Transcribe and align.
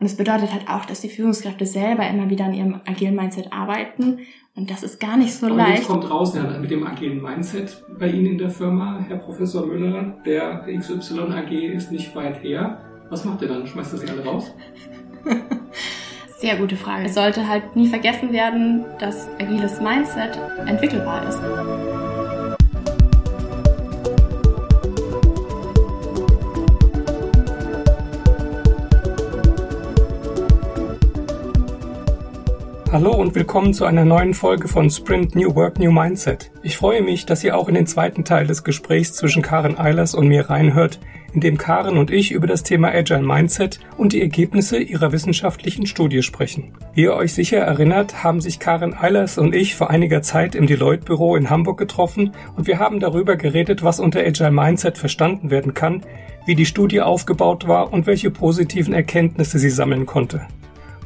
Und 0.00 0.06
es 0.06 0.16
bedeutet 0.16 0.52
halt 0.52 0.68
auch, 0.68 0.84
dass 0.84 1.00
die 1.00 1.08
Führungskräfte 1.08 1.66
selber 1.66 2.08
immer 2.08 2.30
wieder 2.30 2.44
an 2.44 2.54
ihrem 2.54 2.80
agilen 2.86 3.16
Mindset 3.16 3.52
arbeiten. 3.52 4.20
Und 4.54 4.70
das 4.70 4.82
ist 4.82 5.00
gar 5.00 5.16
nicht 5.16 5.32
so 5.32 5.46
Aber 5.46 5.56
leicht. 5.56 5.78
jetzt 5.78 5.88
kommt 5.88 6.08
raus, 6.10 6.34
ja, 6.34 6.44
mit 6.58 6.70
dem 6.70 6.86
agilen 6.86 7.22
Mindset 7.22 7.84
bei 7.98 8.08
Ihnen 8.08 8.26
in 8.26 8.38
der 8.38 8.50
Firma, 8.50 9.04
Herr 9.06 9.16
Professor 9.16 9.66
Müller, 9.66 10.16
der 10.24 10.66
XY 10.66 11.20
AG 11.32 11.50
ist 11.52 11.92
nicht 11.92 12.14
weit 12.14 12.42
her. 12.42 12.80
Was 13.10 13.24
macht 13.24 13.42
ihr 13.42 13.48
dann? 13.48 13.66
Schmeißt 13.66 13.94
ihr 13.94 13.98
sie 14.00 14.08
alle 14.08 14.24
raus? 14.24 14.52
Sehr 16.38 16.56
gute 16.56 16.76
Frage. 16.76 17.06
Es 17.06 17.14
sollte 17.14 17.48
halt 17.48 17.74
nie 17.74 17.88
vergessen 17.88 18.32
werden, 18.32 18.84
dass 19.00 19.28
agiles 19.40 19.80
Mindset 19.80 20.38
entwickelbar 20.66 21.28
ist. 21.28 21.40
Hallo 32.90 33.10
und 33.10 33.34
willkommen 33.34 33.74
zu 33.74 33.84
einer 33.84 34.06
neuen 34.06 34.32
Folge 34.32 34.66
von 34.66 34.88
Sprint 34.88 35.36
New 35.36 35.54
Work 35.54 35.78
New 35.78 35.92
Mindset. 35.92 36.50
Ich 36.62 36.78
freue 36.78 37.02
mich, 37.02 37.26
dass 37.26 37.44
ihr 37.44 37.54
auch 37.54 37.68
in 37.68 37.74
den 37.74 37.86
zweiten 37.86 38.24
Teil 38.24 38.46
des 38.46 38.64
Gesprächs 38.64 39.12
zwischen 39.12 39.42
Karen 39.42 39.78
Eilers 39.78 40.14
und 40.14 40.26
mir 40.26 40.48
reinhört, 40.48 40.98
in 41.34 41.42
dem 41.42 41.58
Karen 41.58 41.98
und 41.98 42.10
ich 42.10 42.32
über 42.32 42.46
das 42.46 42.62
Thema 42.62 42.88
Agile 42.88 43.20
Mindset 43.20 43.78
und 43.98 44.14
die 44.14 44.22
Ergebnisse 44.22 44.78
ihrer 44.78 45.12
wissenschaftlichen 45.12 45.84
Studie 45.84 46.22
sprechen. 46.22 46.72
Wie 46.94 47.02
ihr 47.02 47.14
euch 47.14 47.34
sicher 47.34 47.58
erinnert, 47.58 48.24
haben 48.24 48.40
sich 48.40 48.58
Karen 48.58 48.94
Eilers 48.94 49.36
und 49.36 49.54
ich 49.54 49.76
vor 49.76 49.90
einiger 49.90 50.22
Zeit 50.22 50.54
im 50.54 50.66
Deloitte 50.66 51.04
Büro 51.04 51.36
in 51.36 51.50
Hamburg 51.50 51.76
getroffen 51.76 52.32
und 52.56 52.66
wir 52.66 52.78
haben 52.78 53.00
darüber 53.00 53.36
geredet, 53.36 53.84
was 53.84 54.00
unter 54.00 54.20
Agile 54.20 54.50
Mindset 54.50 54.96
verstanden 54.96 55.50
werden 55.50 55.74
kann, 55.74 56.06
wie 56.46 56.54
die 56.54 56.64
Studie 56.64 57.02
aufgebaut 57.02 57.68
war 57.68 57.92
und 57.92 58.06
welche 58.06 58.30
positiven 58.30 58.94
Erkenntnisse 58.94 59.58
sie 59.58 59.68
sammeln 59.68 60.06
konnte. 60.06 60.46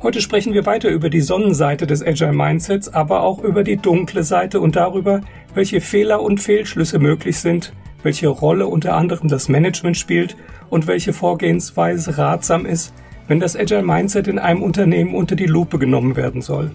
Heute 0.02 0.20
sprechen 0.20 0.52
wir 0.52 0.66
weiter 0.66 0.88
über 0.88 1.11
die 1.11 1.20
Sonnenseite 1.20 1.87
des 1.87 2.05
Agile 2.05 2.33
Mindsets, 2.33 2.93
aber 2.93 3.23
auch 3.23 3.38
über 3.38 3.63
die 3.63 3.77
dunkle 3.77 4.24
Seite 4.24 4.59
und 4.59 4.74
darüber, 4.74 5.21
welche 5.54 5.80
Fehler 5.80 6.23
und 6.23 6.40
Fehlschlüsse 6.40 6.99
möglich 6.99 7.38
sind, 7.38 7.73
welche 8.02 8.27
Rolle 8.27 8.66
unter 8.66 8.96
anderem 8.96 9.29
das 9.29 9.49
Management 9.49 9.96
spielt 9.96 10.37
und 10.71 10.88
welche 10.88 11.12
Vorgehensweise 11.12 12.18
ratsam 12.18 12.66
ist, 12.66 12.93
wenn 13.29 13.38
das 13.38 13.54
Agile 13.54 13.85
Mindset 13.85 14.27
in 14.27 14.40
einem 14.40 14.65
Unternehmen 14.65 15.15
unter 15.15 15.37
die 15.37 15.46
Lupe 15.46 15.79
genommen 15.79 16.16
werden 16.16 16.43
soll. 16.43 16.73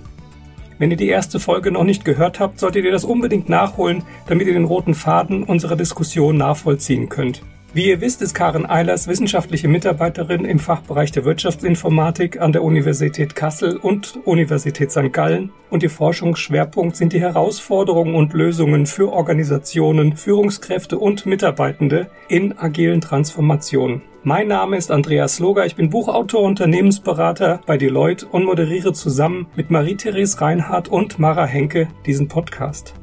Wenn 0.80 0.92
ihr 0.92 0.98
die 0.98 1.10
erste 1.10 1.42
Folge 1.42 1.70
noch 1.70 1.84
nicht 1.84 2.06
gehört 2.06 2.40
habt, 2.40 2.62
solltet 2.62 2.86
ihr 2.86 2.94
das 2.94 3.04
unbedingt 3.04 3.50
nachholen, 3.50 4.04
damit 4.28 4.48
ihr 4.48 4.54
den 4.54 4.64
roten 4.64 4.94
Faden 4.94 5.44
unserer 5.44 5.76
Diskussion 5.76 6.38
nachvollziehen 6.38 7.10
könnt. 7.10 7.42
Wie 7.78 7.90
ihr 7.90 8.02
wisst, 8.02 8.24
ist 8.24 8.34
Karen 8.34 8.68
Eilers 8.68 9.08
wissenschaftliche 9.08 9.68
Mitarbeiterin 9.68 10.46
im 10.46 10.58
Fachbereich 10.58 11.12
der 11.12 11.26
Wirtschaftsinformatik 11.26 12.42
an 12.42 12.52
der 12.52 12.64
Universität 12.64 13.36
Kassel 13.36 13.78
und 13.78 14.18
Universität 14.26 14.90
St. 14.90 15.14
Gallen 15.14 15.52
und 15.70 15.84
ihr 15.84 15.92
Forschungsschwerpunkt 15.92 16.96
sind 16.96 17.14
die 17.14 17.20
Herausforderungen 17.20 18.16
und 18.16 18.34
Lösungen 18.34 18.88
für 18.88 19.14
Organisationen, 19.14 20.18
Führungskräfte 20.18 20.98
und 20.98 21.28
Mitarbeitende 21.28 22.10
in 22.30 22.58
agilen 22.58 23.00
Transformationen. 23.00 24.02
Mein 24.24 24.48
Name 24.48 24.76
ist 24.76 24.90
Andreas 24.90 25.38
Loger, 25.38 25.68
ich 25.68 25.76
bin 25.76 25.92
Buchautor, 25.92 26.42
Unternehmensberater 26.42 27.62
bei 27.68 27.78
Deloitte 27.78 28.26
und 28.26 28.44
moderiere 28.44 28.94
zusammen 28.94 29.46
mit 29.56 29.70
Marie-Therese 29.70 30.42
Reinhardt 30.42 30.88
und 30.88 31.20
Mara 31.20 31.46
Henke 31.46 31.90
diesen 32.08 32.28
Podcast. 32.28 32.96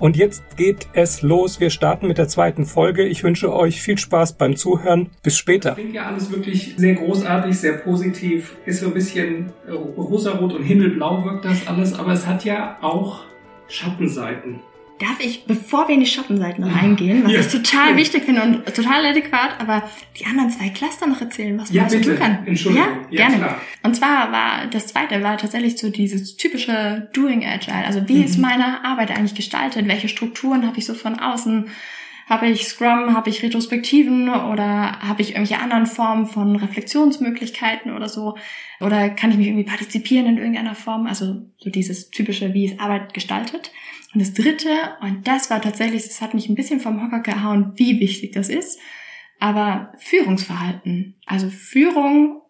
Und 0.00 0.16
jetzt 0.16 0.56
geht 0.56 0.86
es 0.92 1.22
los. 1.22 1.58
Wir 1.58 1.70
starten 1.70 2.06
mit 2.06 2.18
der 2.18 2.28
zweiten 2.28 2.66
Folge. 2.66 3.04
Ich 3.04 3.24
wünsche 3.24 3.52
euch 3.52 3.82
viel 3.82 3.98
Spaß 3.98 4.34
beim 4.34 4.54
Zuhören. 4.54 5.10
Bis 5.24 5.36
später. 5.36 5.72
Klingt 5.72 5.94
ja 5.94 6.06
alles 6.06 6.30
wirklich 6.30 6.74
sehr 6.76 6.94
großartig, 6.94 7.58
sehr 7.58 7.78
positiv. 7.78 8.56
Ist 8.64 8.80
so 8.80 8.86
ein 8.86 8.94
bisschen 8.94 9.52
äh, 9.66 9.72
rosarot 9.72 10.52
und 10.52 10.62
himmelblau 10.62 11.24
wirkt 11.24 11.44
das 11.44 11.66
alles, 11.66 11.98
aber 11.98 12.12
es 12.12 12.26
hat 12.26 12.44
ja 12.44 12.78
auch 12.80 13.24
Schattenseiten. 13.66 14.60
Darf 14.98 15.20
ich, 15.20 15.44
bevor 15.44 15.86
wir 15.86 15.94
in 15.94 16.00
die 16.00 16.06
Schattenseiten 16.06 16.64
reingehen, 16.64 17.24
was 17.24 17.32
Ja. 17.32 17.40
ich 17.40 17.48
total 17.48 17.96
wichtig 17.96 18.24
finde 18.24 18.42
und 18.42 18.66
total 18.74 19.06
adäquat, 19.06 19.50
aber 19.60 19.82
die 20.18 20.26
anderen 20.26 20.50
zwei 20.50 20.70
Cluster 20.70 21.06
noch 21.06 21.20
erzählen, 21.20 21.56
was 21.58 21.68
man 21.68 21.76
Ja, 21.76 21.84
also 21.84 21.98
bitte. 21.98 22.10
tun 22.10 22.18
kann? 22.18 22.46
Entschuldigung. 22.46 22.88
Ja, 22.88 22.98
Ja, 23.10 23.26
gerne. 23.28 23.36
klar. 23.36 23.60
Und 23.84 23.94
zwar 23.96 24.32
war 24.32 24.66
das 24.70 24.88
zweite 24.88 25.22
war 25.22 25.36
tatsächlich 25.38 25.78
so 25.78 25.90
dieses 25.90 26.36
typische 26.36 27.08
Doing 27.12 27.44
Agile. 27.46 27.84
Also 27.86 28.08
wie 28.08 28.16
Mhm. 28.18 28.24
ist 28.24 28.38
meine 28.38 28.84
Arbeit 28.84 29.10
eigentlich 29.16 29.34
gestaltet? 29.36 29.86
Welche 29.86 30.08
Strukturen 30.08 30.66
habe 30.66 30.78
ich 30.78 30.86
so 30.86 30.94
von 30.94 31.18
außen? 31.20 31.66
Habe 32.28 32.48
ich 32.48 32.66
Scrum, 32.68 33.14
habe 33.14 33.30
ich 33.30 33.42
Retrospektiven 33.42 34.28
oder 34.28 34.98
habe 35.00 35.22
ich 35.22 35.30
irgendwelche 35.30 35.62
anderen 35.62 35.86
Formen 35.86 36.26
von 36.26 36.56
Reflexionsmöglichkeiten 36.56 37.94
oder 37.94 38.08
so? 38.08 38.36
Oder 38.80 39.08
kann 39.10 39.30
ich 39.30 39.38
mich 39.38 39.46
irgendwie 39.46 39.64
partizipieren 39.64 40.26
in 40.26 40.38
irgendeiner 40.38 40.74
Form? 40.74 41.06
Also 41.06 41.42
so 41.58 41.70
dieses 41.70 42.10
typische, 42.10 42.52
wie 42.54 42.66
ist 42.66 42.80
Arbeit 42.80 43.14
gestaltet? 43.14 43.70
Und 44.14 44.20
das 44.20 44.32
dritte, 44.32 44.70
und 45.02 45.28
das 45.28 45.50
war 45.50 45.60
tatsächlich, 45.60 46.04
das 46.04 46.20
hat 46.20 46.34
mich 46.34 46.48
ein 46.48 46.54
bisschen 46.54 46.80
vom 46.80 47.02
Hocker 47.02 47.20
gehauen, 47.20 47.72
wie 47.76 48.00
wichtig 48.00 48.32
das 48.32 48.48
ist, 48.48 48.78
aber 49.38 49.92
Führungsverhalten. 49.98 51.16
Also 51.26 51.50
Führung, 51.50 52.40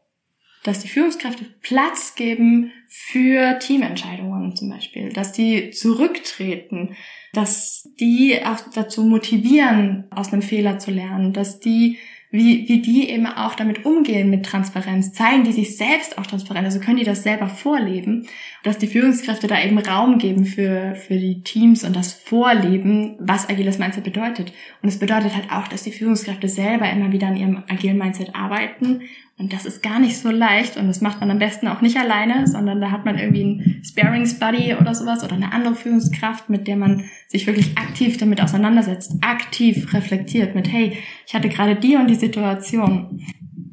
dass 0.63 0.81
die 0.81 0.89
Führungskräfte 0.89 1.45
Platz 1.61 2.15
geben 2.15 2.73
für 2.87 3.59
Teamentscheidungen 3.59 4.57
zum 4.57 4.71
Beispiel, 4.71 5.13
dass 5.13 5.33
die 5.33 5.71
zurücktreten, 5.71 6.97
dass 7.33 7.89
die 8.01 8.39
auch 8.45 8.59
dazu 8.75 9.05
motivieren, 9.05 10.07
aus 10.11 10.33
einem 10.33 10.43
Fehler 10.43 10.79
zu 10.79 10.91
lernen, 10.91 11.33
dass 11.33 11.61
die 11.61 11.99
wie, 12.31 12.69
wie 12.69 12.83
die 12.83 13.09
eben 13.09 13.27
auch 13.27 13.55
damit 13.55 13.87
umgehen 13.87 14.29
mit 14.29 14.45
Transparenz, 14.45 15.13
zeigen 15.13 15.45
die 15.45 15.53
sich 15.53 15.77
selbst 15.77 16.19
auch 16.19 16.27
transparent, 16.27 16.67
also 16.67 16.79
können 16.79 16.99
die 16.99 17.05
das 17.05 17.23
selber 17.23 17.49
vorleben, 17.49 18.27
dass 18.65 18.77
die 18.77 18.87
Führungskräfte 18.87 19.47
da 19.47 19.63
eben 19.63 19.79
Raum 19.79 20.19
geben 20.19 20.45
für, 20.45 20.95
für 20.95 21.17
die 21.17 21.43
Teams 21.43 21.85
und 21.85 21.97
das 21.97 22.13
Vorleben, 22.13 23.17
was 23.19 23.49
agiles 23.49 23.79
Mindset 23.79 24.05
bedeutet. 24.05 24.53
Und 24.83 24.89
es 24.91 24.99
bedeutet 24.99 25.35
halt 25.35 25.51
auch, 25.51 25.69
dass 25.69 25.85
die 25.85 25.93
Führungskräfte 25.93 26.49
selber 26.49 26.91
immer 26.91 27.13
wieder 27.13 27.29
an 27.29 27.37
ihrem 27.37 27.63
agilen 27.69 27.97
Mindset 27.97 28.35
arbeiten 28.35 29.01
und 29.39 29.53
das 29.53 29.65
ist 29.65 29.85
gar 29.85 30.01
nicht 30.01 30.17
so 30.17 30.31
leicht 30.31 30.77
und 30.77 30.89
das 30.89 31.01
macht 31.01 31.21
man 31.21 31.31
am 31.31 31.39
besten 31.39 31.69
auch 31.69 31.81
nicht 31.81 31.97
alleine, 31.97 32.49
sondern 32.49 32.81
da 32.81 32.91
hat 32.91 33.05
man 33.05 33.19
irgendwie 33.19 33.43
einen 33.43 33.85
Sparings-Buddy 33.85 34.75
oder 34.75 34.97
sowas 34.97 35.23
oder 35.23 35.35
eine 35.35 35.53
andere 35.53 35.77
Führungskraft, 35.77 36.51
mit 36.51 36.67
der 36.67 36.77
man 36.77 37.05
sich 37.29 37.47
wirklich 37.47 37.79
aktiv 37.79 38.17
damit 38.17 38.43
auseinandersetzt, 38.43 39.13
aktiv 39.21 39.95
reflektiert 39.95 40.57
mit, 40.57 40.73
hey, 40.73 40.99
ich 41.25 41.35
hatte 41.35 41.49
gerade 41.49 41.77
die 41.77 41.95
und 41.95 42.09
die 42.09 42.17
Situation. 42.17 43.21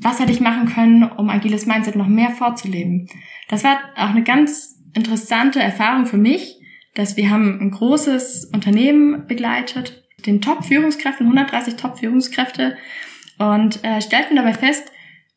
Was 0.01 0.19
hätte 0.19 0.31
ich 0.31 0.39
machen 0.39 0.67
können, 0.67 1.03
um 1.03 1.29
agiles 1.29 1.65
Mindset 1.65 1.95
noch 1.95 2.07
mehr 2.07 2.29
vorzuleben? 2.29 3.09
Das 3.49 3.63
war 3.63 3.79
auch 3.95 4.09
eine 4.09 4.23
ganz 4.23 4.79
interessante 4.93 5.59
Erfahrung 5.59 6.05
für 6.05 6.17
mich, 6.17 6.59
dass 6.93 7.17
wir 7.17 7.31
haben 7.31 7.59
ein 7.59 7.71
großes 7.71 8.51
Unternehmen 8.53 9.25
begleitet, 9.25 10.03
den 10.27 10.41
Top-Führungskräften, 10.41 11.25
130 11.25 11.75
Top-Führungskräfte 11.75 12.77
und 13.39 13.83
äh, 13.83 13.99
stellten 14.01 14.35
dabei 14.35 14.53
fest, 14.53 14.91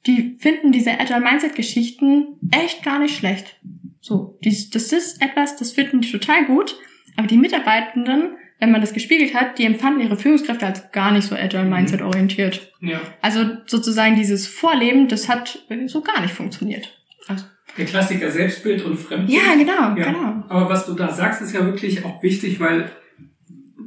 die 0.06 0.36
finden 0.40 0.72
diese 0.72 0.98
Agile 0.98 1.20
Mindset 1.20 1.54
Geschichten 1.54 2.38
echt 2.50 2.82
gar 2.84 2.98
nicht 2.98 3.16
schlecht. 3.16 3.60
So, 4.00 4.38
dies, 4.44 4.70
das 4.70 4.92
ist 4.92 5.20
etwas, 5.22 5.56
das 5.56 5.72
finden 5.72 6.00
die 6.00 6.10
total 6.10 6.46
gut, 6.46 6.76
aber 7.16 7.26
die 7.26 7.36
Mitarbeitenden, 7.36 8.36
wenn 8.60 8.70
man 8.70 8.80
das 8.80 8.92
gespiegelt 8.94 9.34
hat, 9.34 9.58
die 9.58 9.64
empfanden 9.64 10.02
ihre 10.02 10.16
Führungskräfte 10.16 10.66
als 10.66 10.90
gar 10.92 11.10
nicht 11.12 11.24
so 11.26 11.34
Agile 11.36 11.64
Mindset 11.64 12.02
orientiert. 12.02 12.72
Ja. 12.80 13.00
Also 13.20 13.44
sozusagen 13.66 14.14
dieses 14.16 14.46
Vorleben, 14.46 15.08
das 15.08 15.28
hat 15.28 15.64
so 15.86 16.00
gar 16.00 16.20
nicht 16.22 16.32
funktioniert. 16.34 16.96
Also, 17.26 17.44
Der 17.76 17.84
Klassiker 17.84 18.30
Selbstbild 18.30 18.82
und 18.84 18.96
Fremdbild. 18.96 19.38
ja, 19.38 19.54
genau, 19.54 19.96
Ja. 20.00 20.10
genau. 20.12 20.44
Aber 20.48 20.68
was 20.70 20.86
du 20.86 20.94
da 20.94 21.12
sagst, 21.12 21.42
ist 21.42 21.52
ja 21.52 21.64
wirklich 21.64 22.04
auch 22.04 22.22
wichtig, 22.22 22.58
weil 22.60 22.90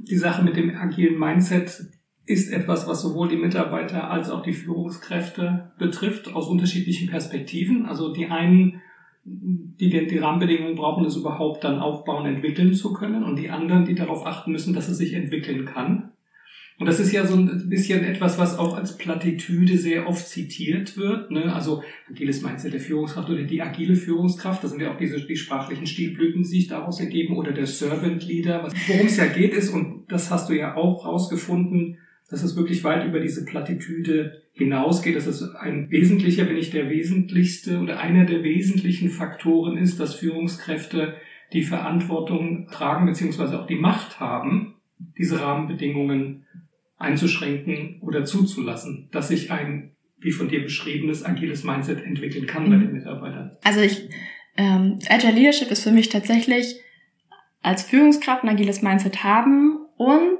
die 0.10 0.18
Sache 0.18 0.44
mit 0.44 0.56
dem 0.56 0.76
agilen 0.76 1.18
Mindset 1.18 1.72
ist 2.26 2.52
etwas, 2.52 2.88
was 2.88 3.02
sowohl 3.02 3.30
die 3.30 3.38
Mitarbeiter 3.38 4.10
als 4.10 4.30
auch 4.30 4.44
die 4.44 4.54
Führungskräfte 4.54 5.72
betrifft, 5.78 6.34
aus 6.34 6.48
unterschiedlichen 6.48 7.10
Perspektiven. 7.10 7.86
Also 7.86 8.14
die 8.14 8.28
einen, 8.28 8.82
die 9.24 9.90
die 9.90 10.18
Rahmenbedingungen 10.18 10.76
brauchen, 10.76 11.04
das 11.04 11.16
überhaupt 11.16 11.64
dann 11.64 11.80
aufbauen, 11.80 12.26
entwickeln 12.26 12.74
zu 12.74 12.94
können, 12.94 13.24
und 13.24 13.38
die 13.38 13.50
anderen, 13.50 13.86
die 13.86 13.96
darauf 13.96 14.26
achten 14.26 14.52
müssen, 14.52 14.74
dass 14.74 14.88
es 14.88 14.98
sich 14.98 15.14
entwickeln 15.14 15.66
kann. 15.66 16.12
Und 16.82 16.88
das 16.88 17.00
ist 17.00 17.12
ja 17.12 17.28
so 17.28 17.36
ein 17.36 17.70
bisschen 17.70 18.04
etwas, 18.04 18.40
was 18.40 18.58
auch 18.58 18.76
als 18.76 18.98
Plattitüde 18.98 19.78
sehr 19.78 20.08
oft 20.08 20.28
zitiert 20.28 20.98
wird. 20.98 21.30
Ne? 21.30 21.54
Also 21.54 21.84
agiles 22.10 22.42
Mindset 22.42 22.74
der 22.74 22.80
Führungskraft 22.80 23.30
oder 23.30 23.44
die 23.44 23.62
agile 23.62 23.96
Führungskraft, 23.96 24.64
das 24.64 24.72
sind 24.72 24.82
ja 24.82 24.92
auch 24.92 24.98
diese 24.98 25.22
die 25.22 25.36
sprachlichen 25.36 25.86
Stilblüten, 25.86 26.42
die 26.42 26.48
sich 26.48 26.68
daraus 26.68 27.00
ergeben, 27.00 27.38
oder 27.38 27.52
der 27.52 27.68
Servant 27.68 28.26
Leader. 28.28 28.68
Worum 28.88 29.06
es 29.06 29.18
ja 29.18 29.28
geht 29.28 29.54
ist, 29.54 29.70
und 29.70 30.06
das 30.08 30.32
hast 30.32 30.50
du 30.50 30.54
ja 30.54 30.76
auch 30.76 31.06
rausgefunden, 31.06 32.00
dass 32.32 32.44
es 32.44 32.56
wirklich 32.56 32.84
weit 32.84 33.06
über 33.06 33.20
diese 33.20 33.46
Plattitüde 33.46 34.42
hinausgeht, 34.54 35.16
dass 35.16 35.28
es 35.28 35.44
ein 35.56 35.92
wesentlicher, 35.92 36.48
wenn 36.48 36.56
nicht 36.56 36.74
der 36.74 36.90
wesentlichste 36.90 37.80
oder 37.80 38.00
einer 38.00 38.26
der 38.26 38.44
wesentlichen 38.44 39.10
Faktoren 39.10 39.78
ist, 39.78 40.00
dass 40.00 40.16
Führungskräfte 40.16 41.16
die 41.52 41.64
Verantwortung 41.64 42.68
tragen 42.72 43.06
beziehungsweise 43.06 43.60
auch 43.60 43.68
die 43.68 43.76
Macht 43.76 44.20
haben, 44.20 44.76
diese 45.18 45.42
Rahmenbedingungen 45.42 46.46
einzuschränken 46.98 48.00
oder 48.02 48.24
zuzulassen, 48.24 49.10
dass 49.12 49.28
sich 49.28 49.52
ein 49.52 49.92
wie 50.20 50.32
von 50.32 50.48
dir 50.48 50.62
beschriebenes 50.62 51.26
agiles 51.26 51.64
Mindset 51.64 52.04
entwickeln 52.06 52.46
kann 52.46 52.66
mhm. 52.66 52.70
bei 52.70 52.78
den 52.78 52.94
Mitarbeitern? 52.94 53.58
Also 53.64 53.82
ich, 53.82 54.08
ähm, 54.56 55.00
Agile 55.10 55.34
Leadership 55.34 55.72
ist 55.72 55.84
für 55.84 55.92
mich 55.92 56.10
tatsächlich 56.10 56.76
als 57.62 57.84
Führungskraft 57.84 58.44
ein 58.44 58.50
agiles 58.50 58.84
Mindset 58.84 59.24
haben 59.24 59.80
und 59.98 60.40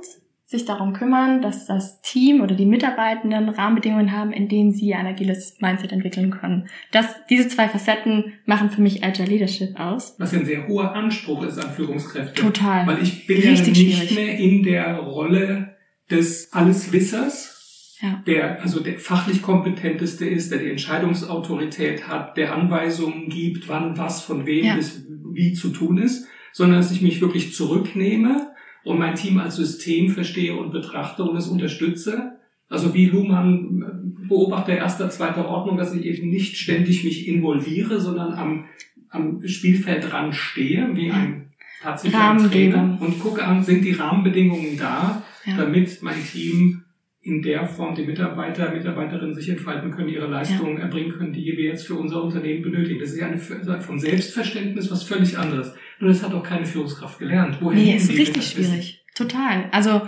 sich 0.52 0.66
darum 0.66 0.92
kümmern, 0.92 1.42
dass 1.42 1.66
das 1.66 2.02
Team 2.02 2.42
oder 2.42 2.56
die 2.56 2.66
Mitarbeitenden 2.66 3.48
Rahmenbedingungen 3.48 4.12
haben, 4.12 4.34
in 4.34 4.50
denen 4.50 4.74
sie 4.74 4.94
ein 4.94 5.08
agiles 5.08 5.56
Mindset 5.62 5.94
entwickeln 5.94 6.30
können. 6.30 6.68
Das, 6.92 7.06
diese 7.30 7.48
zwei 7.48 7.70
Facetten 7.70 8.34
machen 8.46 8.70
für 8.70 8.82
mich 8.82 9.02
Agile 9.02 9.30
Leadership 9.30 9.80
aus. 9.80 10.16
Was 10.20 10.34
ein 10.34 10.46
sehr 10.46 10.68
hoher 10.68 10.94
Anspruch 10.94 11.44
ist 11.44 11.58
an 11.58 11.72
Führungskräfte. 11.72 12.42
Total. 12.42 12.86
Weil 12.86 13.02
ich 13.02 13.26
bin 13.28 13.38
Richtig 13.38 13.78
ja 13.78 13.84
nicht 13.86 14.10
schwierig. 14.10 14.16
mehr 14.16 14.38
in 14.40 14.64
der 14.64 14.98
Rolle 14.98 15.78
des 16.10 16.52
Alleswissers, 16.52 17.98
ja. 18.02 18.22
der 18.28 18.62
also 18.62 18.82
der 18.82 19.00
fachlich 19.00 19.42
kompetenteste 19.42 20.26
ist, 20.26 20.52
der 20.52 20.60
die 20.60 20.70
Entscheidungsautorität 20.70 22.10
hat, 22.10 22.36
der 22.36 22.54
Anweisungen 22.54 23.30
gibt, 23.30 23.70
wann 23.70 23.98
was 23.98 24.22
von 24.22 24.46
wem 24.46 24.66
ja. 24.66 24.76
bis 24.76 25.08
wie 25.32 25.54
zu 25.54 25.70
tun 25.70 25.98
ist, 25.98 26.28
sondern 26.52 26.82
dass 26.82 26.92
ich 26.92 27.02
mich 27.02 27.22
wirklich 27.22 27.54
zurücknehme 27.54 28.52
und 28.84 29.00
mein 29.00 29.16
Team 29.16 29.38
als 29.38 29.56
System 29.56 30.10
verstehe 30.10 30.56
und 30.56 30.72
betrachte 30.72 31.24
und 31.24 31.36
es 31.36 31.48
unterstütze. 31.48 32.38
Also 32.70 32.94
wie 32.94 33.08
Luhmann 33.08 34.16
Beobachter 34.28 34.78
erster, 34.78 35.10
zweiter 35.10 35.48
Ordnung, 35.48 35.78
dass 35.78 35.94
ich 35.94 36.06
eben 36.06 36.30
nicht 36.30 36.58
ständig 36.58 37.04
mich 37.04 37.28
involviere, 37.28 38.00
sondern 38.00 38.34
am, 38.34 38.66
am 39.10 39.46
Spielfeld 39.46 40.10
dran 40.10 40.32
stehe, 40.32 40.90
wie 40.96 41.12
ein 41.12 41.52
tatsächlicher 41.82 42.38
Trainer 42.50 42.98
und 43.02 43.20
gucke 43.20 43.44
an, 43.44 43.64
sind 43.64 43.84
die 43.84 43.92
Rahmenbedingungen 43.92 44.78
da, 44.78 45.22
ja. 45.46 45.58
damit 45.58 46.02
mein 46.02 46.24
Team 46.24 46.84
in 47.24 47.42
der 47.42 47.68
Form 47.68 47.94
die 47.94 48.06
Mitarbeiter, 48.06 48.72
Mitarbeiterinnen 48.72 49.36
sich 49.36 49.50
entfalten 49.50 49.92
können, 49.92 50.10
ihre 50.10 50.28
Leistungen 50.28 50.78
ja. 50.78 50.84
erbringen 50.84 51.12
können, 51.12 51.34
die 51.34 51.46
wir 51.46 51.66
jetzt 51.66 51.86
für 51.86 51.96
unser 51.96 52.24
Unternehmen 52.24 52.64
benötigen. 52.64 53.00
Das 53.00 53.12
ist 53.12 53.20
ja 53.20 53.28
eine 53.28 53.38
von 53.38 54.00
Selbstverständnis 54.00 54.90
was 54.90 55.04
völlig 55.04 55.38
anderes. 55.38 55.76
Nur 56.02 56.10
das 56.10 56.24
hat 56.24 56.34
auch 56.34 56.44
keine 56.44 56.66
Führungskraft 56.66 57.20
gelernt. 57.20 57.60
Woher 57.62 57.80
nee, 57.80 57.96
ist 57.96 58.10
richtig 58.10 58.48
schwierig. 58.48 59.06
Total. 59.16 59.70
Also 59.72 60.02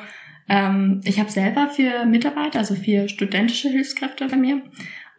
ähm, 0.50 1.02
ich 1.06 1.20
habe 1.20 1.30
selber 1.30 1.70
vier 1.70 2.06
Mitarbeiter, 2.06 2.60
also 2.60 2.76
vier 2.76 3.08
studentische 3.08 3.70
Hilfskräfte 3.70 4.28
bei 4.28 4.36
mir. 4.36 4.64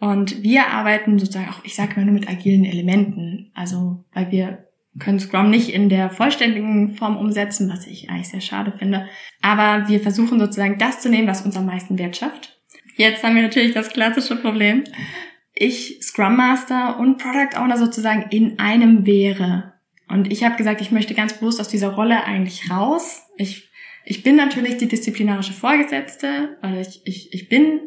Und 0.00 0.42
wir 0.42 0.66
arbeiten 0.66 1.18
sozusagen 1.18 1.48
auch, 1.48 1.64
ich 1.64 1.76
sage 1.76 1.94
mal 1.96 2.04
nur 2.04 2.14
mit 2.14 2.28
agilen 2.28 2.64
Elementen. 2.64 3.52
Also 3.54 4.04
weil 4.12 4.30
wir 4.32 4.66
können 4.98 5.20
Scrum 5.20 5.48
nicht 5.48 5.70
in 5.70 5.88
der 5.88 6.10
vollständigen 6.10 6.96
Form 6.96 7.16
umsetzen, 7.16 7.70
was 7.70 7.86
ich 7.86 8.10
eigentlich 8.10 8.28
sehr 8.28 8.40
schade 8.40 8.72
finde. 8.76 9.08
Aber 9.42 9.88
wir 9.88 10.00
versuchen 10.00 10.38
sozusagen 10.38 10.78
das 10.78 11.00
zu 11.00 11.08
nehmen, 11.08 11.28
was 11.28 11.42
uns 11.42 11.56
am 11.56 11.66
meisten 11.66 11.98
Wert 11.98 12.16
schafft. 12.16 12.60
Jetzt 12.96 13.22
haben 13.22 13.34
wir 13.36 13.42
natürlich 13.42 13.74
das 13.74 13.90
klassische 13.90 14.36
Problem. 14.36 14.84
Ich, 15.52 15.98
Scrum 16.02 16.36
Master 16.36 16.98
und 16.98 17.18
Product 17.18 17.56
Owner 17.60 17.78
sozusagen 17.78 18.26
in 18.30 18.58
einem 18.58 19.06
wäre. 19.06 19.73
Und 20.08 20.30
ich 20.30 20.44
habe 20.44 20.56
gesagt, 20.56 20.80
ich 20.80 20.90
möchte 20.90 21.14
ganz 21.14 21.34
bewusst 21.34 21.60
aus 21.60 21.68
dieser 21.68 21.88
Rolle 21.88 22.24
eigentlich 22.24 22.70
raus. 22.70 23.26
Ich, 23.36 23.70
ich 24.04 24.22
bin 24.22 24.36
natürlich 24.36 24.76
die 24.76 24.88
disziplinarische 24.88 25.52
Vorgesetzte, 25.52 26.58
weil 26.60 26.80
ich, 26.80 27.00
ich, 27.04 27.32
ich 27.32 27.48
bin 27.48 27.80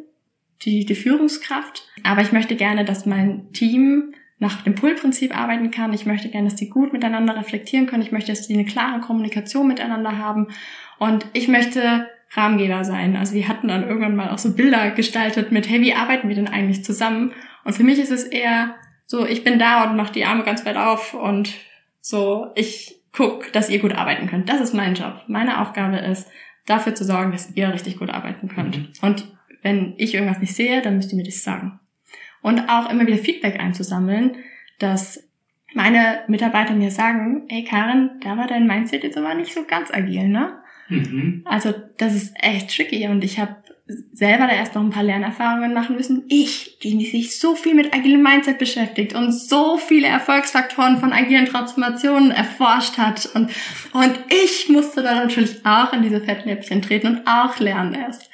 die, 0.63 0.85
die 0.85 0.95
Führungskraft, 0.95 1.87
aber 2.03 2.21
ich 2.21 2.31
möchte 2.31 2.55
gerne, 2.55 2.83
dass 2.83 3.05
mein 3.05 3.51
Team 3.53 4.13
nach 4.39 4.61
dem 4.61 4.75
Pull-Prinzip 4.75 5.35
arbeiten 5.35 5.71
kann. 5.71 5.93
Ich 5.93 6.05
möchte 6.05 6.29
gerne, 6.29 6.49
dass 6.49 6.57
die 6.57 6.69
gut 6.69 6.93
miteinander 6.93 7.35
reflektieren 7.35 7.87
können. 7.87 8.03
Ich 8.03 8.11
möchte, 8.11 8.31
dass 8.31 8.47
die 8.47 8.53
eine 8.53 8.65
klare 8.65 8.99
Kommunikation 8.99 9.67
miteinander 9.67 10.17
haben. 10.17 10.47
Und 10.99 11.25
ich 11.33 11.47
möchte 11.47 12.07
Rahmengeber 12.31 12.83
sein. 12.83 13.15
Also 13.15 13.33
wir 13.33 13.47
hatten 13.47 13.67
dann 13.67 13.87
irgendwann 13.87 14.15
mal 14.15 14.29
auch 14.29 14.37
so 14.37 14.53
Bilder 14.53 14.91
gestaltet 14.91 15.51
mit, 15.51 15.69
hey, 15.69 15.81
wie 15.81 15.93
arbeiten 15.93 16.27
wir 16.27 16.35
denn 16.35 16.47
eigentlich 16.47 16.83
zusammen? 16.83 17.33
Und 17.63 17.73
für 17.73 17.83
mich 17.83 17.99
ist 17.99 18.11
es 18.11 18.25
eher 18.25 18.75
so, 19.05 19.25
ich 19.25 19.43
bin 19.43 19.57
da 19.57 19.89
und 19.89 19.95
mache 19.95 20.13
die 20.13 20.25
Arme 20.25 20.43
ganz 20.43 20.65
weit 20.65 20.75
auf 20.75 21.13
und 21.13 21.53
so, 22.07 22.47
ich 22.55 23.01
guck, 23.11 23.51
dass 23.53 23.69
ihr 23.69 23.79
gut 23.79 23.93
arbeiten 23.93 24.27
könnt. 24.27 24.49
Das 24.49 24.61
ist 24.61 24.73
mein 24.73 24.95
Job. 24.95 25.23
Meine 25.27 25.61
Aufgabe 25.61 25.97
ist, 25.97 26.29
dafür 26.65 26.93
zu 26.95 27.03
sorgen, 27.03 27.31
dass 27.31 27.55
ihr 27.55 27.71
richtig 27.73 27.97
gut 27.97 28.09
arbeiten 28.09 28.47
könnt. 28.49 28.77
Mhm. 28.77 28.87
Und 29.01 29.27
wenn 29.61 29.93
ich 29.97 30.13
irgendwas 30.13 30.39
nicht 30.39 30.55
sehe, 30.55 30.81
dann 30.81 30.97
müsst 30.97 31.11
ihr 31.11 31.17
mir 31.17 31.23
das 31.23 31.43
sagen 31.43 31.79
und 32.41 32.69
auch 32.69 32.89
immer 32.89 33.05
wieder 33.05 33.17
Feedback 33.17 33.59
einzusammeln, 33.59 34.37
dass 34.79 35.27
meine 35.73 36.19
Mitarbeiter 36.27 36.73
mir 36.73 36.91
sagen, 36.91 37.43
ey 37.49 37.63
Karen, 37.63 38.19
da 38.21 38.37
war 38.37 38.47
dein 38.47 38.67
Mindset 38.67 39.03
jetzt 39.03 39.17
aber 39.17 39.33
nicht 39.33 39.53
so 39.53 39.65
ganz 39.65 39.91
agil, 39.93 40.29
ne? 40.29 40.53
Mhm. 40.87 41.41
Also 41.45 41.73
das 41.97 42.15
ist 42.15 42.35
echt 42.41 42.75
tricky 42.75 43.07
und 43.07 43.23
ich 43.23 43.39
habe 43.39 43.55
selber 44.13 44.47
da 44.47 44.53
erst 44.53 44.75
noch 44.75 44.83
ein 44.83 44.89
paar 44.89 45.03
Lernerfahrungen 45.03 45.73
machen 45.73 45.95
müssen. 45.95 46.25
Ich, 46.27 46.79
die 46.79 47.05
sich 47.05 47.39
so 47.39 47.55
viel 47.55 47.73
mit 47.73 47.93
agilem 47.93 48.21
Mindset 48.21 48.59
beschäftigt 48.59 49.13
und 49.13 49.31
so 49.31 49.77
viele 49.77 50.07
Erfolgsfaktoren 50.07 50.97
von 50.99 51.13
agilen 51.13 51.45
Transformationen 51.45 52.31
erforscht 52.31 52.97
hat. 52.97 53.27
Und, 53.33 53.49
und 53.93 54.19
ich 54.29 54.69
musste 54.69 55.03
da 55.03 55.15
natürlich 55.15 55.65
auch 55.65 55.93
in 55.93 56.01
diese 56.01 56.21
Fettnäpfchen 56.21 56.81
treten 56.81 57.07
und 57.07 57.27
auch 57.27 57.59
lernen 57.59 57.93
erst. 57.93 58.29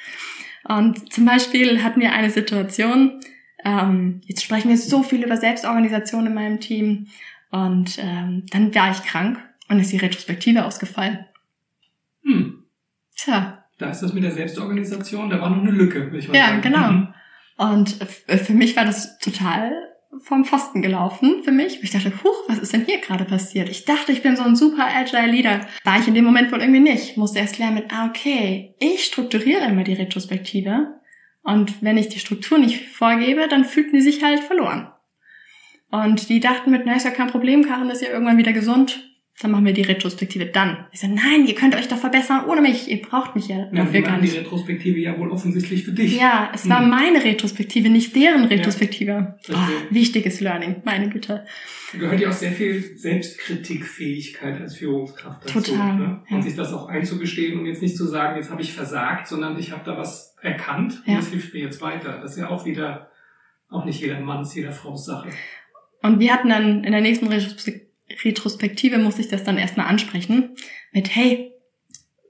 Und 0.64 1.12
zum 1.12 1.24
Beispiel 1.24 1.82
hatten 1.82 2.00
wir 2.00 2.12
eine 2.12 2.30
Situation, 2.30 3.20
ähm, 3.64 4.22
jetzt 4.26 4.42
sprechen 4.42 4.70
wir 4.70 4.78
so 4.78 5.02
viel 5.02 5.22
über 5.22 5.36
Selbstorganisation 5.36 6.26
in 6.26 6.34
meinem 6.34 6.60
Team. 6.60 7.08
Und 7.50 7.98
ähm, 7.98 8.44
dann 8.50 8.74
war 8.74 8.90
ich 8.90 9.02
krank 9.02 9.38
und 9.68 9.78
ist 9.78 9.92
die 9.92 9.98
Retrospektive 9.98 10.64
ausgefallen. 10.64 11.26
Hm. 12.24 12.64
Tja. 13.16 13.63
Da 13.78 13.90
ist 13.90 14.00
das 14.00 14.12
mit 14.12 14.22
der 14.22 14.30
Selbstorganisation, 14.30 15.30
da 15.30 15.40
war 15.40 15.50
noch 15.50 15.62
eine 15.62 15.70
Lücke, 15.70 16.12
will 16.12 16.18
ich 16.18 16.28
mal 16.28 16.36
ja, 16.36 16.46
sagen. 16.46 16.62
Ja, 16.62 16.70
genau. 16.70 16.90
Mhm. 16.92 17.14
Und 17.56 17.90
für 18.44 18.52
mich 18.52 18.76
war 18.76 18.84
das 18.84 19.18
total 19.18 19.72
vom 20.22 20.44
Pfosten 20.44 20.80
gelaufen 20.80 21.42
für 21.42 21.50
mich. 21.50 21.82
Ich 21.82 21.90
dachte, 21.90 22.12
huch, 22.22 22.48
was 22.48 22.58
ist 22.58 22.72
denn 22.72 22.84
hier 22.84 22.98
gerade 22.98 23.24
passiert? 23.24 23.68
Ich 23.68 23.84
dachte, 23.84 24.12
ich 24.12 24.22
bin 24.22 24.36
so 24.36 24.44
ein 24.44 24.54
super 24.54 24.86
agile 24.94 25.26
Leader. 25.26 25.60
War 25.82 25.98
ich 25.98 26.06
in 26.06 26.14
dem 26.14 26.24
Moment 26.24 26.52
wohl 26.52 26.60
irgendwie 26.60 26.80
nicht. 26.80 27.16
Musste 27.16 27.40
erst 27.40 27.58
lernen 27.58 27.74
mit, 27.74 27.92
ah, 27.92 28.06
okay, 28.08 28.74
ich 28.78 29.04
strukturiere 29.04 29.66
immer 29.66 29.82
die 29.82 29.94
Retrospektive 29.94 30.94
und 31.44 31.82
wenn 31.82 31.98
ich 31.98 32.08
die 32.08 32.18
Struktur 32.18 32.58
nicht 32.58 32.88
vorgebe, 32.88 33.46
dann 33.48 33.64
fühlten 33.64 33.92
die 33.92 34.00
sich 34.00 34.22
halt 34.24 34.40
verloren. 34.40 34.90
Und 35.90 36.28
die 36.28 36.40
dachten 36.40 36.70
mit, 36.70 36.86
na, 36.86 36.96
ist 36.96 37.04
ja 37.04 37.10
kein 37.10 37.30
Problem, 37.30 37.64
Karin 37.64 37.90
ist 37.90 38.02
ja 38.02 38.08
irgendwann 38.08 38.38
wieder 38.38 38.52
gesund. 38.52 39.13
Dann 39.40 39.50
machen 39.50 39.64
wir 39.64 39.72
die 39.72 39.82
Retrospektive 39.82 40.46
dann. 40.46 40.86
Ich 40.92 41.00
sage, 41.00 41.12
nein, 41.12 41.44
ihr 41.46 41.56
könnt 41.56 41.74
euch 41.74 41.88
doch 41.88 41.96
verbessern 41.96 42.44
ohne 42.48 42.60
mich. 42.60 42.88
Ihr 42.88 43.02
braucht 43.02 43.34
mich 43.34 43.48
ja 43.48 43.66
dafür 43.72 44.00
ja, 44.00 44.06
gar 44.06 44.18
nicht. 44.18 44.32
die 44.32 44.38
Retrospektive 44.38 45.00
ja 45.00 45.18
wohl 45.18 45.30
offensichtlich 45.32 45.84
für 45.84 45.90
dich. 45.90 46.16
Ja, 46.16 46.52
es 46.54 46.68
war 46.68 46.80
hm. 46.80 46.90
meine 46.90 47.24
Retrospektive, 47.24 47.88
nicht 47.90 48.14
deren 48.14 48.44
Retrospektive. 48.44 49.36
Ja, 49.48 49.48
oh, 49.52 49.94
wichtiges 49.94 50.40
Learning, 50.40 50.82
meine 50.84 51.08
Güte. 51.08 51.44
Da 51.92 51.98
gehört 51.98 52.20
ja 52.20 52.28
auch 52.28 52.32
sehr 52.32 52.52
viel 52.52 52.96
Selbstkritikfähigkeit 52.96 54.60
als 54.60 54.76
Führungskraft 54.76 55.44
dazu. 55.44 55.60
Total. 55.60 55.96
Ne? 55.96 56.22
Und 56.30 56.36
ja. 56.36 56.42
sich 56.42 56.54
das 56.54 56.72
auch 56.72 56.86
einzugestehen 56.86 57.58
und 57.58 57.66
jetzt 57.66 57.82
nicht 57.82 57.96
zu 57.96 58.06
sagen, 58.06 58.36
jetzt 58.36 58.50
habe 58.50 58.62
ich 58.62 58.72
versagt, 58.72 59.26
sondern 59.26 59.58
ich 59.58 59.72
habe 59.72 59.82
da 59.84 59.98
was 59.98 60.36
erkannt 60.42 61.02
und 61.06 61.14
das 61.14 61.30
hilft 61.30 61.52
mir 61.54 61.60
jetzt 61.60 61.82
weiter. 61.82 62.20
Das 62.22 62.32
ist 62.32 62.38
ja 62.38 62.50
auch 62.50 62.64
wieder 62.64 63.10
auch 63.68 63.84
nicht 63.84 64.00
jeder 64.00 64.20
Manns, 64.20 64.54
jeder 64.54 64.70
Frau's 64.70 65.06
Sache. 65.06 65.30
Und 66.02 66.20
wir 66.20 66.32
hatten 66.32 66.50
dann 66.50 66.84
in 66.84 66.92
der 66.92 67.00
nächsten 67.00 67.26
Retrospektive 67.26 67.83
Retrospektive 68.24 68.98
musste 68.98 69.22
ich 69.22 69.28
das 69.28 69.44
dann 69.44 69.58
erstmal 69.58 69.86
ansprechen 69.86 70.56
mit, 70.92 71.14
hey, 71.14 71.52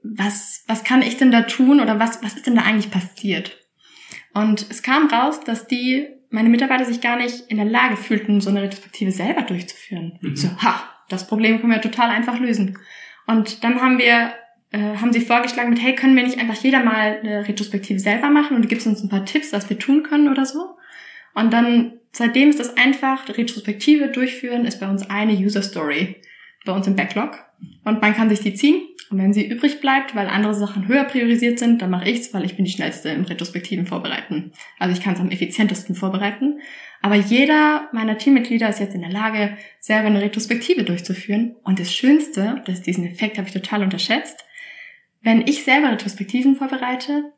was, 0.03 0.63
was 0.67 0.83
kann 0.83 1.01
ich 1.01 1.17
denn 1.17 1.31
da 1.31 1.41
tun 1.41 1.79
oder 1.79 1.99
was, 1.99 2.23
was 2.23 2.35
ist 2.35 2.47
denn 2.47 2.55
da 2.55 2.61
eigentlich 2.61 2.91
passiert? 2.91 3.57
Und 4.33 4.65
es 4.69 4.83
kam 4.83 5.07
raus, 5.07 5.41
dass 5.41 5.67
die, 5.67 6.07
meine 6.29 6.49
Mitarbeiter 6.49 6.85
sich 6.85 7.01
gar 7.01 7.17
nicht 7.17 7.45
in 7.47 7.57
der 7.57 7.65
Lage 7.65 7.97
fühlten, 7.97 8.41
so 8.41 8.49
eine 8.49 8.61
Retrospektive 8.61 9.11
selber 9.11 9.43
durchzuführen. 9.43 10.19
Mhm. 10.21 10.35
So, 10.35 10.49
ha, 10.61 10.83
das 11.09 11.27
Problem 11.27 11.59
können 11.59 11.71
wir 11.71 11.81
total 11.81 12.09
einfach 12.09 12.39
lösen. 12.39 12.77
Und 13.27 13.63
dann 13.63 13.81
haben 13.81 13.97
wir, 13.97 14.33
äh, 14.71 14.97
haben 14.97 15.13
sie 15.13 15.21
vorgeschlagen 15.21 15.69
mit, 15.69 15.81
hey, 15.81 15.95
können 15.95 16.15
wir 16.15 16.23
nicht 16.23 16.39
einfach 16.39 16.55
jeder 16.55 16.83
mal 16.83 17.19
eine 17.23 17.47
Retrospektive 17.47 17.99
selber 17.99 18.29
machen 18.29 18.55
und 18.55 18.63
du 18.63 18.67
gibst 18.67 18.87
uns 18.87 19.01
ein 19.01 19.09
paar 19.09 19.25
Tipps, 19.25 19.53
was 19.53 19.69
wir 19.69 19.79
tun 19.79 20.03
können 20.03 20.29
oder 20.29 20.45
so? 20.45 20.75
Und 21.33 21.51
dann 21.51 21.93
Seitdem 22.17 22.49
ist 22.49 22.61
das 22.61 22.77
einfach, 22.77 23.27
Retrospektive 23.27 24.07
durchführen 24.07 24.63
ist 24.63 24.79
bei 24.79 24.89
uns 24.89 25.09
eine 25.09 25.33
User 25.33 25.61
Story 25.61 26.15
bei 26.65 26.71
uns 26.71 26.87
im 26.87 26.95
Backlog. 26.95 27.43
Und 27.83 28.01
man 28.01 28.13
kann 28.13 28.29
sich 28.29 28.39
die 28.39 28.53
ziehen. 28.53 28.87
Und 29.09 29.17
wenn 29.17 29.33
sie 29.33 29.45
übrig 29.45 29.81
bleibt, 29.81 30.15
weil 30.15 30.29
andere 30.29 30.55
Sachen 30.55 30.87
höher 30.87 31.03
priorisiert 31.03 31.59
sind, 31.59 31.81
dann 31.81 31.89
mache 31.89 32.09
ich's, 32.09 32.33
weil 32.33 32.45
ich 32.45 32.55
bin 32.55 32.63
die 32.63 32.71
schnellste 32.71 33.09
im 33.09 33.25
Retrospektiven 33.25 33.85
vorbereiten. 33.85 34.53
Also 34.79 34.97
ich 34.97 35.03
kann 35.03 35.15
es 35.15 35.19
am 35.19 35.29
effizientesten 35.29 35.93
vorbereiten. 35.93 36.61
Aber 37.01 37.15
jeder 37.15 37.89
meiner 37.91 38.17
Teammitglieder 38.17 38.69
ist 38.69 38.79
jetzt 38.79 38.95
in 38.95 39.01
der 39.01 39.11
Lage, 39.11 39.57
selber 39.81 40.07
eine 40.07 40.21
Retrospektive 40.21 40.85
durchzuführen. 40.85 41.57
Und 41.65 41.81
das 41.81 41.93
Schönste, 41.93 42.63
das 42.65 42.81
diesen 42.81 43.05
Effekt 43.05 43.37
habe 43.37 43.49
ich 43.49 43.53
total 43.53 43.83
unterschätzt, 43.83 44.45
wenn 45.21 45.45
ich 45.45 45.65
selber 45.65 45.91
Retrospektiven 45.91 46.55
vorbereite, 46.55 47.33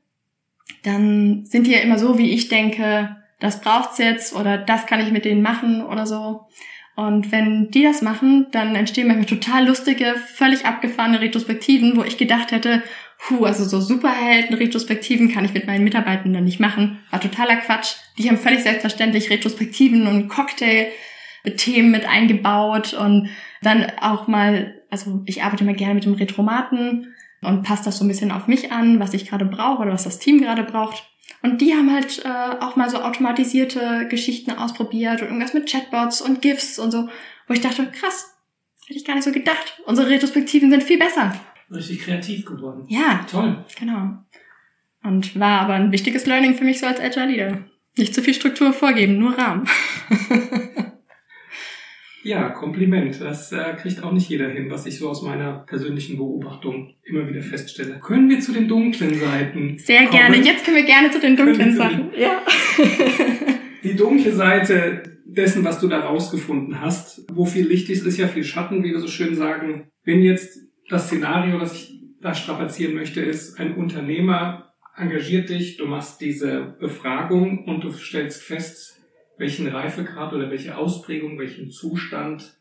dann 0.83 1.47
sind 1.47 1.65
die 1.65 1.71
ja 1.71 1.79
immer 1.79 1.97
so, 1.97 2.19
wie 2.19 2.29
ich 2.29 2.47
denke, 2.47 3.17
das 3.39 3.61
braucht's 3.61 3.97
jetzt 3.97 4.35
oder 4.35 4.57
das 4.57 4.85
kann 4.85 4.99
ich 4.99 5.11
mit 5.11 5.25
denen 5.25 5.41
machen 5.41 5.85
oder 5.85 6.05
so. 6.05 6.47
Und 6.95 7.31
wenn 7.31 7.69
die 7.69 7.83
das 7.83 8.01
machen, 8.01 8.47
dann 8.51 8.73
entstehen 8.75 9.07
manchmal 9.07 9.27
total 9.27 9.67
lustige, 9.67 10.15
völlig 10.15 10.65
abgefahrene 10.65 11.21
Retrospektiven, 11.21 11.95
wo 11.95 12.03
ich 12.03 12.17
gedacht 12.17 12.51
hätte, 12.51 12.81
puh, 13.19 13.45
also 13.45 13.65
so 13.65 13.79
Superhelden-Retrospektiven 13.79 15.31
kann 15.31 15.45
ich 15.45 15.53
mit 15.53 15.67
meinen 15.67 15.83
Mitarbeitenden 15.83 16.43
nicht 16.43 16.59
machen. 16.59 16.99
War 17.11 17.21
totaler 17.21 17.57
Quatsch. 17.57 17.95
Die 18.17 18.27
haben 18.27 18.37
völlig 18.37 18.63
selbstverständlich 18.63 19.29
Retrospektiven 19.29 20.07
und 20.07 20.27
Cocktail-Themen 20.27 21.91
mit 21.91 22.07
eingebaut 22.07 22.93
und 22.93 23.29
dann 23.61 23.91
auch 24.01 24.27
mal, 24.27 24.81
also 24.89 25.21
ich 25.27 25.43
arbeite 25.43 25.63
immer 25.63 25.73
gerne 25.73 25.93
mit 25.93 26.05
dem 26.05 26.13
Retromaten 26.13 27.13
und 27.41 27.61
passe 27.61 27.85
das 27.85 27.99
so 27.99 28.05
ein 28.05 28.07
bisschen 28.07 28.31
auf 28.31 28.47
mich 28.47 28.71
an, 28.71 28.99
was 28.99 29.13
ich 29.13 29.29
gerade 29.29 29.45
brauche 29.45 29.83
oder 29.83 29.91
was 29.91 30.05
das 30.05 30.17
Team 30.17 30.41
gerade 30.41 30.63
braucht. 30.63 31.03
Und 31.41 31.61
die 31.61 31.73
haben 31.73 31.91
halt 31.93 32.23
äh, 32.25 32.63
auch 32.63 32.75
mal 32.75 32.89
so 32.89 32.97
automatisierte 32.97 34.07
Geschichten 34.09 34.51
ausprobiert 34.51 35.21
und 35.21 35.27
irgendwas 35.27 35.53
mit 35.53 35.69
Chatbots 35.69 36.21
und 36.21 36.41
GIFs 36.41 36.79
und 36.79 36.91
so, 36.91 37.09
wo 37.47 37.53
ich 37.53 37.61
dachte, 37.61 37.85
krass, 37.91 38.33
hätte 38.87 38.99
ich 38.99 39.05
gar 39.05 39.15
nicht 39.15 39.23
so 39.23 39.31
gedacht. 39.31 39.81
Unsere 39.85 40.09
Retrospektiven 40.09 40.71
sind 40.71 40.83
viel 40.83 40.97
besser. 40.97 41.33
Richtig 41.69 42.01
kreativ 42.01 42.45
geworden. 42.45 42.85
Ja. 42.89 43.25
Toll. 43.29 43.63
Genau. 43.79 44.17
Und 45.03 45.39
war 45.39 45.61
aber 45.61 45.73
ein 45.73 45.91
wichtiges 45.91 46.25
Learning 46.25 46.55
für 46.55 46.63
mich 46.63 46.79
so 46.79 46.85
als 46.85 46.99
Agile 46.99 47.27
Leader. 47.27 47.59
Nicht 47.97 48.13
zu 48.13 48.21
viel 48.21 48.33
Struktur 48.33 48.73
vorgeben, 48.73 49.17
nur 49.17 49.37
Rahmen. 49.37 49.67
Ja, 52.27 52.49
Kompliment. 52.49 53.21
Das 53.21 53.53
äh, 53.53 53.73
kriegt 53.81 54.03
auch 54.03 54.11
nicht 54.11 54.27
jeder 54.27 54.49
hin, 54.49 54.69
was 54.69 54.85
ich 54.85 54.99
so 54.99 55.07
aus 55.07 55.21
meiner 55.21 55.59
persönlichen 55.59 56.17
Beobachtung 56.17 56.93
immer 57.05 57.29
wieder 57.29 57.41
feststelle. 57.41 57.99
Können 57.99 58.29
wir 58.29 58.41
zu 58.41 58.51
den 58.51 58.67
dunklen 58.67 59.13
Seiten? 59.17 59.77
Sehr 59.77 59.99
kommen? 59.99 60.11
gerne. 60.11 60.37
Jetzt 60.37 60.65
können 60.65 60.75
wir 60.75 60.83
gerne 60.83 61.09
zu 61.09 61.21
den 61.21 61.37
dunklen 61.37 61.73
Sachen. 61.73 62.11
Ja. 62.17 62.41
Die 63.83 63.95
dunkle 63.95 64.33
Seite 64.33 65.03
dessen, 65.23 65.63
was 65.63 65.79
du 65.79 65.87
da 65.87 66.01
rausgefunden 66.01 66.81
hast, 66.81 67.25
wo 67.31 67.45
viel 67.45 67.65
Licht 67.65 67.89
ist, 67.89 68.05
ist 68.05 68.17
ja 68.17 68.27
viel 68.27 68.43
Schatten, 68.43 68.83
wie 68.83 68.91
wir 68.91 68.99
so 68.99 69.07
schön 69.07 69.33
sagen. 69.33 69.87
Wenn 70.03 70.21
jetzt 70.21 70.59
das 70.89 71.07
Szenario, 71.07 71.57
das 71.59 71.75
ich 71.75 71.93
da 72.19 72.33
strapazieren 72.33 72.93
möchte, 72.93 73.21
ist, 73.21 73.57
ein 73.57 73.75
Unternehmer 73.75 74.73
engagiert 74.97 75.47
dich, 75.47 75.77
du 75.77 75.85
machst 75.85 76.19
diese 76.19 76.75
Befragung 76.81 77.63
und 77.65 77.85
du 77.85 77.91
stellst 77.93 78.43
fest, 78.43 78.96
welchen 79.37 79.67
Reifegrad 79.67 80.33
oder 80.33 80.49
welche 80.49 80.77
Ausprägung, 80.77 81.37
welchen 81.37 81.69
Zustand 81.69 82.57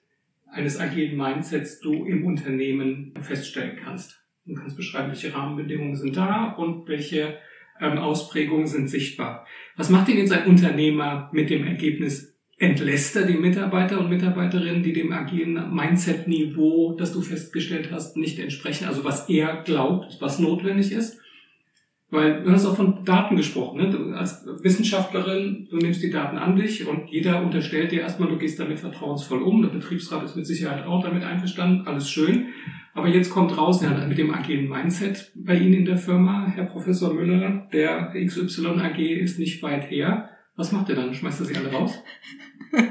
eines 0.50 0.78
agilen 0.78 1.16
Mindsets 1.16 1.80
du 1.80 2.04
im 2.04 2.24
Unternehmen 2.24 3.12
feststellen 3.20 3.78
kannst. 3.82 4.22
Du 4.44 4.54
kannst 4.54 4.76
beschreiben, 4.76 5.08
welche 5.08 5.34
Rahmenbedingungen 5.34 5.96
sind 5.96 6.16
da 6.16 6.52
und 6.52 6.86
welche 6.88 7.38
ähm, 7.80 7.98
Ausprägungen 7.98 8.66
sind 8.66 8.88
sichtbar. 8.88 9.46
Was 9.76 9.90
macht 9.90 10.08
denn 10.08 10.18
jetzt 10.18 10.32
ein 10.32 10.46
Unternehmer 10.46 11.28
mit 11.32 11.50
dem 11.50 11.66
Ergebnis? 11.66 12.34
Entlässt 12.58 13.14
er 13.16 13.26
die 13.26 13.36
Mitarbeiter 13.36 14.00
und 14.00 14.08
Mitarbeiterinnen, 14.08 14.82
die 14.82 14.94
dem 14.94 15.12
agilen 15.12 15.74
Mindset-Niveau, 15.74 16.94
das 16.96 17.12
du 17.12 17.20
festgestellt 17.20 17.90
hast, 17.92 18.16
nicht 18.16 18.38
entsprechen? 18.38 18.86
Also 18.86 19.04
was 19.04 19.28
er 19.28 19.62
glaubt, 19.62 20.16
was 20.20 20.38
notwendig 20.38 20.90
ist? 20.90 21.20
Weil 22.08 22.44
du 22.44 22.52
hast 22.52 22.64
auch 22.66 22.76
von 22.76 23.04
Daten 23.04 23.36
gesprochen. 23.36 23.78
Ne? 23.78 23.90
Du 23.90 24.12
als 24.12 24.46
Wissenschaftlerin, 24.62 25.66
du 25.68 25.76
nimmst 25.78 26.02
die 26.02 26.10
Daten 26.10 26.38
an 26.38 26.54
dich 26.54 26.86
und 26.86 27.08
jeder 27.10 27.42
unterstellt 27.42 27.90
dir 27.90 28.02
erstmal, 28.02 28.28
du 28.28 28.38
gehst 28.38 28.60
damit 28.60 28.78
vertrauensvoll 28.78 29.42
um. 29.42 29.62
Der 29.62 29.70
Betriebsrat 29.70 30.22
ist 30.22 30.36
mit 30.36 30.46
Sicherheit 30.46 30.86
auch 30.86 31.02
damit 31.02 31.24
einverstanden, 31.24 31.86
alles 31.86 32.08
schön. 32.08 32.46
Aber 32.94 33.08
jetzt 33.08 33.30
kommt 33.30 33.56
raus, 33.58 33.82
ja, 33.82 34.06
mit 34.06 34.18
dem 34.18 34.32
agilen 34.32 34.68
Mindset 34.68 35.32
bei 35.34 35.56
Ihnen 35.58 35.74
in 35.74 35.84
der 35.84 35.98
Firma, 35.98 36.46
Herr 36.54 36.64
Professor 36.64 37.12
Müller, 37.12 37.68
der 37.72 38.14
XY 38.14 38.68
AG 38.80 38.98
ist 38.98 39.38
nicht 39.38 39.62
weit 39.62 39.90
her. 39.90 40.30
Was 40.54 40.72
macht 40.72 40.88
er 40.88 40.96
dann? 40.96 41.12
Schmeißt 41.12 41.40
er 41.40 41.46
sie 41.46 41.56
alle 41.56 41.72
raus? 41.72 42.02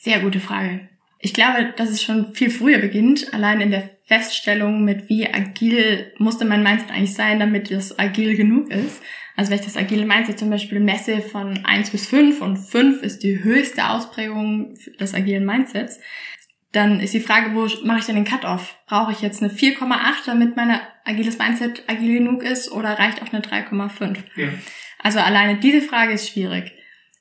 Sehr 0.00 0.20
gute 0.20 0.40
Frage. 0.40 0.88
Ich 1.18 1.34
glaube, 1.34 1.74
dass 1.76 1.90
es 1.90 2.02
schon 2.02 2.34
viel 2.34 2.50
früher 2.50 2.78
beginnt, 2.78 3.34
allein 3.34 3.60
in 3.60 3.70
der 3.70 3.90
Feststellung 4.12 4.84
mit, 4.84 5.08
wie 5.08 5.26
agil 5.26 6.12
musste 6.18 6.44
mein 6.44 6.62
Mindset 6.62 6.90
eigentlich 6.90 7.14
sein, 7.14 7.40
damit 7.40 7.70
es 7.70 7.98
agil 7.98 8.36
genug 8.36 8.70
ist. 8.70 9.00
Also 9.36 9.50
wenn 9.50 9.58
ich 9.58 9.64
das 9.64 9.78
agile 9.78 10.04
Mindset 10.04 10.38
zum 10.38 10.50
Beispiel 10.50 10.80
messe 10.80 11.22
von 11.22 11.64
1 11.64 11.88
bis 11.88 12.08
5 12.08 12.42
und 12.42 12.58
5 12.58 13.02
ist 13.02 13.22
die 13.22 13.42
höchste 13.42 13.88
Ausprägung 13.88 14.74
des 15.00 15.14
agilen 15.14 15.46
Mindsets, 15.46 15.98
dann 16.72 17.00
ist 17.00 17.14
die 17.14 17.20
Frage, 17.20 17.54
wo 17.54 17.66
mache 17.86 18.00
ich 18.00 18.04
denn 18.04 18.16
den 18.16 18.26
Cut-off? 18.26 18.76
Brauche 18.86 19.12
ich 19.12 19.22
jetzt 19.22 19.42
eine 19.42 19.50
4,8, 19.50 20.26
damit 20.26 20.56
mein 20.56 20.78
agiles 21.06 21.38
Mindset 21.38 21.84
agil 21.86 22.18
genug 22.18 22.42
ist 22.42 22.70
oder 22.70 22.98
reicht 22.98 23.22
auch 23.22 23.32
eine 23.32 23.42
3,5? 23.42 24.18
Ja. 24.36 24.48
Also 24.98 25.20
alleine 25.20 25.58
diese 25.58 25.80
Frage 25.80 26.12
ist 26.12 26.28
schwierig. 26.28 26.72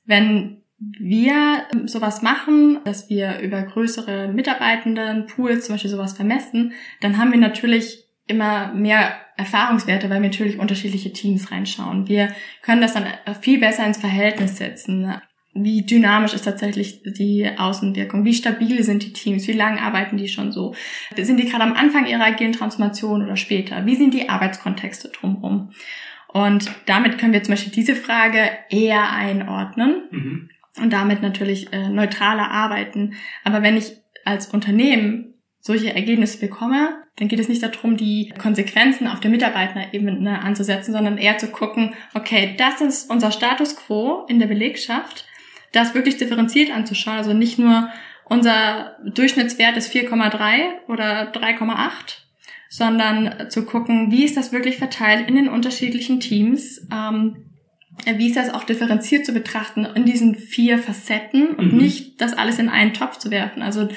Wenn 0.03 0.60
wir 0.81 1.65
sowas 1.85 2.21
machen, 2.21 2.79
dass 2.85 3.09
wir 3.09 3.39
über 3.39 3.61
größere 3.61 4.29
Mitarbeitenden 4.29 5.27
Pools 5.27 5.65
zum 5.65 5.75
Beispiel 5.75 5.91
sowas 5.91 6.13
vermessen, 6.13 6.73
dann 7.01 7.17
haben 7.17 7.31
wir 7.31 7.39
natürlich 7.39 8.05
immer 8.25 8.73
mehr 8.73 9.13
Erfahrungswerte, 9.37 10.09
weil 10.09 10.21
wir 10.21 10.29
natürlich 10.29 10.57
unterschiedliche 10.57 11.13
Teams 11.13 11.51
reinschauen. 11.51 12.07
Wir 12.07 12.33
können 12.61 12.81
das 12.81 12.93
dann 12.93 13.05
viel 13.41 13.59
besser 13.59 13.85
ins 13.85 13.97
Verhältnis 13.97 14.57
setzen. 14.57 15.13
Wie 15.53 15.85
dynamisch 15.85 16.33
ist 16.33 16.45
tatsächlich 16.45 17.03
die 17.03 17.47
Außenwirkung? 17.57 18.23
Wie 18.23 18.33
stabil 18.33 18.83
sind 18.83 19.03
die 19.03 19.13
Teams? 19.13 19.47
Wie 19.47 19.53
lange 19.53 19.81
arbeiten 19.81 20.17
die 20.17 20.29
schon 20.29 20.51
so? 20.51 20.73
Sind 21.15 21.37
die 21.37 21.49
gerade 21.49 21.63
am 21.63 21.73
Anfang 21.73 22.07
ihrer 22.07 22.25
agilen 22.25 22.53
Transformation 22.53 23.23
oder 23.23 23.35
später? 23.35 23.85
Wie 23.85 23.95
sind 23.95 24.13
die 24.13 24.29
Arbeitskontexte 24.29 25.09
drumherum? 25.09 25.71
Und 26.29 26.71
damit 26.85 27.17
können 27.17 27.33
wir 27.33 27.43
zum 27.43 27.53
Beispiel 27.53 27.73
diese 27.73 27.95
Frage 27.95 28.49
eher 28.69 29.11
einordnen. 29.11 30.03
Mhm 30.09 30.49
und 30.77 30.91
damit 30.93 31.21
natürlich 31.21 31.71
äh, 31.73 31.89
neutraler 31.89 32.49
arbeiten. 32.49 33.13
Aber 33.43 33.61
wenn 33.61 33.77
ich 33.77 33.97
als 34.25 34.47
Unternehmen 34.47 35.33
solche 35.59 35.93
Ergebnisse 35.93 36.39
bekomme, 36.39 37.03
dann 37.17 37.27
geht 37.27 37.39
es 37.39 37.49
nicht 37.49 37.61
darum, 37.61 37.97
die 37.97 38.33
Konsequenzen 38.37 39.07
auf 39.07 39.19
der 39.19 39.29
Mitarbeiterebene 39.29 40.41
anzusetzen, 40.41 40.93
sondern 40.93 41.17
eher 41.17 41.37
zu 41.37 41.47
gucken, 41.47 41.93
okay, 42.13 42.55
das 42.57 42.81
ist 42.81 43.09
unser 43.11 43.31
Status 43.31 43.75
quo 43.75 44.25
in 44.27 44.39
der 44.39 44.47
Belegschaft, 44.47 45.25
das 45.71 45.93
wirklich 45.93 46.17
differenziert 46.17 46.71
anzuschauen, 46.71 47.17
also 47.17 47.33
nicht 47.33 47.59
nur 47.59 47.89
unser 48.25 48.97
Durchschnittswert 49.13 49.77
ist 49.77 49.93
4,3 49.93 50.87
oder 50.87 51.31
3,8, 51.31 52.21
sondern 52.69 53.49
zu 53.49 53.65
gucken, 53.65 54.09
wie 54.09 54.23
ist 54.23 54.37
das 54.37 54.53
wirklich 54.53 54.77
verteilt 54.77 55.27
in 55.27 55.35
den 55.35 55.49
unterschiedlichen 55.49 56.21
Teams, 56.21 56.87
ähm, 56.91 57.50
wie 58.05 58.27
ist 58.27 58.37
das 58.37 58.53
auch 58.53 58.63
differenziert 58.63 59.25
zu 59.25 59.33
betrachten 59.33 59.85
in 59.85 60.05
diesen 60.05 60.35
vier 60.35 60.77
Facetten 60.77 61.49
und 61.55 61.73
mhm. 61.73 61.77
nicht 61.77 62.21
das 62.21 62.33
alles 62.33 62.57
in 62.59 62.69
einen 62.69 62.93
Topf 62.93 63.17
zu 63.17 63.31
werfen. 63.31 63.61
Also 63.61 63.89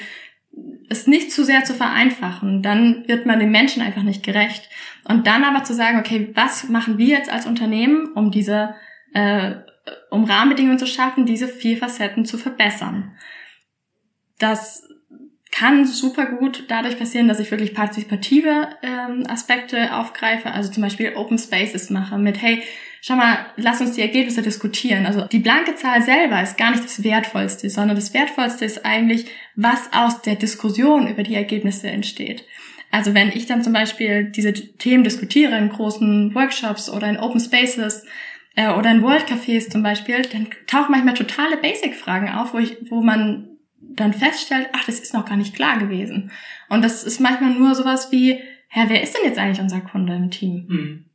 es 0.89 1.07
nicht 1.07 1.31
zu 1.31 1.43
sehr 1.43 1.63
zu 1.63 1.73
vereinfachen, 1.73 2.61
dann 2.61 3.07
wird 3.07 3.25
man 3.25 3.39
den 3.39 3.51
Menschen 3.51 3.81
einfach 3.81 4.03
nicht 4.03 4.23
gerecht. 4.23 4.69
Und 5.07 5.27
dann 5.27 5.43
aber 5.43 5.63
zu 5.63 5.73
sagen, 5.73 5.99
okay, 5.99 6.31
was 6.33 6.69
machen 6.69 6.97
wir 6.97 7.07
jetzt 7.07 7.31
als 7.31 7.45
Unternehmen, 7.45 8.11
um 8.13 8.31
diese, 8.31 8.75
äh, 9.13 9.55
um 10.11 10.23
Rahmenbedingungen 10.25 10.79
zu 10.79 10.87
schaffen, 10.87 11.25
diese 11.25 11.47
vier 11.47 11.77
Facetten 11.77 12.25
zu 12.25 12.37
verbessern. 12.37 13.15
Das 14.39 14.87
kann 15.51 15.85
super 15.85 16.25
gut 16.25 16.65
dadurch 16.67 16.99
passieren, 16.99 17.27
dass 17.27 17.39
ich 17.39 17.49
wirklich 17.49 17.73
partizipative 17.73 18.69
ähm, 18.83 19.23
Aspekte 19.27 19.95
aufgreife, 19.95 20.51
also 20.51 20.69
zum 20.69 20.83
Beispiel 20.83 21.13
Open 21.15 21.37
Spaces 21.37 21.89
mache 21.89 22.17
mit, 22.17 22.41
hey, 22.41 22.61
schau 23.05 23.15
mal, 23.15 23.45
lass 23.55 23.81
uns 23.81 23.91
die 23.91 24.01
Ergebnisse 24.01 24.41
diskutieren. 24.41 25.05
Also 25.05 25.25
die 25.25 25.37
blanke 25.37 25.75
Zahl 25.75 26.01
selber 26.01 26.41
ist 26.41 26.57
gar 26.57 26.71
nicht 26.71 26.83
das 26.83 27.03
Wertvollste, 27.03 27.69
sondern 27.69 27.95
das 27.95 28.15
Wertvollste 28.15 28.65
ist 28.65 28.83
eigentlich, 28.83 29.27
was 29.55 29.93
aus 29.93 30.23
der 30.23 30.35
Diskussion 30.35 31.07
über 31.07 31.21
die 31.21 31.35
Ergebnisse 31.35 31.87
entsteht. 31.87 32.45
Also 32.89 33.13
wenn 33.13 33.29
ich 33.29 33.45
dann 33.45 33.61
zum 33.61 33.73
Beispiel 33.73 34.31
diese 34.31 34.53
Themen 34.53 35.03
diskutiere 35.03 35.55
in 35.55 35.69
großen 35.69 36.33
Workshops 36.33 36.89
oder 36.89 37.07
in 37.07 37.17
Open 37.17 37.39
Spaces 37.39 38.05
äh, 38.55 38.71
oder 38.71 38.89
in 38.89 39.03
World 39.03 39.25
Cafés 39.27 39.69
zum 39.69 39.83
Beispiel, 39.83 40.23
dann 40.23 40.47
tauchen 40.65 40.89
manchmal 40.89 41.13
totale 41.13 41.57
Basic-Fragen 41.57 42.29
auf, 42.29 42.55
wo, 42.55 42.57
ich, 42.57 42.75
wo 42.89 43.01
man 43.03 43.49
dann 43.81 44.13
feststellt, 44.13 44.69
ach, 44.73 44.85
das 44.85 44.99
ist 44.99 45.13
noch 45.13 45.25
gar 45.25 45.37
nicht 45.37 45.53
klar 45.53 45.77
gewesen. 45.77 46.31
Und 46.69 46.83
das 46.83 47.03
ist 47.03 47.19
manchmal 47.19 47.51
nur 47.51 47.75
sowas 47.75 48.11
wie, 48.11 48.39
Herr, 48.67 48.89
wer 48.89 49.03
ist 49.03 49.15
denn 49.15 49.25
jetzt 49.25 49.37
eigentlich 49.37 49.61
unser 49.61 49.81
Kunde 49.81 50.15
im 50.15 50.31
Team? 50.31 50.65
Mhm. 50.67 51.05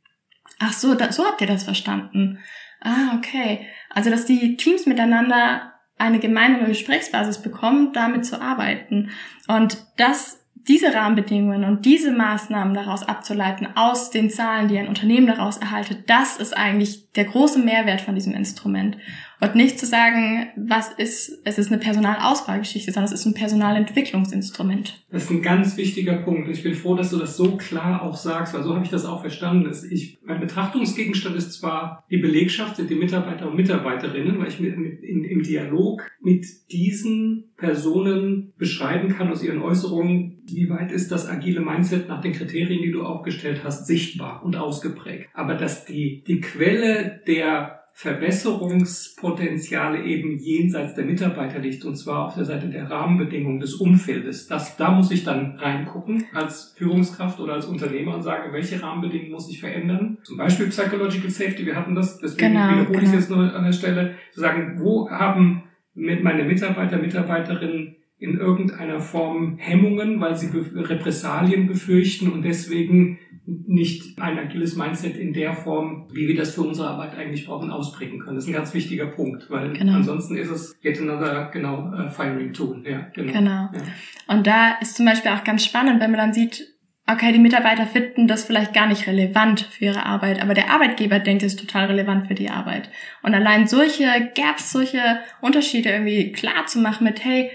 Ach 0.63 0.73
so, 0.73 0.93
da, 0.93 1.11
so 1.11 1.25
habt 1.25 1.41
ihr 1.41 1.47
das 1.47 1.63
verstanden. 1.63 2.39
Ah, 2.81 3.15
okay. 3.17 3.67
Also, 3.89 4.09
dass 4.09 4.25
die 4.25 4.57
Teams 4.57 4.85
miteinander 4.85 5.73
eine 5.97 6.19
gemeinsame 6.19 6.67
Gesprächsbasis 6.67 7.41
bekommen, 7.41 7.93
damit 7.93 8.25
zu 8.25 8.41
arbeiten. 8.41 9.11
Und 9.47 9.77
das 9.97 10.41
diese 10.67 10.93
Rahmenbedingungen 10.93 11.63
und 11.63 11.85
diese 11.85 12.11
Maßnahmen 12.11 12.73
daraus 12.73 13.03
abzuleiten 13.03 13.69
aus 13.75 14.11
den 14.11 14.29
Zahlen, 14.29 14.67
die 14.67 14.77
ein 14.77 14.87
Unternehmen 14.87 15.27
daraus 15.27 15.57
erhaltet, 15.57 16.09
das 16.09 16.37
ist 16.37 16.55
eigentlich 16.55 17.11
der 17.13 17.25
große 17.25 17.59
Mehrwert 17.59 18.01
von 18.01 18.15
diesem 18.15 18.33
Instrument. 18.33 18.97
Und 19.41 19.55
nicht 19.55 19.79
zu 19.79 19.87
sagen, 19.87 20.49
was 20.55 20.91
ist, 20.93 21.41
es 21.45 21.57
ist 21.57 21.71
eine 21.71 21.81
Personalauswahlgeschichte, 21.81 22.91
sondern 22.91 23.11
es 23.11 23.19
ist 23.19 23.25
ein 23.25 23.33
Personalentwicklungsinstrument. 23.33 25.03
Das 25.09 25.23
ist 25.23 25.31
ein 25.31 25.41
ganz 25.41 25.77
wichtiger 25.77 26.17
Punkt. 26.17 26.47
Ich 26.49 26.61
bin 26.61 26.75
froh, 26.75 26.95
dass 26.95 27.09
du 27.09 27.17
das 27.17 27.37
so 27.37 27.57
klar 27.57 28.03
auch 28.03 28.15
sagst, 28.15 28.53
weil 28.53 28.61
so 28.61 28.75
habe 28.75 28.85
ich 28.85 28.91
das 28.91 29.05
auch 29.05 29.21
verstanden. 29.21 29.71
Ich, 29.89 30.19
mein 30.23 30.39
Betrachtungsgegenstand 30.39 31.35
ist 31.35 31.53
zwar 31.53 32.05
die 32.11 32.17
Belegschaft, 32.17 32.75
sind 32.75 32.91
die 32.91 32.95
Mitarbeiter 32.95 33.49
und 33.49 33.55
Mitarbeiterinnen, 33.55 34.37
weil 34.37 34.47
ich 34.47 34.59
mit, 34.59 34.77
mit 34.77 35.01
in, 35.01 35.23
im 35.23 35.41
Dialog 35.41 36.03
mit 36.21 36.45
diesen 36.71 37.51
Personen 37.57 38.53
beschreiben 38.59 39.09
kann 39.09 39.31
aus 39.31 39.43
ihren 39.43 39.63
Äußerungen, 39.63 40.43
wie 40.45 40.69
weit 40.69 40.91
ist 40.91 41.11
das 41.11 41.27
agile 41.27 41.61
Mindset 41.61 42.07
nach 42.07 42.21
den 42.21 42.33
Kriterien, 42.33 42.83
die 42.83 42.91
du 42.91 43.01
aufgestellt 43.03 43.61
hast, 43.63 43.87
sichtbar 43.87 44.43
und 44.45 44.55
ausgeprägt. 44.55 45.29
Aber 45.33 45.55
dass 45.55 45.85
die, 45.85 46.23
die 46.27 46.41
Quelle 46.41 47.21
der 47.25 47.80
Verbesserungspotenziale 48.01 50.03
eben 50.03 50.39
jenseits 50.39 50.95
der 50.95 51.05
Mitarbeiter 51.05 51.59
liegt, 51.59 51.85
und 51.85 51.95
zwar 51.95 52.25
auf 52.25 52.33
der 52.33 52.45
Seite 52.45 52.67
der 52.67 52.89
Rahmenbedingungen 52.89 53.59
des 53.59 53.75
Umfeldes. 53.75 54.47
Das, 54.47 54.75
da 54.75 54.89
muss 54.89 55.11
ich 55.11 55.23
dann 55.23 55.59
reingucken 55.59 56.25
als 56.33 56.73
Führungskraft 56.75 57.39
oder 57.39 57.53
als 57.53 57.67
Unternehmer 57.67 58.15
und 58.15 58.23
sagen, 58.23 58.53
welche 58.53 58.81
Rahmenbedingungen 58.81 59.31
muss 59.31 59.51
ich 59.51 59.59
verändern. 59.59 60.17
Zum 60.23 60.37
Beispiel 60.37 60.65
Psychological 60.69 61.29
Safety, 61.29 61.63
wir 61.63 61.75
hatten 61.75 61.93
das, 61.93 62.17
deswegen 62.17 62.53
genau, 62.53 62.71
wiederhole 62.71 62.87
genau. 62.87 63.01
ich 63.01 63.07
es 63.09 63.13
jetzt 63.13 63.29
nur 63.29 63.53
an 63.53 63.65
der 63.65 63.71
Stelle, 63.71 64.15
zu 64.31 64.39
sagen, 64.39 64.79
wo 64.79 65.07
haben 65.11 65.65
mit 65.93 66.23
meine 66.23 66.43
Mitarbeiter, 66.43 66.97
Mitarbeiterinnen 66.97 67.97
in 68.17 68.39
irgendeiner 68.39 68.99
Form 68.99 69.57
Hemmungen, 69.59 70.19
weil 70.19 70.35
sie 70.35 70.49
Repressalien 70.55 71.67
befürchten 71.67 72.31
und 72.31 72.41
deswegen 72.41 73.19
nicht 73.67 74.19
ein 74.21 74.37
agiles 74.37 74.75
Mindset 74.75 75.17
in 75.17 75.33
der 75.33 75.53
Form, 75.53 76.07
wie 76.11 76.27
wir 76.27 76.35
das 76.35 76.55
für 76.55 76.61
unsere 76.61 76.89
Arbeit 76.89 77.17
eigentlich 77.17 77.45
brauchen, 77.45 77.71
ausprägen 77.71 78.19
können. 78.19 78.35
Das 78.35 78.45
ist 78.45 78.49
ein 78.49 78.53
ganz 78.53 78.73
wichtiger 78.73 79.07
Punkt, 79.07 79.49
weil 79.49 79.73
genau. 79.73 79.93
ansonsten 79.93 80.37
ist 80.37 80.49
es 80.49 80.75
yet 80.83 80.99
another, 80.99 81.49
genau, 81.51 81.91
uh, 81.91 82.09
firing 82.09 82.53
tool. 82.53 82.83
Ja, 82.85 83.07
genau. 83.13 83.33
genau. 83.33 83.69
Ja. 83.73 83.81
Und 84.27 84.47
da 84.47 84.77
ist 84.81 84.95
zum 84.95 85.05
Beispiel 85.05 85.31
auch 85.31 85.43
ganz 85.43 85.65
spannend, 85.65 86.01
wenn 86.01 86.11
man 86.11 86.19
dann 86.19 86.33
sieht, 86.33 86.67
okay, 87.07 87.31
die 87.31 87.39
Mitarbeiter 87.39 87.85
finden 87.85 88.27
das 88.27 88.45
vielleicht 88.45 88.73
gar 88.73 88.87
nicht 88.87 89.07
relevant 89.07 89.61
für 89.61 89.85
ihre 89.85 90.05
Arbeit, 90.05 90.41
aber 90.41 90.53
der 90.53 90.69
Arbeitgeber 90.69 91.19
denkt, 91.19 91.43
es 91.43 91.53
ist 91.53 91.59
total 91.59 91.87
relevant 91.87 92.27
für 92.27 92.35
die 92.35 92.49
Arbeit. 92.49 92.89
Und 93.23 93.33
allein 93.33 93.67
solche 93.67 94.05
Gaps, 94.35 94.71
solche 94.71 95.19
Unterschiede 95.41 95.89
irgendwie 95.89 96.31
klar 96.31 96.65
zu 96.67 96.79
machen 96.79 97.03
mit, 97.03 97.23
hey, 97.23 97.51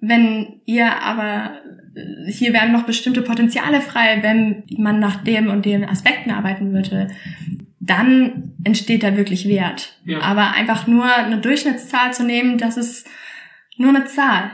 wenn 0.00 0.60
ihr 0.64 1.02
aber 1.02 1.60
äh, 1.94 2.30
hier 2.30 2.52
wären 2.52 2.72
noch 2.72 2.84
bestimmte 2.84 3.22
Potenziale 3.22 3.80
frei, 3.80 4.18
wenn 4.22 4.64
man 4.76 4.98
nach 4.98 5.22
dem 5.22 5.48
und 5.48 5.64
den 5.64 5.84
Aspekten 5.84 6.30
arbeiten 6.30 6.72
würde, 6.72 7.08
dann 7.80 8.52
entsteht 8.64 9.02
da 9.02 9.16
wirklich 9.16 9.48
Wert. 9.48 9.98
Ja. 10.04 10.20
Aber 10.20 10.52
einfach 10.52 10.86
nur 10.86 11.04
eine 11.04 11.38
Durchschnittszahl 11.38 12.12
zu 12.12 12.24
nehmen, 12.24 12.58
das 12.58 12.76
ist 12.76 13.08
nur 13.76 13.88
eine 13.88 14.04
Zahl. 14.04 14.50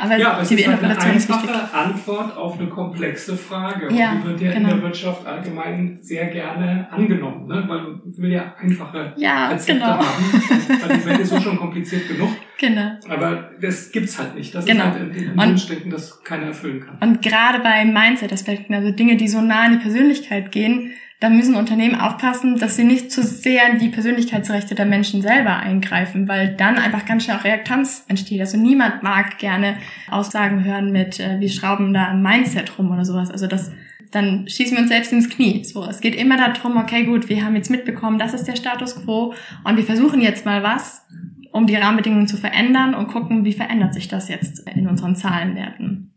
Aber 0.00 0.16
ja, 0.16 0.32
aber 0.32 0.42
es 0.42 0.50
ist 0.50 0.66
halt 0.66 0.84
eine 0.84 1.00
einfache 1.00 1.74
Antwort 1.74 2.36
auf 2.36 2.58
eine 2.58 2.68
komplexe 2.68 3.36
Frage. 3.36 3.92
Ja, 3.92 4.12
und 4.12 4.22
die 4.22 4.28
wird 4.28 4.40
ja 4.40 4.52
genau. 4.52 4.70
in 4.70 4.74
der 4.76 4.82
Wirtschaft 4.84 5.26
allgemein 5.26 5.98
sehr 6.02 6.26
gerne 6.26 6.86
angenommen, 6.90 7.48
ne? 7.48 7.64
weil 7.66 7.82
man 7.82 8.00
will 8.04 8.32
ja 8.32 8.54
einfache 8.60 9.14
ja, 9.16 9.48
Rezepte 9.48 9.80
genau. 9.80 9.98
haben. 9.98 10.06
Weil 10.88 10.98
die 10.98 11.06
Welt 11.06 11.20
ist 11.20 11.30
so 11.30 11.40
schon 11.40 11.56
kompliziert 11.56 12.06
genug. 12.06 12.30
Genau. 12.58 12.90
Aber 13.08 13.50
das 13.60 13.90
gibt's 13.90 14.18
halt 14.18 14.34
nicht. 14.34 14.54
Das 14.54 14.64
genau. 14.64 14.84
ist 14.84 14.92
halt 14.92 15.16
ein 15.16 15.36
Wunschdenken, 15.36 15.90
das 15.90 16.22
keiner 16.22 16.46
erfüllen 16.46 16.80
kann. 16.80 16.98
Und 17.00 17.22
gerade 17.22 17.60
bei 17.60 17.84
Mindset-Aspekten, 17.84 18.74
also 18.74 18.90
Dinge, 18.90 19.16
die 19.16 19.28
so 19.28 19.40
nah 19.40 19.66
in 19.66 19.72
die 19.72 19.78
Persönlichkeit 19.78 20.52
gehen, 20.52 20.92
da 21.20 21.30
müssen 21.30 21.56
Unternehmen 21.56 21.96
aufpassen, 21.96 22.58
dass 22.58 22.76
sie 22.76 22.84
nicht 22.84 23.10
zu 23.10 23.24
sehr 23.24 23.72
in 23.72 23.80
die 23.80 23.88
Persönlichkeitsrechte 23.88 24.76
der 24.76 24.86
Menschen 24.86 25.20
selber 25.20 25.56
eingreifen, 25.56 26.28
weil 26.28 26.54
dann 26.54 26.76
einfach 26.76 27.04
ganz 27.06 27.24
schnell 27.24 27.38
auch 27.38 27.44
Reaktanz 27.44 28.04
entsteht. 28.06 28.40
Also 28.40 28.56
niemand 28.56 29.02
mag 29.02 29.38
gerne 29.38 29.78
Aussagen 30.08 30.64
hören 30.64 30.92
mit, 30.92 31.18
äh, 31.18 31.40
wir 31.40 31.48
schrauben 31.48 31.92
da 31.92 32.08
ein 32.08 32.22
Mindset 32.22 32.78
rum 32.78 32.92
oder 32.92 33.04
sowas. 33.04 33.32
Also 33.32 33.48
das, 33.48 33.72
dann 34.12 34.48
schießen 34.48 34.76
wir 34.76 34.82
uns 34.82 34.90
selbst 34.90 35.12
ins 35.12 35.28
Knie. 35.28 35.64
So, 35.64 35.84
es 35.84 36.00
geht 36.00 36.14
immer 36.14 36.36
darum, 36.36 36.76
okay, 36.76 37.04
gut, 37.04 37.28
wir 37.28 37.44
haben 37.44 37.56
jetzt 37.56 37.70
mitbekommen, 37.70 38.20
das 38.20 38.32
ist 38.32 38.44
der 38.44 38.56
Status 38.56 39.02
quo 39.02 39.34
und 39.64 39.76
wir 39.76 39.84
versuchen 39.84 40.20
jetzt 40.20 40.46
mal 40.46 40.62
was, 40.62 41.04
um 41.50 41.66
die 41.66 41.74
Rahmenbedingungen 41.74 42.28
zu 42.28 42.36
verändern 42.36 42.94
und 42.94 43.08
gucken, 43.08 43.44
wie 43.44 43.52
verändert 43.54 43.92
sich 43.92 44.06
das 44.06 44.28
jetzt 44.28 44.68
in 44.68 44.86
unseren 44.86 45.16
Zahlenwerten. 45.16 46.12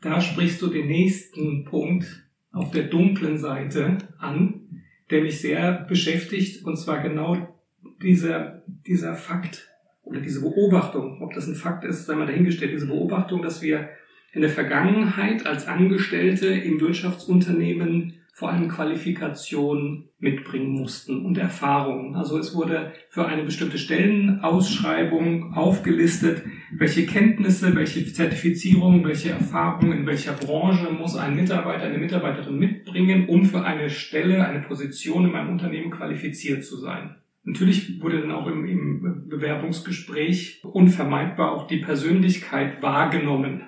Da 0.00 0.20
sprichst 0.20 0.62
du 0.62 0.68
den 0.68 0.86
nächsten 0.86 1.64
Punkt 1.64 2.23
auf 2.54 2.70
der 2.70 2.84
dunklen 2.84 3.36
Seite 3.36 3.98
an, 4.18 4.82
der 5.10 5.22
mich 5.22 5.40
sehr 5.40 5.84
beschäftigt, 5.88 6.64
und 6.64 6.78
zwar 6.78 7.02
genau 7.02 7.54
dieser, 8.00 8.62
dieser 8.86 9.14
Fakt 9.14 9.68
oder 10.02 10.20
diese 10.20 10.40
Beobachtung, 10.40 11.20
ob 11.22 11.34
das 11.34 11.46
ein 11.46 11.54
Fakt 11.54 11.84
ist, 11.84 12.06
sei 12.06 12.14
mal 12.14 12.26
dahingestellt, 12.26 12.72
diese 12.72 12.86
Beobachtung, 12.86 13.42
dass 13.42 13.60
wir 13.60 13.88
in 14.32 14.40
der 14.40 14.50
Vergangenheit 14.50 15.46
als 15.46 15.66
Angestellte 15.66 16.48
im 16.48 16.80
Wirtschaftsunternehmen 16.80 18.14
vor 18.36 18.50
allem 18.50 18.66
Qualifikation 18.66 20.08
mitbringen 20.18 20.72
mussten 20.72 21.24
und 21.24 21.38
Erfahrungen. 21.38 22.16
Also 22.16 22.36
es 22.36 22.52
wurde 22.52 22.92
für 23.08 23.26
eine 23.26 23.44
bestimmte 23.44 23.78
Stellenausschreibung 23.78 25.54
aufgelistet, 25.54 26.42
welche 26.72 27.06
Kenntnisse, 27.06 27.76
welche 27.76 28.04
Zertifizierung, 28.12 29.04
welche 29.04 29.30
Erfahrungen 29.30 30.00
in 30.00 30.06
welcher 30.06 30.32
Branche 30.32 30.90
muss 30.90 31.16
ein 31.16 31.36
Mitarbeiter, 31.36 31.84
eine 31.84 31.98
Mitarbeiterin 31.98 32.58
mitbringen, 32.58 33.28
um 33.28 33.44
für 33.44 33.62
eine 33.62 33.88
Stelle, 33.88 34.44
eine 34.44 34.62
Position 34.62 35.26
in 35.26 35.30
meinem 35.30 35.50
Unternehmen 35.50 35.92
qualifiziert 35.92 36.64
zu 36.64 36.76
sein. 36.76 37.14
Natürlich 37.44 38.02
wurde 38.02 38.20
dann 38.20 38.32
auch 38.32 38.48
im, 38.48 38.66
im 38.66 39.28
Bewerbungsgespräch 39.28 40.60
unvermeidbar 40.64 41.52
auch 41.52 41.68
die 41.68 41.78
Persönlichkeit 41.78 42.82
wahrgenommen, 42.82 43.62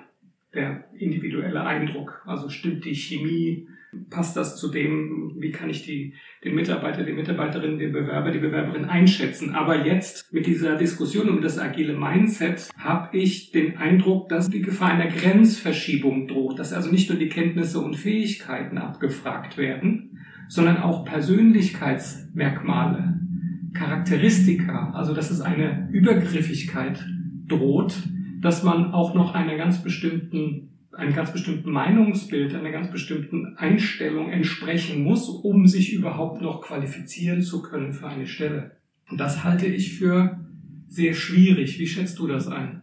der 0.53 0.89
individuelle 0.97 1.63
Eindruck. 1.63 2.21
Also 2.25 2.49
stimmt 2.49 2.83
die 2.83 2.95
Chemie, 2.95 3.69
passt 4.09 4.35
das 4.35 4.57
zu 4.57 4.69
dem, 4.69 5.35
wie 5.39 5.51
kann 5.51 5.69
ich 5.69 5.83
die, 5.83 6.13
den 6.43 6.55
Mitarbeiter, 6.55 7.03
die 7.03 7.13
Mitarbeiterin, 7.13 7.77
den 7.77 7.93
Bewerber, 7.93 8.31
die 8.31 8.39
Bewerberin 8.39 8.83
einschätzen. 8.85 9.53
Aber 9.55 9.85
jetzt 9.85 10.33
mit 10.33 10.45
dieser 10.45 10.75
Diskussion 10.75 11.29
um 11.29 11.41
das 11.41 11.57
agile 11.57 11.97
Mindset 11.97 12.69
habe 12.77 13.17
ich 13.17 13.51
den 13.51 13.77
Eindruck, 13.77 14.27
dass 14.29 14.49
die 14.49 14.61
Gefahr 14.61 14.91
einer 14.91 15.07
Grenzverschiebung 15.07 16.27
droht, 16.27 16.59
dass 16.59 16.73
also 16.73 16.91
nicht 16.91 17.09
nur 17.09 17.17
die 17.17 17.29
Kenntnisse 17.29 17.79
und 17.79 17.95
Fähigkeiten 17.95 18.77
abgefragt 18.77 19.57
werden, 19.57 20.19
sondern 20.47 20.77
auch 20.77 21.05
Persönlichkeitsmerkmale, 21.05 23.19
Charakteristika, 23.73 24.91
also 24.93 25.13
dass 25.13 25.29
es 25.29 25.41
eine 25.41 25.89
Übergriffigkeit 25.91 27.05
droht, 27.47 27.95
dass 28.41 28.63
man 28.63 28.93
auch 28.93 29.13
noch 29.13 29.33
einer 29.33 29.57
ganz 29.57 29.83
bestimmten 29.83 30.76
einem 30.97 31.13
ganz 31.13 31.31
bestimmten 31.31 31.71
Meinungsbild, 31.71 32.55
einer 32.55 32.71
ganz 32.71 32.91
bestimmten 32.91 33.55
Einstellung 33.57 34.31
entsprechen 34.31 35.03
muss, 35.03 35.29
um 35.29 35.67
sich 35.67 35.93
überhaupt 35.93 36.41
noch 36.41 36.61
qualifizieren 36.61 37.41
zu 37.41 37.61
können 37.61 37.93
für 37.93 38.07
eine 38.07 38.25
Stelle. 38.25 38.77
Und 39.09 39.19
das 39.19 39.43
halte 39.43 39.67
ich 39.67 39.93
für 39.93 40.39
sehr 40.87 41.13
schwierig. 41.13 41.79
Wie 41.79 41.87
schätzt 41.87 42.17
du 42.19 42.27
das 42.27 42.47
ein? 42.47 42.81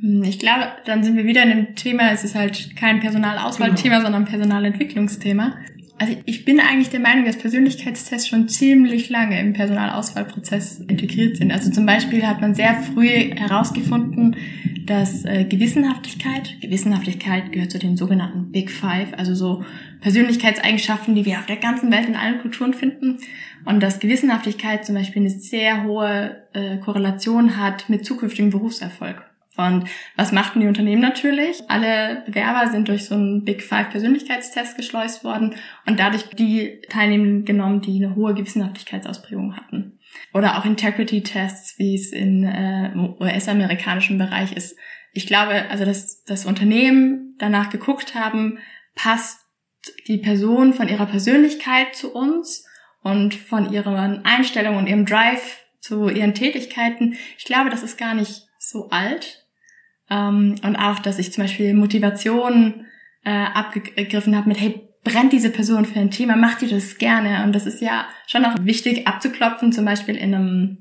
Hm, 0.00 0.22
ich 0.24 0.38
glaube, 0.38 0.64
dann 0.86 1.04
sind 1.04 1.16
wir 1.16 1.26
wieder 1.26 1.42
in 1.42 1.50
dem 1.50 1.74
Thema, 1.74 2.10
es 2.12 2.24
ist 2.24 2.34
halt 2.34 2.74
kein 2.76 3.00
Personalauswahlthema, 3.00 3.96
genau. 3.96 4.04
sondern 4.04 4.24
Personalentwicklungsthema. 4.24 5.54
Also 5.98 6.16
ich 6.24 6.44
bin 6.44 6.58
eigentlich 6.58 6.88
der 6.88 7.00
Meinung, 7.00 7.26
dass 7.26 7.36
Persönlichkeitstests 7.36 8.26
schon 8.26 8.48
ziemlich 8.48 9.10
lange 9.10 9.38
im 9.38 9.52
Personalauswahlprozess 9.52 10.80
integriert 10.80 11.36
sind. 11.36 11.52
Also 11.52 11.70
zum 11.70 11.86
Beispiel 11.86 12.26
hat 12.26 12.40
man 12.40 12.54
sehr 12.54 12.74
früh 12.74 13.06
herausgefunden, 13.06 14.34
dass 14.86 15.24
äh, 15.24 15.44
Gewissenhaftigkeit, 15.44 16.60
Gewissenhaftigkeit 16.60 17.52
gehört 17.52 17.70
zu 17.70 17.78
den 17.78 17.96
sogenannten 17.96 18.50
Big 18.50 18.70
Five, 18.70 19.14
also 19.16 19.34
so 19.34 19.64
Persönlichkeitseigenschaften, 20.00 21.14
die 21.14 21.24
wir 21.24 21.38
auf 21.38 21.46
der 21.46 21.56
ganzen 21.56 21.90
Welt 21.92 22.08
in 22.08 22.16
allen 22.16 22.40
Kulturen 22.40 22.74
finden. 22.74 23.18
Und 23.64 23.82
dass 23.82 24.00
Gewissenhaftigkeit 24.00 24.84
zum 24.84 24.94
Beispiel 24.94 25.22
eine 25.22 25.30
sehr 25.30 25.84
hohe 25.84 26.42
äh, 26.52 26.78
Korrelation 26.78 27.56
hat 27.56 27.88
mit 27.88 28.04
zukünftigem 28.04 28.50
Berufserfolg. 28.50 29.22
Und 29.56 29.84
was 30.16 30.32
machten 30.32 30.60
die 30.60 30.66
Unternehmen 30.66 31.02
natürlich? 31.02 31.62
Alle 31.68 32.22
Bewerber 32.26 32.70
sind 32.70 32.88
durch 32.88 33.04
so 33.04 33.14
einen 33.14 33.44
Big 33.44 33.62
Five 33.62 33.90
Persönlichkeitstest 33.90 34.76
geschleust 34.76 35.24
worden 35.24 35.54
und 35.86 36.00
dadurch 36.00 36.24
die 36.30 36.80
Teilnehmer 36.88 37.42
genommen, 37.42 37.82
die 37.82 38.02
eine 38.02 38.14
hohe 38.14 38.34
Gewissenhaftigkeitsausprägung 38.34 39.56
hatten. 39.56 39.98
Oder 40.32 40.58
auch 40.58 40.64
Integrity-Tests, 40.64 41.78
wie 41.78 41.94
es 41.94 42.12
in 42.12 42.44
äh, 42.44 42.92
US-amerikanischen 43.20 44.18
Bereich 44.18 44.52
ist. 44.52 44.76
Ich 45.12 45.26
glaube, 45.26 45.68
also 45.70 45.84
dass 45.84 46.24
das 46.24 46.46
Unternehmen 46.46 47.36
danach 47.38 47.70
geguckt 47.70 48.14
haben, 48.14 48.58
passt 48.94 49.40
die 50.06 50.18
Person 50.18 50.72
von 50.72 50.88
ihrer 50.88 51.06
Persönlichkeit 51.06 51.94
zu 51.94 52.14
uns 52.14 52.66
und 53.02 53.34
von 53.34 53.72
ihren 53.72 54.24
Einstellungen 54.24 54.78
und 54.78 54.86
ihrem 54.86 55.06
Drive 55.06 55.64
zu 55.80 56.08
ihren 56.08 56.34
Tätigkeiten. 56.34 57.16
Ich 57.36 57.44
glaube, 57.44 57.70
das 57.70 57.82
ist 57.82 57.98
gar 57.98 58.14
nicht 58.14 58.42
so 58.58 58.90
alt, 58.90 59.42
ähm, 60.12 60.56
und 60.62 60.76
auch, 60.76 60.98
dass 60.98 61.18
ich 61.18 61.32
zum 61.32 61.44
Beispiel 61.44 61.74
Motivation 61.74 62.86
äh, 63.24 63.30
abgegriffen 63.30 64.36
habe 64.36 64.48
mit, 64.48 64.60
hey, 64.60 64.88
brennt 65.04 65.32
diese 65.32 65.50
Person 65.50 65.84
für 65.84 65.98
ein 65.98 66.10
Thema, 66.10 66.36
macht 66.36 66.60
die 66.60 66.68
das 66.68 66.98
gerne? 66.98 67.44
Und 67.44 67.54
das 67.54 67.66
ist 67.66 67.80
ja 67.80 68.06
schon 68.26 68.44
auch 68.44 68.54
wichtig 68.62 69.06
abzuklopfen, 69.06 69.72
zum 69.72 69.84
Beispiel 69.84 70.16
in 70.16 70.34
einem 70.34 70.78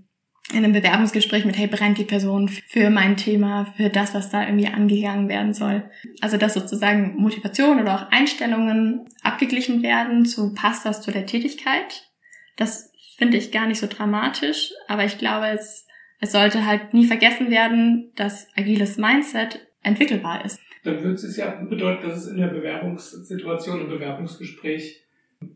in 0.51 0.65
einem 0.65 0.73
Bewerbungsgespräch 0.73 1.45
mit, 1.45 1.57
hey, 1.57 1.67
brennt 1.67 1.97
die 1.97 2.03
Person 2.03 2.49
für 2.49 2.89
mein 2.89 3.15
Thema, 3.15 3.71
für 3.77 3.89
das, 3.89 4.13
was 4.13 4.31
da 4.31 4.43
irgendwie 4.43 4.67
angegangen 4.67 5.29
werden 5.29 5.53
soll. 5.53 5.89
Also, 6.19 6.35
dass 6.35 6.55
sozusagen 6.55 7.15
Motivation 7.15 7.79
oder 7.79 7.95
auch 7.95 8.11
Einstellungen 8.11 9.07
abgeglichen 9.23 9.81
werden 9.81 10.25
zu, 10.25 10.53
passt 10.53 10.85
das 10.85 11.01
zu 11.01 11.11
der 11.11 11.25
Tätigkeit? 11.25 12.09
Das 12.57 12.91
finde 13.17 13.37
ich 13.37 13.53
gar 13.53 13.65
nicht 13.65 13.79
so 13.79 13.87
dramatisch, 13.87 14.71
aber 14.89 15.05
ich 15.05 15.17
glaube, 15.17 15.47
es 15.47 15.87
es 16.21 16.31
sollte 16.31 16.65
halt 16.65 16.93
nie 16.93 17.07
vergessen 17.07 17.49
werden, 17.49 18.11
dass 18.15 18.47
agiles 18.55 18.97
Mindset 18.97 19.67
entwickelbar 19.81 20.45
ist. 20.45 20.61
Dann 20.83 21.03
würde 21.03 21.15
es 21.15 21.37
ja 21.37 21.51
bedeuten, 21.69 22.07
dass 22.07 22.25
es 22.25 22.27
in 22.27 22.37
der 22.37 22.47
Bewerbungssituation, 22.47 23.81
im 23.81 23.89
Bewerbungsgespräch 23.89 25.03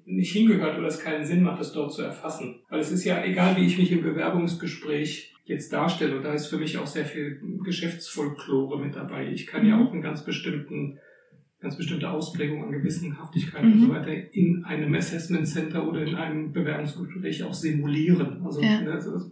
nicht 0.05 0.33
hingehört 0.33 0.77
oder 0.77 0.87
es 0.87 0.99
keinen 0.99 1.25
Sinn 1.25 1.43
macht, 1.43 1.61
es 1.61 1.71
dort 1.71 1.93
zu 1.93 2.01
erfassen. 2.01 2.61
Weil 2.69 2.79
es 2.79 2.91
ist 2.91 3.05
ja 3.05 3.23
egal, 3.23 3.55
wie 3.57 3.65
ich 3.65 3.77
mich 3.77 3.91
im 3.91 4.01
Bewerbungsgespräch 4.01 5.33
jetzt 5.45 5.71
darstelle, 5.71 6.17
und 6.17 6.23
da 6.23 6.33
ist 6.33 6.47
für 6.47 6.57
mich 6.57 6.77
auch 6.77 6.87
sehr 6.87 7.05
viel 7.05 7.39
Geschäftsfolklore 7.63 8.79
mit 8.79 8.95
dabei. 8.95 9.31
Ich 9.31 9.45
kann 9.45 9.65
ja 9.65 9.77
mhm. 9.77 9.87
auch 9.87 9.93
einen 9.93 10.01
ganz 10.01 10.25
bestimmten 10.25 10.99
ganz 11.65 11.77
bestimmte 11.77 12.09
Ausprägung 12.11 12.63
an 12.63 12.71
Gewissenhaftigkeit 12.71 13.63
mhm. 13.63 13.73
und 13.73 13.79
so 13.79 13.89
weiter 13.89 14.11
in 14.33 14.63
einem 14.65 14.93
Assessment 14.93 15.47
Center 15.47 15.87
oder 15.87 16.03
in 16.03 16.13
einem 16.13 16.51
Bewerbungsgespräch 16.51 17.43
auch 17.43 17.55
simulieren. 17.55 18.45
Also, 18.45 18.61
ja. 18.61 18.81
ne, 18.81 18.91
also 18.91 19.31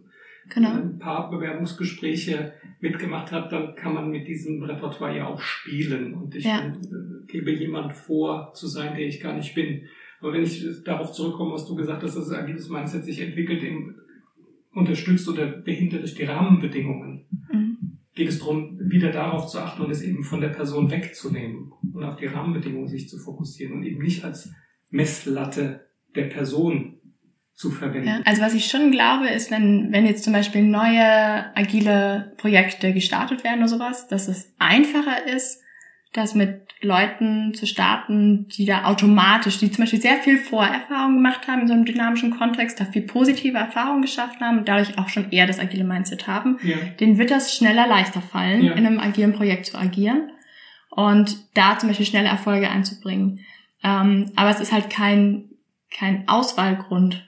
genau. 0.50 0.70
wenn 0.70 0.78
man 0.78 0.90
ein 0.96 1.00
paar 1.00 1.30
Bewerbungsgespräche 1.30 2.54
mitgemacht 2.80 3.32
hat, 3.32 3.52
dann 3.52 3.76
kann 3.76 3.94
man 3.94 4.10
mit 4.10 4.28
diesem 4.28 4.62
Repertoire 4.64 5.18
ja 5.18 5.28
auch 5.28 5.40
spielen. 5.40 6.14
Und 6.14 6.36
ich 6.36 6.46
ja. 6.46 6.66
äh, 6.68 7.26
gebe 7.28 7.52
jemand 7.52 7.94
vor 7.94 8.54
zu 8.54 8.68
sein, 8.68 8.96
der 8.96 9.08
ich 9.08 9.22
gar 9.22 9.36
nicht 9.36 9.56
bin. 9.56 9.84
Aber 10.20 10.34
wenn 10.34 10.44
ich 10.44 10.66
darauf 10.84 11.12
zurückkomme, 11.12 11.54
was 11.54 11.66
du 11.66 11.76
gesagt 11.76 12.04
hast, 12.04 12.16
dass 12.16 12.30
das 12.30 12.38
agiles 12.38 12.70
Mindset 12.70 13.06
sich 13.06 13.22
entwickelt, 13.22 13.64
eben 13.64 13.96
unterstützt 14.74 15.28
oder 15.30 15.46
behindert 15.46 16.02
durch 16.02 16.16
die 16.16 16.24
Rahmenbedingungen. 16.24 17.26
Mhm 17.52 17.94
geht 18.16 18.30
es 18.30 18.40
darum, 18.40 18.78
wieder 18.80 19.12
darauf 19.12 19.48
zu 19.48 19.60
achten 19.60 19.82
und 19.84 19.92
es 19.92 20.04
eben 20.04 20.24
von 20.24 20.42
der 20.42 20.50
Person 20.50 20.92
wegzunehmen 20.92 21.72
und 21.94 22.04
auf 22.04 22.16
die 22.16 22.28
Rahmenbedingungen 22.28 22.88
sich 22.88 23.10
zu 23.10 23.18
fokussieren 23.18 23.74
und 23.74 23.84
eben 23.84 24.02
nicht 24.02 24.24
als 24.24 24.52
Messlatte 24.92 25.88
der 26.16 26.26
Person 26.26 27.00
zu 27.56 27.70
verwenden. 27.70 28.08
Ja, 28.08 28.20
also 28.26 28.42
was 28.42 28.54
ich 28.54 28.66
schon 28.66 28.92
glaube, 28.92 29.28
ist, 29.30 29.52
wenn, 29.52 29.92
wenn 29.92 30.06
jetzt 30.06 30.24
zum 30.24 30.34
Beispiel 30.34 30.64
neue 30.64 31.56
agile 31.56 32.34
Projekte 32.38 32.94
gestartet 32.94 33.44
werden 33.44 33.60
oder 33.60 33.68
sowas, 33.68 34.08
dass 34.08 34.28
es 34.28 34.54
einfacher 34.60 35.28
ist, 35.28 35.62
das 36.14 36.36
mit 36.36 36.68
Leuten 36.82 37.54
zu 37.54 37.66
starten, 37.66 38.48
die 38.48 38.66
da 38.66 38.86
automatisch, 38.86 39.58
die 39.58 39.72
zum 39.72 39.84
Beispiel 39.84 40.02
sehr 40.02 40.18
viel 40.18 40.38
Vorerfahrung 40.38 41.16
gemacht 41.16 41.48
haben 41.48 41.62
in 41.62 41.68
so 41.68 41.74
einem 41.74 41.86
dynamischen 41.86 42.38
Kontext, 42.38 42.80
da 42.80 42.86
viel 42.86 43.02
positive 43.02 43.58
Erfahrungen 43.58 44.04
geschaffen 44.04 44.42
haben 44.42 44.60
und 44.60 44.68
dadurch 44.68 44.98
auch 45.00 45.10
schon 45.10 45.32
eher 45.32 45.48
das 45.48 45.60
agile 45.60 45.84
Mindset 45.84 46.28
haben, 46.28 46.58
ja. 46.62 46.76
denen 47.00 47.18
wird 47.18 47.32
das 47.32 47.56
schneller 47.56 47.88
leichter 47.88 48.22
fallen, 48.22 48.64
ja. 48.64 48.74
in 48.74 48.86
einem 48.86 49.00
agilen 49.00 49.34
Projekt 49.34 49.66
zu 49.66 49.78
agieren 49.78 50.32
und 50.92 51.36
da 51.56 51.80
zum 51.80 51.90
Beispiel 51.90 52.06
schnelle 52.06 52.30
Erfolge 52.30 52.70
einzubringen. 52.70 53.40
Ähm, 53.84 54.32
aber 54.36 54.52
es 54.52 54.60
ist 54.60 54.72
halt 54.72 54.90
kein, 54.90 55.50
kein 55.90 56.28
Auswahlgrund, 56.28 57.28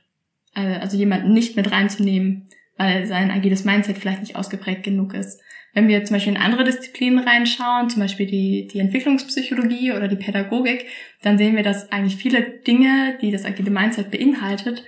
äh, 0.55 0.79
also 0.79 0.97
jemanden 0.97 1.33
nicht 1.33 1.55
mit 1.55 1.71
reinzunehmen, 1.71 2.47
weil 2.77 3.05
sein 3.05 3.31
agiles 3.31 3.65
Mindset 3.65 3.97
vielleicht 3.97 4.21
nicht 4.21 4.35
ausgeprägt 4.35 4.83
genug 4.83 5.13
ist. 5.13 5.41
Wenn 5.73 5.87
wir 5.87 6.03
zum 6.05 6.15
Beispiel 6.15 6.33
in 6.33 6.41
andere 6.41 6.63
Disziplinen 6.63 7.19
reinschauen, 7.19 7.89
zum 7.89 8.01
Beispiel 8.01 8.25
die, 8.25 8.67
die 8.71 8.79
Entwicklungspsychologie 8.79 9.91
oder 9.91 10.07
die 10.07 10.15
Pädagogik, 10.15 10.85
dann 11.21 11.37
sehen 11.37 11.55
wir, 11.55 11.63
dass 11.63 11.91
eigentlich 11.91 12.15
viele 12.15 12.41
Dinge, 12.41 13.17
die 13.21 13.31
das 13.31 13.45
agile 13.45 13.71
Mindset 13.71 14.09
beinhaltet, 14.09 14.85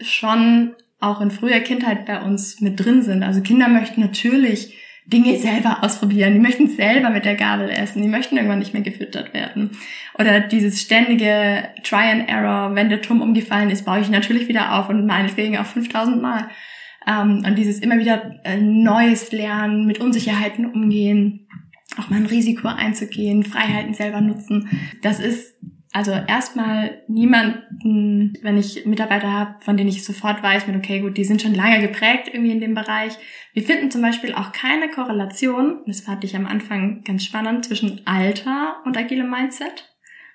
schon 0.00 0.74
auch 1.00 1.20
in 1.20 1.32
früher 1.32 1.58
Kindheit 1.60 2.06
bei 2.06 2.22
uns 2.22 2.60
mit 2.60 2.78
drin 2.78 3.02
sind. 3.02 3.24
Also 3.24 3.40
Kinder 3.40 3.68
möchten 3.68 4.00
natürlich 4.00 4.78
Dinge 5.12 5.36
selber 5.38 5.82
ausprobieren, 5.82 6.34
die 6.34 6.40
möchten 6.40 6.68
selber 6.68 7.10
mit 7.10 7.24
der 7.24 7.36
Gabel 7.36 7.70
essen, 7.70 8.02
die 8.02 8.08
möchten 8.08 8.36
irgendwann 8.36 8.58
nicht 8.58 8.72
mehr 8.72 8.82
gefüttert 8.82 9.34
werden. 9.34 9.70
Oder 10.18 10.40
dieses 10.40 10.80
ständige 10.80 11.68
Try 11.82 12.10
and 12.10 12.28
Error, 12.28 12.74
wenn 12.74 12.88
der 12.88 13.02
Turm 13.02 13.20
umgefallen 13.20 13.70
ist, 13.70 13.84
baue 13.84 14.00
ich 14.00 14.08
natürlich 14.08 14.48
wieder 14.48 14.78
auf 14.78 14.88
und 14.88 15.06
meinetwegen 15.06 15.58
auch 15.58 15.66
5000 15.66 16.20
Mal. 16.20 16.48
Ähm, 17.06 17.44
und 17.46 17.56
dieses 17.56 17.80
immer 17.80 17.98
wieder 17.98 18.36
äh, 18.44 18.56
Neues 18.58 19.32
lernen, 19.32 19.86
mit 19.86 20.00
Unsicherheiten 20.00 20.66
umgehen, 20.66 21.48
auch 21.98 22.08
mal 22.08 22.16
ein 22.16 22.26
Risiko 22.26 22.68
einzugehen, 22.68 23.42
Freiheiten 23.42 23.94
selber 23.94 24.20
nutzen. 24.20 24.68
Das 25.02 25.20
ist 25.20 25.56
also 25.92 26.12
erstmal 26.12 27.02
niemanden, 27.06 28.32
wenn 28.42 28.56
ich 28.56 28.86
Mitarbeiter 28.86 29.30
habe, 29.30 29.54
von 29.60 29.76
denen 29.76 29.90
ich 29.90 30.04
sofort 30.04 30.42
weiß, 30.42 30.66
mit 30.66 30.76
okay, 30.76 31.00
gut, 31.00 31.16
die 31.16 31.24
sind 31.24 31.42
schon 31.42 31.54
lange 31.54 31.80
geprägt 31.80 32.30
irgendwie 32.32 32.52
in 32.52 32.60
dem 32.60 32.74
Bereich. 32.74 33.12
Wir 33.52 33.62
finden 33.62 33.90
zum 33.90 34.00
Beispiel 34.00 34.34
auch 34.34 34.52
keine 34.52 34.88
Korrelation, 34.90 35.82
das 35.86 36.00
fand 36.00 36.24
ich 36.24 36.34
am 36.34 36.46
Anfang 36.46 37.02
ganz 37.04 37.24
spannend, 37.24 37.66
zwischen 37.66 38.06
Alter 38.06 38.76
und 38.84 38.96
agilem 38.96 39.30
Mindset 39.30 39.92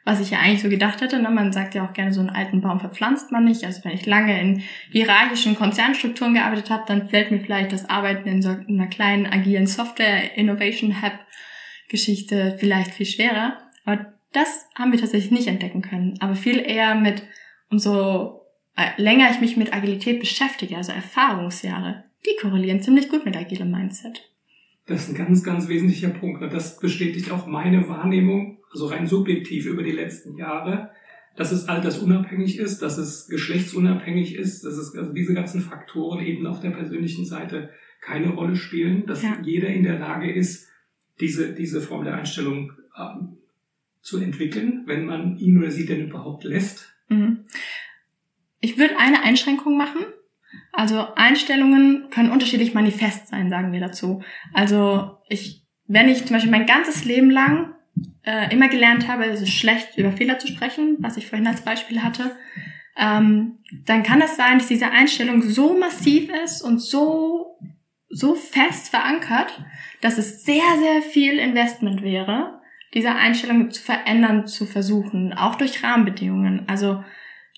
was 0.07 0.21
ich 0.21 0.29
ja 0.29 0.39
eigentlich 0.39 0.61
so 0.61 0.69
gedacht 0.69 1.01
hätte. 1.01 1.21
Ne? 1.21 1.29
Man 1.29 1.51
sagt 1.51 1.75
ja 1.75 1.85
auch 1.85 1.91
gerne, 1.91 2.13
so 2.13 2.21
einen 2.21 2.29
alten 2.29 2.61
Baum 2.61 2.79
verpflanzt 2.79 3.33
man 3.33 3.43
nicht. 3.43 3.65
Also 3.65 3.83
wenn 3.83 3.91
ich 3.91 4.05
lange 4.05 4.39
in 4.39 4.63
hierarchischen 4.89 5.55
Konzernstrukturen 5.55 6.33
gearbeitet 6.33 6.69
habe, 6.69 6.85
dann 6.87 7.09
fällt 7.09 7.29
mir 7.29 7.41
vielleicht 7.41 7.73
das 7.73 7.89
Arbeiten 7.89 8.29
in 8.29 8.41
so 8.41 8.55
einer 8.69 8.87
kleinen 8.87 9.25
agilen 9.25 9.67
Software 9.67 10.37
Innovation 10.37 11.01
Hub 11.01 11.19
Geschichte 11.89 12.55
vielleicht 12.57 12.91
viel 12.91 13.05
schwerer. 13.05 13.57
Aber 13.83 14.13
das 14.33 14.67
haben 14.75 14.91
wir 14.91 14.99
tatsächlich 14.99 15.31
nicht 15.31 15.47
entdecken 15.47 15.81
können. 15.81 16.15
Aber 16.19 16.35
viel 16.35 16.59
eher 16.59 16.95
mit, 16.95 17.23
umso 17.69 18.41
äh, 18.75 18.89
länger 19.01 19.29
ich 19.31 19.39
mich 19.39 19.57
mit 19.57 19.73
Agilität 19.73 20.19
beschäftige, 20.19 20.77
also 20.77 20.91
Erfahrungsjahre, 20.91 22.03
die 22.25 22.39
korrelieren 22.41 22.81
ziemlich 22.81 23.09
gut 23.09 23.25
mit 23.25 23.35
agilem 23.37 23.71
Mindset. 23.71 24.29
Das 24.85 25.03
ist 25.03 25.09
ein 25.09 25.15
ganz, 25.15 25.43
ganz 25.43 25.67
wesentlicher 25.67 26.09
Punkt. 26.09 26.41
Das 26.53 26.79
bestätigt 26.79 27.31
auch 27.31 27.45
meine 27.45 27.89
Wahrnehmung 27.89 28.57
also 28.71 28.87
rein 28.87 29.07
subjektiv 29.07 29.65
über 29.65 29.83
die 29.83 29.91
letzten 29.91 30.35
Jahre, 30.37 30.91
dass 31.35 31.51
es 31.51 31.67
altersunabhängig 31.67 32.57
ist, 32.57 32.81
dass 32.81 32.97
es 32.97 33.27
geschlechtsunabhängig 33.27 34.35
ist, 34.35 34.63
dass 34.63 34.75
es 34.75 34.95
also 34.95 35.13
diese 35.13 35.33
ganzen 35.33 35.61
Faktoren 35.61 36.25
eben 36.25 36.47
auf 36.47 36.61
der 36.61 36.71
persönlichen 36.71 37.25
Seite 37.25 37.69
keine 38.01 38.29
Rolle 38.29 38.55
spielen, 38.55 39.05
dass 39.05 39.23
ja. 39.23 39.37
jeder 39.43 39.69
in 39.69 39.83
der 39.83 39.99
Lage 39.99 40.31
ist, 40.31 40.67
diese, 41.19 41.53
diese 41.53 41.81
Form 41.81 42.03
der 42.05 42.15
Einstellung 42.15 42.73
ähm, 42.97 43.37
zu 44.01 44.19
entwickeln, 44.19 44.83
wenn 44.85 45.05
man 45.05 45.37
ihn 45.37 45.57
oder 45.57 45.71
sie 45.71 45.85
denn 45.85 46.07
überhaupt 46.07 46.43
lässt. 46.43 46.93
Mhm. 47.09 47.45
Ich 48.59 48.77
würde 48.77 48.97
eine 48.97 49.23
Einschränkung 49.23 49.77
machen. 49.77 50.05
Also 50.71 51.13
Einstellungen 51.15 52.09
können 52.09 52.31
unterschiedlich 52.31 52.73
manifest 52.73 53.27
sein, 53.27 53.49
sagen 53.49 53.71
wir 53.71 53.79
dazu. 53.79 54.23
Also 54.53 55.17
ich, 55.27 55.63
wenn 55.87 56.09
ich 56.09 56.25
zum 56.25 56.35
Beispiel 56.35 56.51
mein 56.51 56.65
ganzes 56.65 57.05
Leben 57.05 57.29
lang 57.29 57.73
äh, 58.23 58.53
immer 58.53 58.69
gelernt 58.69 59.07
habe, 59.07 59.25
es 59.25 59.41
ist 59.41 59.53
schlecht, 59.53 59.97
über 59.97 60.11
Fehler 60.11 60.39
zu 60.39 60.47
sprechen, 60.47 60.97
was 60.99 61.17
ich 61.17 61.27
vorhin 61.27 61.47
als 61.47 61.61
Beispiel 61.61 62.03
hatte, 62.03 62.31
ähm, 62.97 63.59
dann 63.85 64.03
kann 64.03 64.21
es 64.21 64.35
sein, 64.35 64.57
dass 64.57 64.67
diese 64.67 64.89
Einstellung 64.89 65.41
so 65.41 65.77
massiv 65.77 66.29
ist 66.43 66.61
und 66.61 66.79
so, 66.79 67.59
so 68.09 68.35
fest 68.35 68.89
verankert, 68.89 69.63
dass 70.01 70.17
es 70.17 70.43
sehr, 70.43 70.63
sehr 70.79 71.01
viel 71.01 71.37
Investment 71.37 72.01
wäre, 72.01 72.56
diese 72.93 73.15
Einstellung 73.15 73.71
zu 73.71 73.81
verändern, 73.81 74.47
zu 74.47 74.65
versuchen, 74.65 75.33
auch 75.33 75.55
durch 75.55 75.83
Rahmenbedingungen. 75.83 76.63
Also 76.67 77.03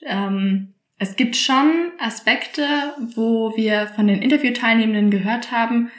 ähm, 0.06 0.74
es 0.98 1.16
gibt 1.16 1.36
schon 1.36 1.92
Aspekte, 2.00 2.64
wo 3.16 3.56
wir 3.56 3.88
von 3.96 4.08
den 4.08 4.22
Interviewteilnehmenden 4.22 5.12
gehört 5.12 5.52
haben, 5.52 5.92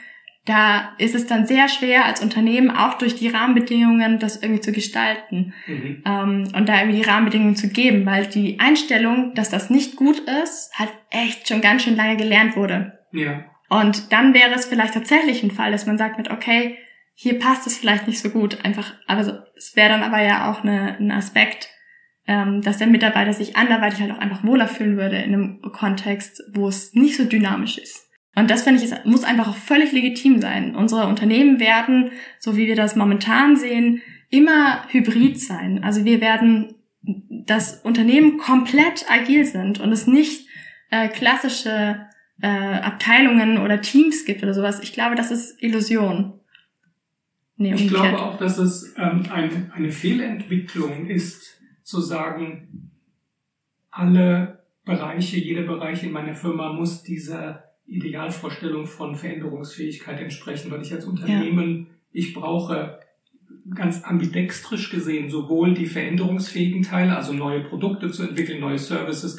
da 0.45 0.93
ist 0.97 1.13
es 1.13 1.27
dann 1.27 1.45
sehr 1.45 1.69
schwer 1.69 2.05
als 2.05 2.21
Unternehmen 2.21 2.71
auch 2.71 2.95
durch 2.95 3.15
die 3.15 3.27
Rahmenbedingungen 3.27 4.17
das 4.17 4.41
irgendwie 4.41 4.61
zu 4.61 4.71
gestalten 4.71 5.53
mhm. 5.67 6.03
ähm, 6.03 6.47
und 6.55 6.67
da 6.67 6.79
irgendwie 6.79 7.01
die 7.01 7.07
Rahmenbedingungen 7.07 7.55
zu 7.55 7.69
geben, 7.69 8.05
weil 8.07 8.25
die 8.25 8.59
Einstellung, 8.59 9.35
dass 9.35 9.49
das 9.49 9.69
nicht 9.69 9.95
gut 9.95 10.19
ist, 10.43 10.71
halt 10.73 10.89
echt 11.11 11.47
schon 11.47 11.61
ganz 11.61 11.83
schön 11.83 11.95
lange 11.95 12.17
gelernt 12.17 12.55
wurde. 12.55 12.99
Ja. 13.11 13.45
Und 13.69 14.11
dann 14.11 14.33
wäre 14.33 14.53
es 14.55 14.65
vielleicht 14.65 14.95
tatsächlich 14.95 15.43
ein 15.43 15.51
Fall, 15.51 15.71
dass 15.71 15.85
man 15.85 15.97
sagt 15.97 16.17
mit, 16.17 16.31
okay, 16.31 16.77
hier 17.21 17.37
passt 17.37 17.67
es 17.67 17.77
vielleicht 17.77 18.07
nicht 18.07 18.19
so 18.19 18.31
gut, 18.31 18.65
einfach, 18.65 18.95
aber 19.05 19.23
so, 19.23 19.33
es 19.55 19.75
wäre 19.75 19.89
dann 19.89 20.01
aber 20.01 20.23
ja 20.23 20.49
auch 20.49 20.63
eine, 20.63 20.97
ein 20.97 21.11
Aspekt, 21.11 21.69
ähm, 22.25 22.63
dass 22.63 22.79
der 22.79 22.87
Mitarbeiter 22.87 23.31
sich 23.31 23.55
anderweitig 23.55 24.01
halt 24.01 24.11
auch 24.11 24.17
einfach 24.17 24.43
wohler 24.43 24.67
fühlen 24.67 24.97
würde 24.97 25.17
in 25.17 25.35
einem 25.35 25.61
Kontext, 25.71 26.41
wo 26.51 26.67
es 26.67 26.95
nicht 26.95 27.15
so 27.15 27.25
dynamisch 27.25 27.77
ist. 27.77 28.09
Und 28.35 28.49
das 28.49 28.63
finde 28.63 28.83
ich, 28.83 28.91
muss 29.05 29.23
einfach 29.23 29.49
auch 29.49 29.55
völlig 29.55 29.91
legitim 29.91 30.41
sein. 30.41 30.75
Unsere 30.75 31.05
Unternehmen 31.05 31.59
werden, 31.59 32.09
so 32.39 32.57
wie 32.57 32.65
wir 32.65 32.75
das 32.75 32.95
momentan 32.95 33.55
sehen, 33.55 34.01
immer 34.31 34.87
hybrid 34.89 35.39
sein. 35.39 35.83
Also 35.83 36.05
wir 36.05 36.21
werden 36.21 36.73
das 37.45 37.81
Unternehmen 37.81 38.39
komplett 38.39 39.05
agil 39.11 39.45
sind 39.45 39.79
und 39.79 39.91
es 39.91 40.07
nicht 40.07 40.47
äh, 40.89 41.07
klassische 41.07 42.07
äh, 42.41 42.47
Abteilungen 42.47 43.59
oder 43.59 43.79
Teams 43.79 44.25
gibt 44.25 44.41
oder 44.41 44.55
sowas. 44.55 44.79
Ich 44.81 44.93
glaube, 44.93 45.13
das 45.13 45.29
ist 45.29 45.61
Illusion. 45.61 46.40
Nee, 47.61 47.75
ich 47.75 47.89
glaube 47.89 48.19
auch, 48.19 48.39
dass 48.39 48.57
es 48.57 48.95
ähm, 48.97 49.23
eine, 49.31 49.71
eine 49.71 49.91
Fehlentwicklung 49.91 51.05
ist, 51.05 51.61
zu 51.83 52.01
sagen, 52.01 52.91
alle 53.91 54.63
Bereiche, 54.83 55.37
jeder 55.37 55.61
Bereich 55.61 56.03
in 56.03 56.11
meiner 56.11 56.33
Firma 56.33 56.73
muss 56.73 57.03
dieser 57.03 57.65
Idealvorstellung 57.85 58.87
von 58.87 59.15
Veränderungsfähigkeit 59.15 60.19
entsprechen, 60.19 60.71
weil 60.71 60.81
ich 60.81 60.91
als 60.91 61.05
Unternehmen, 61.05 61.87
ja. 61.87 61.95
ich 62.13 62.33
brauche 62.33 62.99
ganz 63.75 64.03
ambidextrisch 64.03 64.89
gesehen 64.89 65.29
sowohl 65.29 65.75
die 65.75 65.85
veränderungsfähigen 65.85 66.81
Teile, 66.81 67.15
also 67.15 67.31
neue 67.31 67.61
Produkte 67.61 68.09
zu 68.09 68.23
entwickeln, 68.23 68.59
neue 68.59 68.79
Services, 68.79 69.37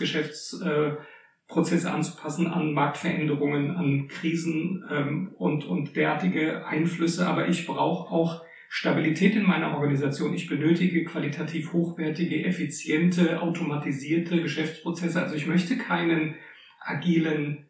Geschäftsprozesse 1.53 1.91
anzupassen 1.91 2.47
an 2.47 2.73
Marktveränderungen, 2.73 3.77
an 3.77 4.09
Krisen 4.09 4.85
ähm, 4.91 5.31
und, 5.39 5.65
und 5.65 5.95
derartige 5.97 6.67
Einflüsse, 6.67 7.27
aber 7.27 7.49
ich 7.49 7.67
brauche 7.67 8.11
auch 8.11 8.43
Stabilität 8.69 9.37
in 9.37 9.43
meiner 9.43 9.75
Organisation. 9.75 10.33
Ich 10.33 10.49
benötige 10.49 11.05
qualitativ 11.05 11.73
hochwertige, 11.75 12.45
effiziente, 12.45 13.43
automatisierte 13.43 14.41
Geschäftsprozesse. 14.41 15.23
Also 15.23 15.35
ich 15.35 15.47
möchte 15.47 15.77
keinen 15.77 16.37
agilen 16.81 17.69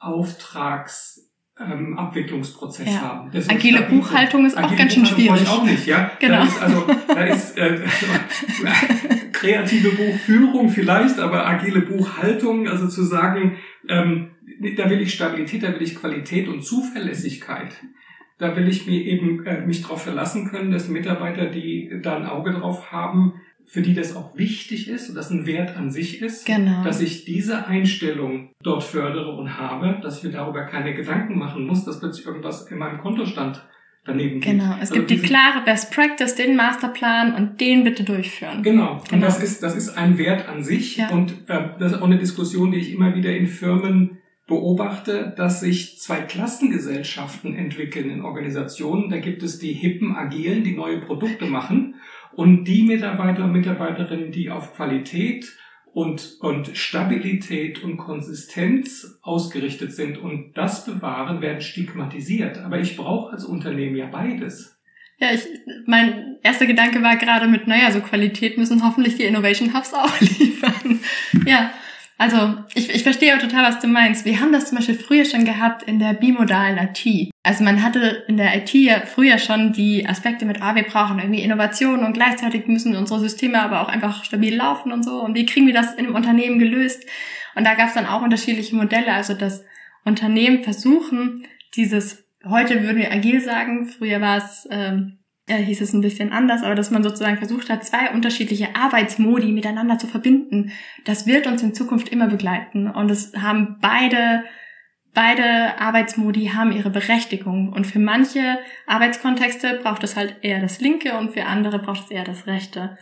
Auftrags 0.00 1.30
ähm, 1.60 1.96
Abwicklungsprozess 1.96 2.94
ja. 2.94 3.00
haben. 3.00 3.30
Agile 3.48 3.82
Buchhaltung 3.82 4.44
ist 4.44 4.58
auch 4.58 4.74
ganz 4.74 4.94
schön 4.94 5.06
schwierig. 5.06 5.42
Ich 5.42 5.48
auch 5.48 5.64
nicht, 5.64 5.86
ja. 5.86 6.10
Genau. 6.18 6.38
Da 6.38 6.44
ist 6.44 6.60
also 6.60 6.86
da 7.06 7.24
ist 7.24 7.56
äh, 7.56 7.78
kreative 9.44 9.90
Buchführung 9.90 10.68
vielleicht, 10.68 11.18
aber 11.18 11.46
agile 11.46 11.82
Buchhaltung, 11.82 12.68
also 12.68 12.88
zu 12.88 13.02
sagen, 13.02 13.58
ähm, 13.88 14.30
da 14.76 14.88
will 14.90 15.00
ich 15.00 15.14
Stabilität, 15.14 15.62
da 15.62 15.72
will 15.74 15.82
ich 15.82 15.96
Qualität 15.96 16.48
und 16.48 16.64
Zuverlässigkeit. 16.64 17.74
Da 18.38 18.56
will 18.56 18.68
ich 18.68 18.86
mir 18.86 19.00
eben 19.00 19.44
äh, 19.46 19.64
mich 19.64 19.82
darauf 19.82 20.02
verlassen 20.02 20.50
können, 20.50 20.72
dass 20.72 20.88
Mitarbeiter, 20.88 21.46
die 21.46 22.00
da 22.02 22.16
ein 22.16 22.26
Auge 22.26 22.52
drauf 22.52 22.90
haben, 22.90 23.34
für 23.64 23.80
die 23.80 23.94
das 23.94 24.14
auch 24.14 24.36
wichtig 24.36 24.88
ist 24.88 25.08
und 25.08 25.14
das 25.14 25.30
ein 25.30 25.46
Wert 25.46 25.76
an 25.76 25.90
sich 25.90 26.20
ist, 26.20 26.46
genau. 26.46 26.84
dass 26.84 27.00
ich 27.00 27.24
diese 27.24 27.66
Einstellung 27.66 28.52
dort 28.62 28.82
fördere 28.82 29.36
und 29.36 29.58
habe, 29.58 30.00
dass 30.02 30.18
ich 30.18 30.24
mir 30.24 30.32
darüber 30.32 30.64
keine 30.66 30.94
Gedanken 30.94 31.38
machen 31.38 31.66
muss, 31.66 31.84
dass 31.84 32.00
plötzlich 32.00 32.26
irgendwas 32.26 32.70
in 32.70 32.78
meinem 32.78 32.98
Kontostand 32.98 33.66
daneben 34.04 34.40
geht. 34.40 34.52
Genau, 34.52 34.74
es 34.74 34.90
also 34.90 34.94
gibt 34.94 35.10
die 35.10 35.18
klare 35.18 35.64
Best 35.64 35.92
Practice, 35.92 36.34
den 36.34 36.56
Masterplan 36.56 37.34
und 37.34 37.60
den 37.60 37.84
bitte 37.84 38.04
durchführen. 38.04 38.62
Genau, 38.62 39.00
genau. 39.08 39.12
und 39.12 39.20
das 39.20 39.42
ist, 39.42 39.62
das 39.62 39.74
ist 39.74 39.96
ein 39.96 40.18
Wert 40.18 40.48
an 40.48 40.62
sich 40.62 40.96
ja. 40.96 41.10
und 41.10 41.32
äh, 41.48 41.68
das 41.78 41.92
ist 41.92 41.98
auch 41.98 42.06
eine 42.06 42.18
Diskussion, 42.18 42.72
die 42.72 42.78
ich 42.78 42.92
immer 42.92 43.14
wieder 43.14 43.34
in 43.34 43.46
Firmen 43.46 44.18
beobachte, 44.46 45.32
dass 45.36 45.60
sich 45.60 45.98
zwei 45.98 46.20
Klassengesellschaften 46.20 47.56
entwickeln 47.56 48.10
in 48.10 48.22
Organisationen. 48.22 49.08
Da 49.08 49.18
gibt 49.18 49.42
es 49.42 49.58
die 49.58 49.72
hippen 49.72 50.14
Agilen, 50.14 50.64
die 50.64 50.76
neue 50.76 51.00
Produkte 51.00 51.46
machen 51.46 51.94
und 52.32 52.64
die 52.64 52.82
Mitarbeiter 52.82 53.44
und 53.44 53.52
Mitarbeiterinnen, 53.52 54.32
die 54.32 54.50
auf 54.50 54.74
Qualität 54.74 55.56
und, 55.94 56.38
und 56.40 56.76
Stabilität 56.76 57.82
und 57.84 57.96
Konsistenz 57.96 59.18
ausgerichtet 59.22 59.94
sind 59.94 60.18
und 60.18 60.52
das 60.54 60.84
bewahren, 60.84 61.40
werden 61.40 61.60
stigmatisiert. 61.60 62.58
Aber 62.58 62.80
ich 62.80 62.96
brauche 62.96 63.32
als 63.32 63.44
Unternehmen 63.44 63.96
ja 63.96 64.06
beides. 64.06 64.76
Ja, 65.18 65.28
ich, 65.32 65.46
mein 65.86 66.36
erster 66.42 66.66
Gedanke 66.66 67.00
war 67.02 67.16
gerade 67.16 67.46
mit, 67.46 67.68
naja, 67.68 67.92
so 67.92 68.00
Qualität 68.00 68.58
müssen 68.58 68.84
hoffentlich 68.84 69.16
die 69.16 69.22
Innovation 69.22 69.72
Hubs 69.72 69.94
auch 69.94 70.20
liefern. 70.20 70.98
Ja, 71.46 71.72
also 72.16 72.54
ich, 72.74 72.90
ich 72.90 73.02
verstehe 73.02 73.34
auch 73.34 73.40
total, 73.40 73.64
was 73.64 73.80
du 73.80 73.88
meinst. 73.88 74.24
Wir 74.24 74.40
haben 74.40 74.52
das 74.52 74.68
zum 74.68 74.78
Beispiel 74.78 74.94
früher 74.94 75.24
schon 75.24 75.44
gehabt 75.44 75.82
in 75.82 75.98
der 75.98 76.14
bimodalen 76.14 76.78
IT. 76.78 77.30
Also 77.42 77.64
man 77.64 77.82
hatte 77.82 78.24
in 78.28 78.36
der 78.36 78.56
IT 78.56 78.72
ja 78.72 79.00
früher 79.00 79.38
schon 79.38 79.72
die 79.72 80.08
Aspekte 80.08 80.46
mit, 80.46 80.62
ah, 80.62 80.76
wir 80.76 80.84
brauchen 80.84 81.18
irgendwie 81.18 81.42
Innovation 81.42 82.04
und 82.04 82.12
gleichzeitig 82.12 82.66
müssen 82.68 82.94
unsere 82.94 83.20
Systeme 83.20 83.60
aber 83.60 83.80
auch 83.80 83.88
einfach 83.88 84.24
stabil 84.24 84.54
laufen 84.54 84.92
und 84.92 85.04
so. 85.04 85.20
Und 85.20 85.34
wie 85.34 85.44
kriegen 85.44 85.66
wir 85.66 85.74
das 85.74 85.94
in 85.94 86.06
einem 86.06 86.14
Unternehmen 86.14 86.58
gelöst? 86.58 87.04
Und 87.56 87.64
da 87.64 87.74
gab 87.74 87.88
es 87.88 87.94
dann 87.94 88.06
auch 88.06 88.22
unterschiedliche 88.22 88.76
Modelle. 88.76 89.12
Also 89.12 89.34
dass 89.34 89.64
Unternehmen 90.04 90.62
versuchen, 90.62 91.46
dieses, 91.74 92.28
heute 92.44 92.82
würden 92.82 92.98
wir 92.98 93.12
agil 93.12 93.40
sagen, 93.40 93.86
früher 93.86 94.20
war 94.20 94.38
es... 94.38 94.68
Ähm, 94.70 95.18
äh, 95.46 95.56
hieß 95.56 95.80
es 95.82 95.92
ein 95.92 96.00
bisschen 96.00 96.32
anders, 96.32 96.62
aber 96.62 96.74
dass 96.74 96.90
man 96.90 97.02
sozusagen 97.02 97.36
versucht 97.36 97.68
hat, 97.68 97.84
zwei 97.84 98.10
unterschiedliche 98.10 98.74
Arbeitsmodi 98.74 99.52
miteinander 99.52 99.98
zu 99.98 100.06
verbinden, 100.06 100.72
das 101.04 101.26
wird 101.26 101.46
uns 101.46 101.62
in 101.62 101.74
Zukunft 101.74 102.08
immer 102.08 102.28
begleiten. 102.28 102.88
Und 102.88 103.10
es 103.10 103.34
haben 103.36 103.76
beide, 103.80 104.44
beide 105.12 105.78
Arbeitsmodi 105.78 106.52
haben 106.54 106.72
ihre 106.72 106.90
Berechtigung. 106.90 107.72
Und 107.72 107.86
für 107.86 107.98
manche 107.98 108.58
Arbeitskontexte 108.86 109.80
braucht 109.82 110.02
es 110.02 110.16
halt 110.16 110.36
eher 110.42 110.60
das 110.60 110.80
linke 110.80 111.18
und 111.18 111.32
für 111.32 111.44
andere 111.44 111.78
braucht 111.78 112.04
es 112.04 112.10
eher 112.10 112.24
das 112.24 112.46
rechte. 112.46 112.96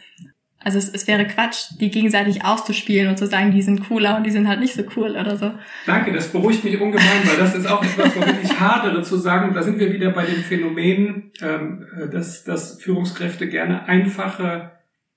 Also 0.64 0.79
es, 0.79 0.88
es 0.88 1.07
wäre 1.07 1.27
Quatsch, 1.27 1.70
die 1.81 1.90
gegenseitig 1.90 2.44
auszuspielen 2.44 3.09
und 3.09 3.18
zu 3.18 3.27
sagen, 3.27 3.51
die 3.51 3.62
sind 3.62 3.88
cooler 3.88 4.16
und 4.16 4.25
die 4.25 4.31
sind 4.31 4.48
halt 4.48 4.61
nicht 4.61 4.75
so 4.75 4.83
cool 4.96 5.12
oder 5.12 5.37
so. 5.37 5.53
Danke, 5.87 6.12
das 6.12 6.33
beruhigt 6.33 6.64
mich 6.64 6.81
ungemein, 6.81 7.22
weil 7.25 7.37
das 7.37 7.55
ist 7.55 7.66
auch 7.66 7.83
etwas, 7.83 8.14
womit 8.16 8.42
ich 8.42 8.61
hadere 8.61 9.03
zu 9.03 9.16
sagen, 9.16 9.55
da 9.55 9.62
sind 9.62 9.79
wir 9.79 9.92
wieder 9.92 10.11
bei 10.11 10.25
dem 10.25 10.42
Phänomen, 10.42 11.33
ähm, 11.40 11.87
dass, 12.11 12.44
dass 12.44 12.81
Führungskräfte 12.81 13.48
gerne 13.48 13.88
einfache 13.88 14.72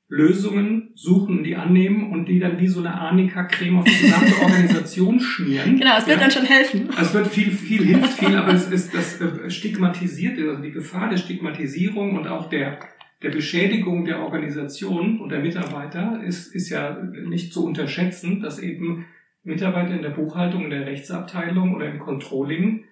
Lösungen 0.08 0.92
suchen, 0.94 1.44
die 1.44 1.56
annehmen 1.56 2.12
und 2.12 2.26
die 2.26 2.40
dann 2.40 2.60
wie 2.60 2.68
so 2.68 2.80
eine 2.80 2.94
Arnika-Creme 2.94 3.80
auf 3.80 3.86
die 3.86 4.02
gesamte 4.04 4.40
Organisation 4.40 5.20
schmieren. 5.20 5.80
Genau, 5.80 5.98
es 5.98 6.06
wird 6.06 6.18
ja. 6.18 6.24
dann 6.24 6.32
schon 6.32 6.46
helfen. 6.46 6.90
Es 7.00 7.14
wird 7.14 7.28
viel, 7.28 7.52
viel 7.52 7.84
hilft 7.84 8.14
viel, 8.14 8.36
aber 8.36 8.54
es 8.54 8.68
ist 8.68 8.94
das 8.94 9.20
äh, 9.20 9.50
stigmatisiert, 9.50 10.38
also 10.38 10.62
die 10.62 10.72
Gefahr 10.72 11.10
der 11.10 11.18
Stigmatisierung 11.18 12.18
und 12.18 12.28
auch 12.28 12.50
der 12.50 12.78
der 13.26 13.32
Beschädigung 13.32 14.06
der 14.06 14.22
Organisation 14.22 15.20
und 15.20 15.30
der 15.30 15.40
Mitarbeiter 15.40 16.22
ist, 16.24 16.54
ist 16.54 16.70
ja 16.70 16.96
nicht 17.26 17.52
zu 17.52 17.66
unterschätzen, 17.66 18.40
dass 18.40 18.60
eben 18.60 19.08
Mitarbeiter 19.44 19.96
in 19.96 20.04
der 20.04 20.12
Buchhaltung, 20.12 20.66
in 20.66 20.70
der 20.70 20.86
Rechtsabteilung 20.86 21.74
oder 21.74 21.90
im 21.90 21.98
Controlling 21.98 22.84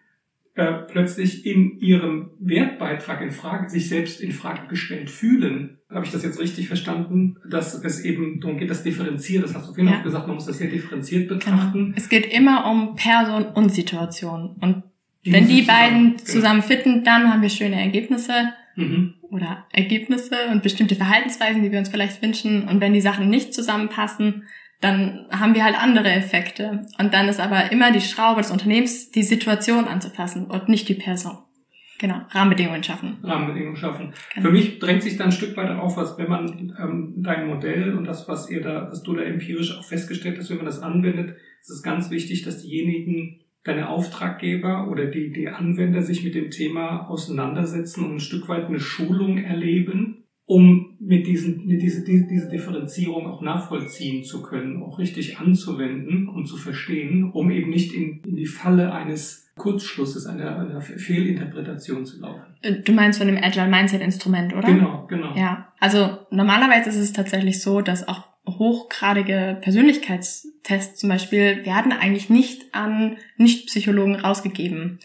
äh, 0.55 0.73
plötzlich 0.87 1.45
in 1.45 1.77
ihrem 1.77 2.31
Wertbeitrag 2.39 3.21
in 3.21 3.29
Frage, 3.29 3.69
sich 3.69 3.89
selbst 3.89 4.21
in 4.21 4.31
Frage 4.31 4.67
gestellt 4.69 5.11
fühlen. 5.11 5.77
Habe 5.87 6.05
ich 6.05 6.11
das 6.11 6.23
jetzt 6.23 6.39
richtig 6.39 6.67
verstanden, 6.67 7.37
dass 7.47 7.75
es 7.83 8.03
eben 8.03 8.41
darum 8.41 8.57
geht, 8.57 8.71
das 8.71 8.81
differenziert, 8.81 9.43
das 9.43 9.53
hast 9.53 9.69
du 9.69 9.75
vorhin 9.75 9.93
ja. 9.93 9.99
auch 9.99 10.03
gesagt, 10.03 10.25
man 10.25 10.37
muss 10.37 10.47
das 10.47 10.57
sehr 10.57 10.71
differenziert 10.71 11.27
genau. 11.27 11.37
betrachten. 11.39 11.85
Genau. 11.85 11.95
Es 11.95 12.09
geht 12.09 12.33
immer 12.33 12.65
um 12.71 12.95
Person 12.95 13.45
und 13.53 13.69
Situation. 13.69 14.55
Und 14.61 14.81
die 15.25 15.31
wenn 15.31 15.47
die 15.47 15.61
beiden 15.61 16.17
zusammen, 16.17 16.25
zusammen 16.25 16.61
fitten, 16.63 17.03
dann 17.03 17.31
haben 17.31 17.43
wir 17.43 17.49
schöne 17.49 17.79
Ergebnisse. 17.79 18.33
Mhm 18.75 19.13
oder 19.33 19.65
Ergebnisse 19.71 20.35
und 20.51 20.63
bestimmte 20.63 20.95
Verhaltensweisen, 20.95 21.63
die 21.63 21.71
wir 21.71 21.79
uns 21.79 21.89
vielleicht 21.89 22.21
wünschen. 22.21 22.67
Und 22.67 22.79
wenn 22.81 22.93
die 22.93 23.01
Sachen 23.01 23.29
nicht 23.29 23.53
zusammenpassen, 23.53 24.47
dann 24.81 25.27
haben 25.31 25.55
wir 25.55 25.63
halt 25.63 25.81
andere 25.81 26.11
Effekte. 26.11 26.85
Und 26.99 27.13
dann 27.13 27.27
ist 27.29 27.39
aber 27.39 27.71
immer 27.71 27.91
die 27.91 28.01
Schraube 28.01 28.41
des 28.41 28.51
Unternehmens, 28.51 29.11
die 29.11 29.23
Situation 29.23 29.85
anzupassen 29.85 30.45
und 30.45 30.69
nicht 30.69 30.89
die 30.89 30.95
Person. 30.95 31.37
Genau, 31.99 32.19
Rahmenbedingungen 32.31 32.83
schaffen. 32.83 33.17
Rahmenbedingungen 33.23 33.77
schaffen. 33.77 34.13
Genau. 34.33 34.47
Für 34.47 34.51
mich 34.51 34.79
drängt 34.79 35.03
sich 35.03 35.15
dann 35.15 35.27
ein 35.27 35.31
Stück 35.31 35.55
weit 35.55 35.69
auf, 35.69 35.95
was, 35.95 36.17
wenn 36.17 36.29
man 36.29 36.75
ähm, 36.77 37.13
dein 37.17 37.47
Modell 37.47 37.95
und 37.95 38.03
das, 38.03 38.27
was 38.27 38.49
ihr 38.49 38.61
da, 38.61 38.89
was 38.89 39.03
du 39.03 39.15
da 39.15 39.23
empirisch 39.23 39.77
auch 39.77 39.85
festgestellt 39.85 40.37
hast, 40.37 40.49
wenn 40.49 40.57
man 40.57 40.65
das 40.65 40.81
anwendet, 40.81 41.37
ist 41.61 41.69
es 41.69 41.81
ganz 41.81 42.11
wichtig, 42.11 42.41
dass 42.41 42.61
diejenigen, 42.61 43.42
deine 43.63 43.89
Auftraggeber 43.89 44.89
oder 44.89 45.05
die, 45.05 45.31
die 45.31 45.47
Anwender 45.47 46.01
sich 46.01 46.23
mit 46.23 46.35
dem 46.35 46.51
Thema 46.51 47.07
auseinandersetzen 47.09 48.05
und 48.05 48.15
ein 48.15 48.19
Stück 48.19 48.49
weit 48.49 48.65
eine 48.65 48.79
Schulung 48.79 49.37
erleben, 49.37 50.23
um 50.45 50.97
mit 50.99 51.25
diesen, 51.25 51.65
mit 51.65 51.81
diese, 51.81 52.03
diese 52.03 52.49
Differenzierung 52.49 53.27
auch 53.27 53.41
nachvollziehen 53.41 54.23
zu 54.25 54.41
können, 54.41 54.83
auch 54.83 54.99
richtig 54.99 55.39
anzuwenden 55.39 56.27
und 56.27 56.47
zu 56.47 56.57
verstehen, 56.57 57.31
um 57.31 57.49
eben 57.49 57.69
nicht 57.69 57.93
in, 57.93 58.21
in 58.25 58.35
die 58.35 58.45
Falle 58.45 58.91
eines 58.91 59.49
Kurzschlusses, 59.55 60.25
einer, 60.25 60.59
einer 60.59 60.81
Fehlinterpretation 60.81 62.05
zu 62.05 62.19
laufen. 62.19 62.41
Äh, 62.61 62.81
du 62.81 62.91
meinst 62.91 63.19
von 63.19 63.27
dem 63.27 63.41
Agile 63.41 63.67
Mindset 63.67 64.01
Instrument, 64.01 64.53
oder? 64.53 64.67
Genau, 64.67 65.05
genau. 65.07 65.33
Ja, 65.35 65.71
also 65.79 66.17
normalerweise 66.31 66.89
ist 66.89 66.97
es 66.97 67.13
tatsächlich 67.13 67.61
so, 67.61 67.81
dass 67.81 68.07
auch 68.07 68.32
hochgradige 68.45 69.57
Persönlichkeitstests 69.61 70.99
zum 70.99 71.09
Beispiel 71.09 71.65
werden 71.65 71.91
eigentlich 71.91 72.29
nicht 72.29 72.73
an 72.73 73.17
Nicht-Psychologen 73.37 74.15
rausgegeben. 74.15 74.99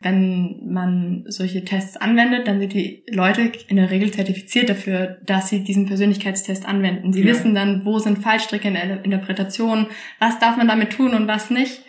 Wenn 0.00 0.60
man 0.66 1.24
solche 1.26 1.64
Tests 1.64 1.96
anwendet, 1.96 2.46
dann 2.46 2.60
sind 2.60 2.74
die 2.74 3.04
Leute 3.08 3.50
in 3.68 3.76
der 3.76 3.90
Regel 3.90 4.12
zertifiziert 4.12 4.68
dafür, 4.68 5.18
dass 5.24 5.48
sie 5.48 5.64
diesen 5.64 5.86
Persönlichkeitstest 5.86 6.66
anwenden. 6.66 7.12
Sie 7.12 7.22
ja. 7.22 7.26
wissen 7.26 7.54
dann, 7.54 7.84
wo 7.84 7.98
sind 7.98 8.18
Fallstricke 8.18 8.68
in 8.68 8.74
der 8.74 9.02
Interpretation, 9.04 9.86
was 10.18 10.38
darf 10.38 10.56
man 10.56 10.68
damit 10.68 10.90
tun 10.90 11.14
und 11.14 11.26
was 11.26 11.50
nicht. 11.50 11.82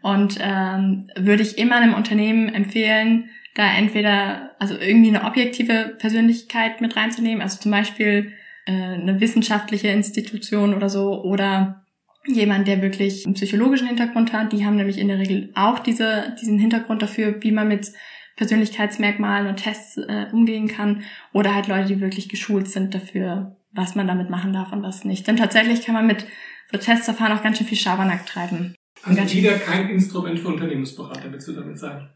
Und 0.00 0.38
ähm, 0.40 1.10
würde 1.16 1.42
ich 1.42 1.58
immer 1.58 1.76
einem 1.76 1.94
Unternehmen 1.94 2.48
empfehlen, 2.48 3.28
da 3.54 3.66
entweder 3.76 4.52
also 4.58 4.76
irgendwie 4.78 5.08
eine 5.08 5.24
objektive 5.24 5.96
Persönlichkeit 5.98 6.80
mit 6.80 6.96
reinzunehmen, 6.96 7.42
also 7.42 7.58
zum 7.60 7.72
Beispiel 7.72 8.32
eine 8.72 9.20
wissenschaftliche 9.20 9.88
Institution 9.88 10.74
oder 10.74 10.88
so 10.88 11.22
oder 11.22 11.84
jemand, 12.26 12.68
der 12.68 12.82
wirklich 12.82 13.24
einen 13.24 13.34
psychologischen 13.34 13.86
Hintergrund 13.86 14.32
hat. 14.32 14.52
Die 14.52 14.64
haben 14.64 14.76
nämlich 14.76 14.98
in 14.98 15.08
der 15.08 15.18
Regel 15.18 15.50
auch 15.54 15.78
diese, 15.78 16.36
diesen 16.40 16.58
Hintergrund 16.58 17.02
dafür, 17.02 17.36
wie 17.40 17.52
man 17.52 17.68
mit 17.68 17.90
Persönlichkeitsmerkmalen 18.36 19.48
und 19.48 19.56
Tests 19.56 19.96
äh, 19.96 20.26
umgehen 20.32 20.68
kann. 20.68 21.02
Oder 21.32 21.54
halt 21.54 21.68
Leute, 21.68 21.88
die 21.88 22.00
wirklich 22.00 22.28
geschult 22.28 22.68
sind 22.68 22.94
dafür, 22.94 23.56
was 23.72 23.94
man 23.94 24.06
damit 24.06 24.30
machen 24.30 24.52
darf 24.52 24.72
und 24.72 24.82
was 24.82 25.04
nicht. 25.04 25.26
Denn 25.26 25.36
tatsächlich 25.36 25.84
kann 25.84 25.94
man 25.94 26.06
mit 26.06 26.26
so 26.70 26.78
Testverfahren 26.78 27.36
auch 27.36 27.42
ganz 27.42 27.58
schön 27.58 27.66
viel 27.66 27.78
Schabernack 27.78 28.26
treiben. 28.26 28.74
Also 29.02 29.36
wieder 29.36 29.58
kein 29.58 29.88
Instrument 29.90 30.38
für 30.38 30.48
Unternehmensberater, 30.48 31.30
willst 31.30 31.48
du 31.48 31.52
damit 31.52 31.78
sagen? 31.78 32.10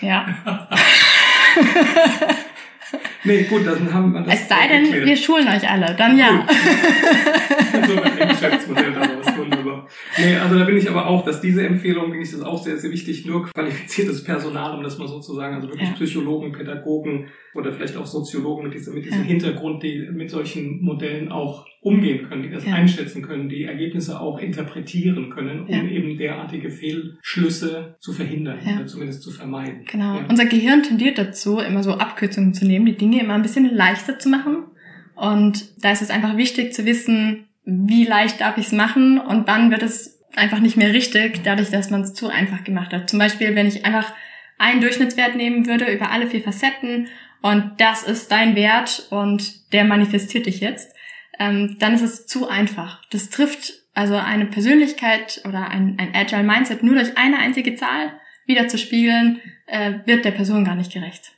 Ja. 0.00 0.68
Nee, 3.24 3.44
gut, 3.44 3.64
dann 3.64 3.92
haben 3.92 4.12
wir 4.12 4.22
das. 4.22 4.34
Es 4.34 4.48
sei 4.48 4.66
denn, 4.68 4.84
erklärt. 4.84 5.06
wir 5.06 5.16
schulen 5.16 5.46
euch 5.46 5.68
alle, 5.68 5.94
dann 5.96 6.18
ja. 6.18 6.44
so 7.86 8.02
ein 8.02 8.28
Geschäftsmodell 8.28 8.92
daraus, 8.92 9.38
wunderbar. 9.38 9.86
Nee, 10.18 10.36
also 10.36 10.58
da 10.58 10.64
bin 10.64 10.76
ich 10.76 10.90
aber 10.90 11.06
auch, 11.06 11.24
dass 11.24 11.40
diese 11.40 11.64
Empfehlung, 11.64 12.10
finde 12.10 12.24
ich 12.24 12.32
das 12.32 12.42
auch 12.42 12.60
sehr, 12.60 12.78
sehr 12.78 12.90
wichtig, 12.90 13.24
nur 13.24 13.48
qualifiziertes 13.48 14.24
Personal, 14.24 14.76
um 14.76 14.82
das 14.82 14.98
mal 14.98 15.06
so 15.06 15.20
zu 15.20 15.34
sagen, 15.34 15.54
also 15.54 15.68
wirklich 15.68 15.88
ja. 15.88 15.94
Psychologen, 15.94 16.50
Pädagogen 16.50 17.28
oder 17.54 17.70
vielleicht 17.72 17.96
auch 17.96 18.06
Soziologen 18.06 18.64
mit 18.64 18.74
diesem, 18.74 18.94
mit 18.94 19.04
diesem 19.04 19.20
ja. 19.20 19.26
Hintergrund, 19.26 19.82
die 19.82 20.08
mit 20.10 20.30
solchen 20.30 20.82
Modellen 20.82 21.30
auch 21.30 21.66
umgehen 21.82 22.28
können, 22.28 22.44
die 22.44 22.50
das 22.50 22.64
ja. 22.64 22.74
einschätzen 22.74 23.22
können, 23.22 23.48
die 23.48 23.64
Ergebnisse 23.64 24.20
auch 24.20 24.38
interpretieren 24.38 25.30
können, 25.30 25.66
um 25.66 25.88
eben 25.88 26.16
derartige 26.16 26.70
Fehlschlüsse 26.70 27.96
zu 27.98 28.12
verhindern 28.12 28.60
oder 28.60 28.86
zumindest 28.86 29.22
zu 29.22 29.32
vermeiden. 29.32 29.84
Genau. 29.90 30.20
Unser 30.28 30.46
Gehirn 30.46 30.84
tendiert 30.84 31.18
dazu, 31.18 31.58
immer 31.58 31.82
so 31.82 31.94
Abkürzungen 31.94 32.54
zu 32.54 32.66
nehmen, 32.66 32.81
die 32.86 32.96
Dinge 32.96 33.20
immer 33.20 33.34
ein 33.34 33.42
bisschen 33.42 33.72
leichter 33.74 34.18
zu 34.18 34.28
machen. 34.28 34.64
Und 35.14 35.84
da 35.84 35.92
ist 35.92 36.02
es 36.02 36.10
einfach 36.10 36.36
wichtig 36.36 36.72
zu 36.72 36.84
wissen, 36.84 37.48
wie 37.64 38.04
leicht 38.04 38.40
darf 38.40 38.56
ich 38.58 38.66
es 38.66 38.72
machen 38.72 39.18
und 39.18 39.46
wann 39.46 39.70
wird 39.70 39.82
es 39.82 40.20
einfach 40.34 40.60
nicht 40.60 40.76
mehr 40.76 40.92
richtig, 40.92 41.42
dadurch, 41.44 41.70
dass 41.70 41.90
man 41.90 42.02
es 42.02 42.14
zu 42.14 42.28
einfach 42.28 42.64
gemacht 42.64 42.92
hat. 42.92 43.10
Zum 43.10 43.18
Beispiel, 43.18 43.54
wenn 43.54 43.66
ich 43.66 43.84
einfach 43.84 44.12
einen 44.58 44.80
Durchschnittswert 44.80 45.36
nehmen 45.36 45.66
würde 45.66 45.92
über 45.92 46.10
alle 46.10 46.26
vier 46.28 46.42
Facetten 46.42 47.08
und 47.42 47.72
das 47.78 48.02
ist 48.04 48.30
dein 48.30 48.56
Wert 48.56 49.06
und 49.10 49.72
der 49.72 49.84
manifestiert 49.84 50.46
dich 50.46 50.60
jetzt, 50.60 50.94
ähm, 51.38 51.76
dann 51.78 51.94
ist 51.94 52.02
es 52.02 52.26
zu 52.26 52.48
einfach. 52.48 53.02
Das 53.10 53.30
trifft 53.30 53.72
also 53.94 54.16
eine 54.16 54.46
Persönlichkeit 54.46 55.42
oder 55.46 55.68
ein, 55.68 55.96
ein 55.98 56.14
Agile 56.14 56.44
Mindset 56.44 56.82
nur 56.82 56.94
durch 56.94 57.16
eine 57.16 57.38
einzige 57.38 57.74
Zahl 57.74 58.12
wieder 58.46 58.68
zu 58.68 58.78
spiegeln, 58.78 59.40
äh, 59.66 59.94
wird 60.06 60.24
der 60.24 60.30
Person 60.30 60.64
gar 60.64 60.74
nicht 60.74 60.92
gerecht. 60.92 61.32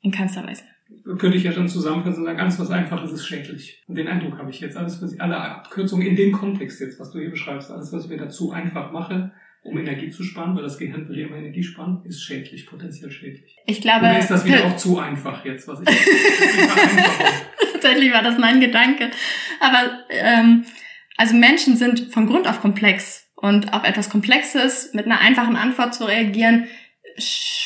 In 0.00 0.10
keinster 0.10 0.46
Weise 0.46 0.64
könnte 1.04 1.36
ich 1.36 1.42
ja 1.44 1.52
schon 1.52 1.68
zusammenfassen 1.68 2.20
und 2.20 2.26
sagen, 2.26 2.40
alles 2.40 2.58
was 2.58 2.70
einfach 2.70 3.02
ist, 3.04 3.12
ist 3.12 3.26
schädlich. 3.26 3.82
Und 3.86 3.96
den 3.96 4.08
Eindruck 4.08 4.38
habe 4.38 4.50
ich 4.50 4.60
jetzt. 4.60 4.76
Alles, 4.76 5.02
was 5.02 5.12
ich, 5.12 5.20
alle 5.20 5.36
Abkürzungen 5.36 6.06
in 6.06 6.16
dem 6.16 6.32
Kontext 6.32 6.80
jetzt, 6.80 7.00
was 7.00 7.10
du 7.10 7.18
hier 7.18 7.30
beschreibst, 7.30 7.70
alles, 7.70 7.92
was 7.92 8.04
ich 8.04 8.10
mir 8.10 8.18
dazu 8.18 8.52
einfach 8.52 8.92
mache, 8.92 9.32
um 9.62 9.78
Energie 9.78 10.10
zu 10.10 10.22
sparen, 10.22 10.54
weil 10.56 10.62
das 10.62 10.78
Gehirn 10.78 11.08
will 11.08 11.18
ja 11.18 11.26
immer 11.26 11.36
Energie 11.36 11.62
sparen, 11.62 12.02
ist 12.04 12.22
schädlich, 12.22 12.66
potenziell 12.66 13.10
schädlich. 13.10 13.56
Ich 13.66 13.80
glaube. 13.80 14.06
Oder 14.06 14.18
ist 14.18 14.30
das 14.30 14.44
wieder 14.44 14.64
auch 14.66 14.76
zu 14.76 14.98
einfach 14.98 15.44
jetzt, 15.44 15.68
was 15.68 15.80
ich 15.80 15.86
Tatsächlich 17.72 18.12
war 18.12 18.22
das 18.22 18.38
mein 18.38 18.60
Gedanke. 18.60 19.10
Aber 19.60 19.98
ähm, 20.10 20.64
also 21.16 21.34
Menschen 21.34 21.76
sind 21.76 22.12
von 22.12 22.26
Grund 22.26 22.46
auf 22.48 22.60
komplex 22.60 23.28
und 23.34 23.72
auf 23.72 23.84
etwas 23.84 24.08
Komplexes 24.08 24.94
mit 24.94 25.06
einer 25.06 25.20
einfachen 25.20 25.56
Antwort 25.56 25.94
zu 25.94 26.04
reagieren, 26.04 26.66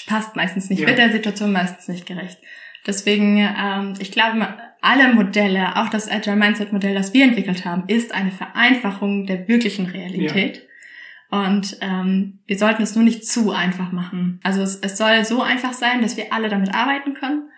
passt 0.06 0.36
meistens 0.36 0.70
nicht, 0.70 0.80
ja. 0.80 0.86
wird 0.86 0.98
der 0.98 1.12
Situation 1.12 1.52
meistens 1.52 1.88
nicht 1.88 2.06
gerecht. 2.06 2.38
Deswegen, 2.86 3.38
ähm, 3.38 3.94
ich 3.98 4.12
glaube, 4.12 4.46
alle 4.80 5.12
Modelle, 5.12 5.76
auch 5.76 5.88
das 5.88 6.10
Agile 6.10 6.36
Mindset 6.36 6.72
Modell, 6.72 6.94
das 6.94 7.12
wir 7.12 7.24
entwickelt 7.24 7.64
haben, 7.64 7.84
ist 7.88 8.14
eine 8.14 8.30
Vereinfachung 8.30 9.26
der 9.26 9.48
wirklichen 9.48 9.86
Realität. 9.86 10.58
Ja. 10.58 11.46
Und 11.46 11.78
ähm, 11.80 12.38
wir 12.46 12.56
sollten 12.56 12.82
es 12.82 12.94
nur 12.94 13.04
nicht 13.04 13.26
zu 13.26 13.50
einfach 13.50 13.90
machen. 13.90 14.38
Also 14.44 14.62
es, 14.62 14.76
es 14.76 14.96
soll 14.96 15.24
so 15.24 15.42
einfach 15.42 15.72
sein, 15.72 16.02
dass 16.02 16.16
wir 16.16 16.32
alle 16.32 16.48
damit 16.48 16.72
arbeiten 16.72 17.14
können 17.14 17.50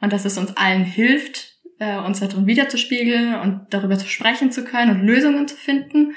und 0.00 0.12
dass 0.12 0.24
es 0.24 0.38
uns 0.38 0.56
allen 0.56 0.84
hilft, 0.84 1.56
äh, 1.80 1.98
uns 1.98 2.20
darin 2.20 2.46
wiederzuspiegeln 2.46 3.34
und 3.34 3.66
darüber 3.70 3.98
zu 3.98 4.06
sprechen 4.06 4.52
zu 4.52 4.64
können 4.64 4.92
und 4.92 5.06
Lösungen 5.06 5.48
zu 5.48 5.56
finden, 5.56 6.14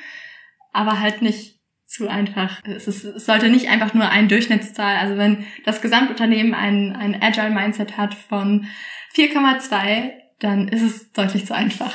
aber 0.71 0.99
halt 0.99 1.23
nicht 1.23 1.58
zu 1.89 2.07
einfach. 2.07 2.61
Es, 2.65 2.87
ist, 2.87 3.03
es 3.03 3.25
sollte 3.25 3.49
nicht 3.49 3.69
einfach 3.69 3.93
nur 3.95 4.09
ein 4.09 4.29
Durchschnittszahl, 4.29 4.97
also 4.97 5.17
wenn 5.17 5.45
das 5.65 5.81
Gesamtunternehmen 5.81 6.53
ein, 6.53 6.95
ein 6.95 7.19
Agile 7.19 7.49
Mindset 7.49 7.97
hat 7.97 8.13
von 8.13 8.67
4,2, 9.15 10.11
dann 10.39 10.67
ist 10.67 10.83
es 10.83 11.11
deutlich 11.11 11.47
zu 11.47 11.55
einfach. 11.55 11.93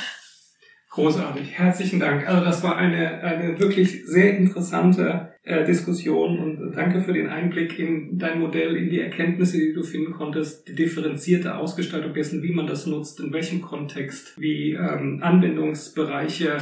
Großartig, 0.91 1.59
herzlichen 1.59 2.01
Dank. 2.01 2.29
Also 2.29 2.45
das 2.45 2.63
war 2.63 2.77
eine, 2.77 3.21
eine 3.23 3.59
wirklich 3.59 4.05
sehr 4.07 4.37
interessante 4.37 5.35
äh, 5.43 5.65
Diskussion 5.65 6.39
und 6.39 6.73
danke 6.73 7.01
für 7.01 7.13
den 7.13 7.29
Einblick 7.29 7.79
in 7.79 8.19
dein 8.19 8.41
Modell, 8.41 8.77
in 8.77 8.91
die 8.91 9.01
Erkenntnisse, 9.01 9.59
die 9.59 9.75
du 9.75 9.83
finden 9.83 10.13
konntest, 10.13 10.69
die 10.69 10.75
differenzierte 10.75 11.57
Ausgestaltung 11.57 12.15
dessen, 12.15 12.43
wie 12.43 12.53
man 12.53 12.67
das 12.67 12.87
nutzt, 12.87 13.21
in 13.21 13.33
welchem 13.33 13.61
Kontext, 13.61 14.41
wie 14.41 14.73
ähm, 14.73 15.21
Anwendungsbereiche 15.23 16.59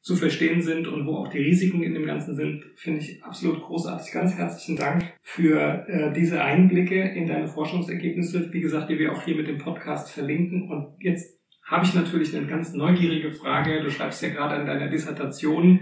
zu 0.00 0.16
verstehen 0.16 0.62
sind 0.62 0.88
und 0.88 1.06
wo 1.06 1.16
auch 1.16 1.28
die 1.28 1.38
Risiken 1.38 1.82
in 1.82 1.92
dem 1.92 2.06
Ganzen 2.06 2.34
sind, 2.34 2.64
finde 2.76 3.00
ich 3.00 3.22
absolut 3.22 3.62
großartig. 3.62 4.12
Ganz 4.12 4.34
herzlichen 4.34 4.76
Dank 4.76 5.04
für 5.20 5.86
äh, 5.88 6.12
diese 6.12 6.42
Einblicke 6.42 7.02
in 7.02 7.26
deine 7.26 7.48
Forschungsergebnisse, 7.48 8.52
wie 8.52 8.60
gesagt, 8.60 8.88
die 8.90 8.98
wir 8.98 9.12
auch 9.12 9.22
hier 9.22 9.36
mit 9.36 9.46
dem 9.46 9.58
Podcast 9.58 10.10
verlinken. 10.10 10.70
Und 10.70 10.94
jetzt 11.00 11.38
habe 11.64 11.84
ich 11.84 11.94
natürlich 11.94 12.34
eine 12.34 12.46
ganz 12.46 12.72
neugierige 12.72 13.30
Frage. 13.30 13.82
Du 13.82 13.90
schreibst 13.90 14.22
ja 14.22 14.30
gerade 14.30 14.54
an 14.54 14.66
deiner 14.66 14.88
Dissertation. 14.88 15.80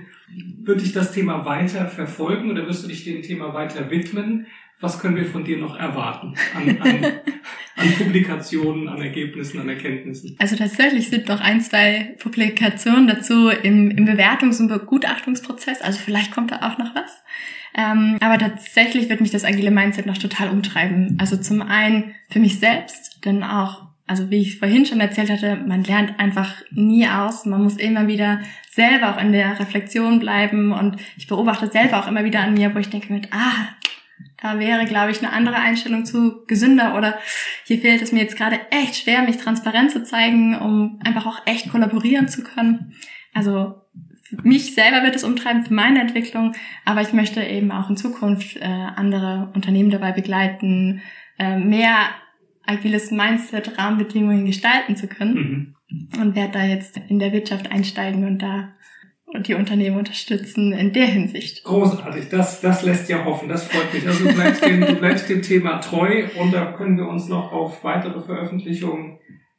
Wird 0.63 0.83
dich 0.83 0.93
das 0.93 1.13
Thema 1.13 1.45
weiter 1.45 1.87
verfolgen 1.87 2.51
oder 2.51 2.67
wirst 2.67 2.85
du 2.85 2.89
dich 2.89 3.05
dem 3.05 3.23
Thema 3.23 3.55
weiter 3.55 3.91
widmen? 3.91 4.47
Was 4.81 5.01
können 5.01 5.17
wir 5.17 5.25
von 5.25 5.45
dir 5.45 5.59
noch 5.59 5.77
erwarten 5.77 6.35
an, 6.55 6.81
an, 6.81 7.05
an 7.77 7.93
Publikationen, 7.99 8.89
an 8.89 9.03
Ergebnissen, 9.03 9.59
an 9.59 9.69
Erkenntnissen? 9.69 10.37
Also 10.39 10.55
tatsächlich 10.55 11.09
sind 11.09 11.27
noch 11.27 11.41
ein, 11.41 11.61
zwei 11.61 12.15
Publikationen 12.21 13.09
dazu 13.09 13.49
im, 13.49 13.91
im 13.91 14.07
Bewertungs- 14.07 14.61
und 14.61 14.69
Begutachtungsprozess. 14.69 15.81
Also 15.83 15.99
vielleicht 15.99 16.31
kommt 16.31 16.53
da 16.53 16.59
auch 16.59 16.79
noch 16.79 16.95
was. 16.95 17.25
Ähm, 17.75 18.19
aber 18.21 18.39
tatsächlich 18.39 19.09
wird 19.09 19.21
mich 19.21 19.31
das 19.31 19.45
agile 19.45 19.71
Mindset 19.71 20.07
noch 20.07 20.19
total 20.19 20.51
umtreiben. 20.51 21.17
Also 21.21 21.37
zum 21.37 21.61
einen 21.63 22.15
für 22.31 22.39
mich 22.39 22.59
selbst, 22.61 23.25
denn 23.25 23.43
auch, 23.43 23.89
also 24.09 24.31
wie 24.31 24.41
ich 24.41 24.59
vorhin 24.59 24.87
schon 24.87 25.01
erzählt 25.01 25.31
hatte, 25.31 25.57
man 25.57 25.85
lernt 25.85 26.19
einfach 26.19 26.63
nie 26.71 27.07
aus. 27.07 27.45
Man 27.45 27.63
muss 27.63 27.77
immer 27.77 28.09
wieder 28.09 28.41
selber 28.71 29.15
auch 29.15 29.21
in 29.21 29.33
der 29.33 29.61
Reflexion 29.61 30.19
bleiben 30.19 30.73
und 30.73 30.97
ich 31.17 31.27
beobachte 31.27 31.69
selber 31.69 31.99
auch 31.99 32.09
immer 32.09 32.25
wieder 32.25 32.41
an 32.41 32.55
mir, 32.55 32.75
wo 32.75 32.79
ich 32.79 32.89
denke 32.89 33.13
mit, 33.13 33.29
ah, 33.33 33.69
da 34.41 34.59
wäre, 34.59 34.87
glaube 34.87 35.11
ich, 35.11 35.19
eine 35.19 35.33
andere 35.33 35.57
Einstellung 35.57 36.07
zu 36.07 36.47
gesünder 36.47 36.97
oder 36.97 37.19
hier 37.65 37.79
fehlt 37.79 38.01
es 38.01 38.13
mir 38.13 38.23
jetzt 38.23 38.37
gerade 38.37 38.59
echt 38.71 38.97
schwer, 38.97 39.23
mich 39.23 39.37
transparent 39.37 39.91
zu 39.91 40.03
zeigen, 40.03 40.57
um 40.57 41.01
einfach 41.05 41.27
auch 41.27 41.47
echt 41.47 41.71
kollaborieren 41.71 42.29
zu 42.29 42.43
können. 42.43 42.95
Also 43.35 43.75
mich 44.43 44.75
selber 44.75 45.03
wird 45.03 45.17
es 45.17 45.25
umtreiben 45.25 45.67
für 45.67 45.75
meine 45.75 46.01
Entwicklung, 46.01 46.55
aber 46.85 47.03
ich 47.03 47.13
möchte 47.13 47.43
eben 47.43 47.71
auch 47.73 47.91
in 47.91 47.97
Zukunft 47.97 48.57
äh, 48.57 48.65
andere 48.65 49.51
Unternehmen 49.55 49.91
dabei 49.91 50.13
begleiten, 50.13 51.03
äh, 51.39 51.59
mehr 51.59 52.09
agiles 52.69 53.11
Mindset, 53.11 53.79
Rahmenbedingungen 53.79 54.45
gestalten 54.45 54.97
zu 54.97 55.09
können 55.09 55.75
mhm. 55.89 56.21
und 56.21 56.37
werde 56.37 56.53
da 56.53 56.65
jetzt 56.65 57.01
in 57.09 57.19
der 57.19 57.33
Wirtschaft 57.33 57.71
einsteigen 57.71 58.25
und 58.25 58.39
da 58.39 58.73
und 59.31 59.47
die 59.47 59.55
Unternehmen 59.55 59.99
unterstützen 59.99 60.73
in 60.73 60.93
der 60.93 61.07
Hinsicht. 61.07 61.63
Großartig, 61.65 62.31
das, 62.31 62.63
das 62.63 62.83
lässt 62.83 63.11
ja 63.11 63.25
hoffen, 63.27 63.49
das 63.49 63.65
freut 63.65 63.93
mich. 63.93 64.07
Also 64.07 64.25
du 64.25 64.35
bleibst, 64.35 64.65
dem, 64.65 64.81
du 64.81 64.95
bleibst 64.95 65.29
dem 65.29 65.43
Thema 65.43 65.79
treu 65.81 66.29
und 66.41 66.53
da 66.53 66.73
können 66.73 66.97
wir 66.97 67.07
uns 67.07 67.29
noch 67.29 67.53
auf 67.53 67.85
weitere 67.85 68.21
Veröffentlichungen 68.21 69.19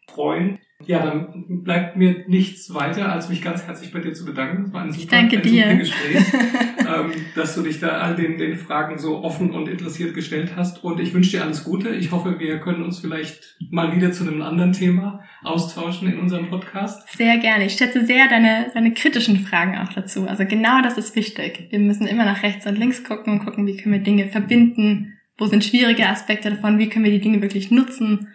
freuen. 0.09 0.59
Ja, 0.85 1.05
dann 1.05 1.63
bleibt 1.63 1.97
mir 1.97 2.23
nichts 2.27 2.73
weiter, 2.73 3.11
als 3.11 3.27
mich 3.27 3.41
ganz 3.41 3.67
herzlich 3.67 3.91
bei 3.91 3.99
dir 3.99 4.13
zu 4.13 4.23
bedanken. 4.23 4.63
Das 4.63 4.73
war 4.73 4.83
ein 4.83 4.91
super, 4.93 5.17
ein 5.17 5.29
super 5.29 5.75
Gespräch, 5.75 6.23
ähm, 6.79 7.11
dass 7.35 7.55
du 7.55 7.63
dich 7.63 7.81
da 7.81 7.89
all 7.99 8.15
den, 8.15 8.37
den 8.37 8.55
Fragen 8.55 8.97
so 8.97 9.21
offen 9.21 9.51
und 9.51 9.67
interessiert 9.67 10.15
gestellt 10.15 10.53
hast. 10.55 10.81
Und 10.81 11.01
ich 11.01 11.13
wünsche 11.13 11.31
dir 11.31 11.43
alles 11.43 11.65
Gute. 11.65 11.89
Ich 11.89 12.11
hoffe, 12.11 12.39
wir 12.39 12.59
können 12.59 12.81
uns 12.81 12.99
vielleicht 12.99 13.57
mal 13.69 13.93
wieder 13.93 14.13
zu 14.13 14.25
einem 14.25 14.41
anderen 14.41 14.71
Thema 14.71 15.21
austauschen 15.43 16.09
in 16.11 16.17
unserem 16.17 16.49
Podcast. 16.49 17.09
Sehr 17.09 17.37
gerne. 17.39 17.65
Ich 17.65 17.73
schätze 17.73 18.05
sehr 18.05 18.29
deine, 18.29 18.71
deine 18.73 18.93
kritischen 18.93 19.39
Fragen 19.39 19.77
auch 19.77 19.91
dazu. 19.91 20.27
Also 20.27 20.45
genau 20.45 20.81
das 20.81 20.97
ist 20.97 21.13
wichtig. 21.17 21.67
Wir 21.71 21.79
müssen 21.79 22.07
immer 22.07 22.23
nach 22.23 22.41
rechts 22.41 22.65
und 22.65 22.77
links 22.77 23.03
gucken, 23.03 23.43
gucken, 23.43 23.67
wie 23.67 23.75
können 23.75 23.95
wir 23.95 24.01
Dinge 24.01 24.29
verbinden, 24.29 25.17
wo 25.37 25.45
sind 25.45 25.65
schwierige 25.65 26.07
Aspekte 26.07 26.49
davon, 26.49 26.79
wie 26.79 26.87
können 26.87 27.03
wir 27.03 27.11
die 27.11 27.21
Dinge 27.21 27.41
wirklich 27.41 27.69
nutzen, 27.69 28.29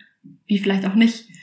wie 0.47 0.59
vielleicht 0.59 0.87
auch 0.87 0.95
nicht 0.95 1.34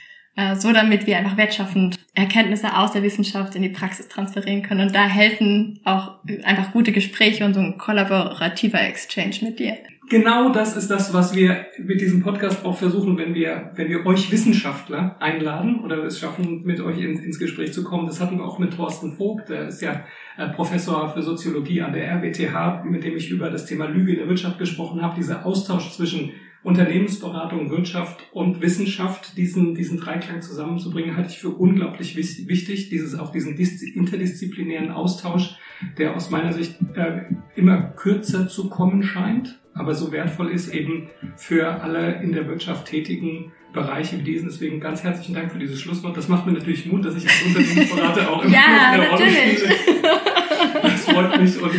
so 0.56 0.72
damit 0.72 1.08
wir 1.08 1.18
einfach 1.18 1.38
wertschaffend 1.38 2.00
Erkenntnisse 2.14 2.78
aus 2.78 2.94
der 2.94 3.04
Wissenschaft 3.04 3.56
in 3.56 3.62
die 3.62 3.70
Praxis 3.70 4.08
transferieren 4.08 4.64
können. 4.64 4.88
Und 4.88 4.96
da 4.96 5.06
helfen 5.06 5.80
auch 5.84 6.20
einfach 6.44 6.72
gute 6.72 6.92
Gespräche 6.92 7.46
und 7.46 7.54
so 7.54 7.60
ein 7.60 7.78
kollaborativer 7.78 8.82
Exchange 8.82 9.36
mit 9.42 9.60
dir. 9.60 9.78
Genau 10.12 10.52
das 10.52 10.76
ist 10.76 10.92
das, 10.92 11.14
was 11.14 11.34
wir 11.34 11.68
mit 11.80 12.02
diesem 12.02 12.22
Podcast 12.22 12.66
auch 12.66 12.78
versuchen, 12.78 13.18
wenn 13.18 13.34
wir, 13.34 13.72
wenn 13.76 13.88
wir 13.88 14.06
euch 14.06 14.30
Wissenschaftler 14.30 15.16
einladen 15.22 15.80
oder 15.86 16.04
es 16.04 16.20
schaffen, 16.20 16.64
mit 16.64 16.82
euch 16.82 17.00
ins, 17.00 17.22
ins 17.22 17.40
Gespräch 17.40 17.72
zu 17.72 17.86
kommen. 17.86 18.08
Das 18.08 18.20
hatten 18.20 18.38
wir 18.38 18.44
auch 18.44 18.60
mit 18.60 18.74
Thorsten 18.74 19.14
Vogt, 19.14 19.48
der 19.48 19.70
ist 19.70 19.82
ja 19.82 20.04
äh, 20.38 20.50
Professor 20.50 21.14
für 21.14 21.22
Soziologie 21.22 21.82
an 21.82 21.94
der 21.94 22.12
RWTH, 22.18 22.84
mit 22.84 23.06
dem 23.06 23.16
ich 23.16 23.30
über 23.30 23.50
das 23.50 23.66
Thema 23.66 23.86
Lüge 23.86 24.12
in 24.12 24.18
der 24.18 24.28
Wirtschaft 24.28 24.60
gesprochen 24.60 25.02
habe. 25.02 25.16
Dieser 25.16 25.46
Austausch 25.46 25.92
zwischen 25.92 26.32
Unternehmensberatung, 26.64 27.72
Wirtschaft 27.72 28.24
und 28.32 28.62
Wissenschaft, 28.62 29.36
diesen, 29.36 29.74
diesen 29.74 30.00
Dreiklang 30.00 30.42
zusammenzubringen, 30.42 31.18
halte 31.18 31.32
ich 31.32 31.40
für 31.40 31.50
unglaublich 31.50 32.16
wichtig. 32.16 32.90
Dieses, 32.90 33.18
auch 33.18 33.32
diesen 33.32 33.58
interdisziplinären 33.58 34.92
Austausch, 34.92 35.56
der 35.98 36.16
aus 36.16 36.30
meiner 36.30 36.54
Sicht 36.54 36.76
äh, 36.94 37.24
immer 37.56 37.82
kürzer 37.82 38.48
zu 38.48 38.70
kommen 38.70 39.02
scheint, 39.02 39.60
aber 39.74 39.96
so 39.96 40.12
wertvoll 40.12 40.50
ist 40.52 40.74
eben 40.74 41.10
für 41.36 41.82
alle 41.82 42.22
in 42.22 42.34
der 42.34 42.48
Wirtschaft 42.48 42.88
tätigen 42.88 43.54
Bereiche 43.74 44.20
wie 44.20 44.24
diesen. 44.24 44.50
Deswegen 44.50 44.80
ganz 44.80 45.04
herzlichen 45.04 45.34
Dank 45.34 45.52
für 45.52 45.60
dieses 45.60 45.80
Schlusswort. 45.80 46.16
Das 46.18 46.28
macht 46.28 46.46
mir 46.46 46.52
natürlich 46.52 46.86
Mut, 46.86 47.06
dass 47.06 47.16
ich 47.16 47.24
als 47.24 47.44
Unternehmensberater 47.44 48.30
auch 48.30 48.44
immer 48.44 48.54
ja, 48.54 48.98
noch 48.98 49.04
eine 49.04 49.10
Rolle 49.10 49.30
spiele. 49.30 49.76
Das 50.84 51.06
freut 51.06 51.42
mich 51.42 51.62
und 51.62 51.72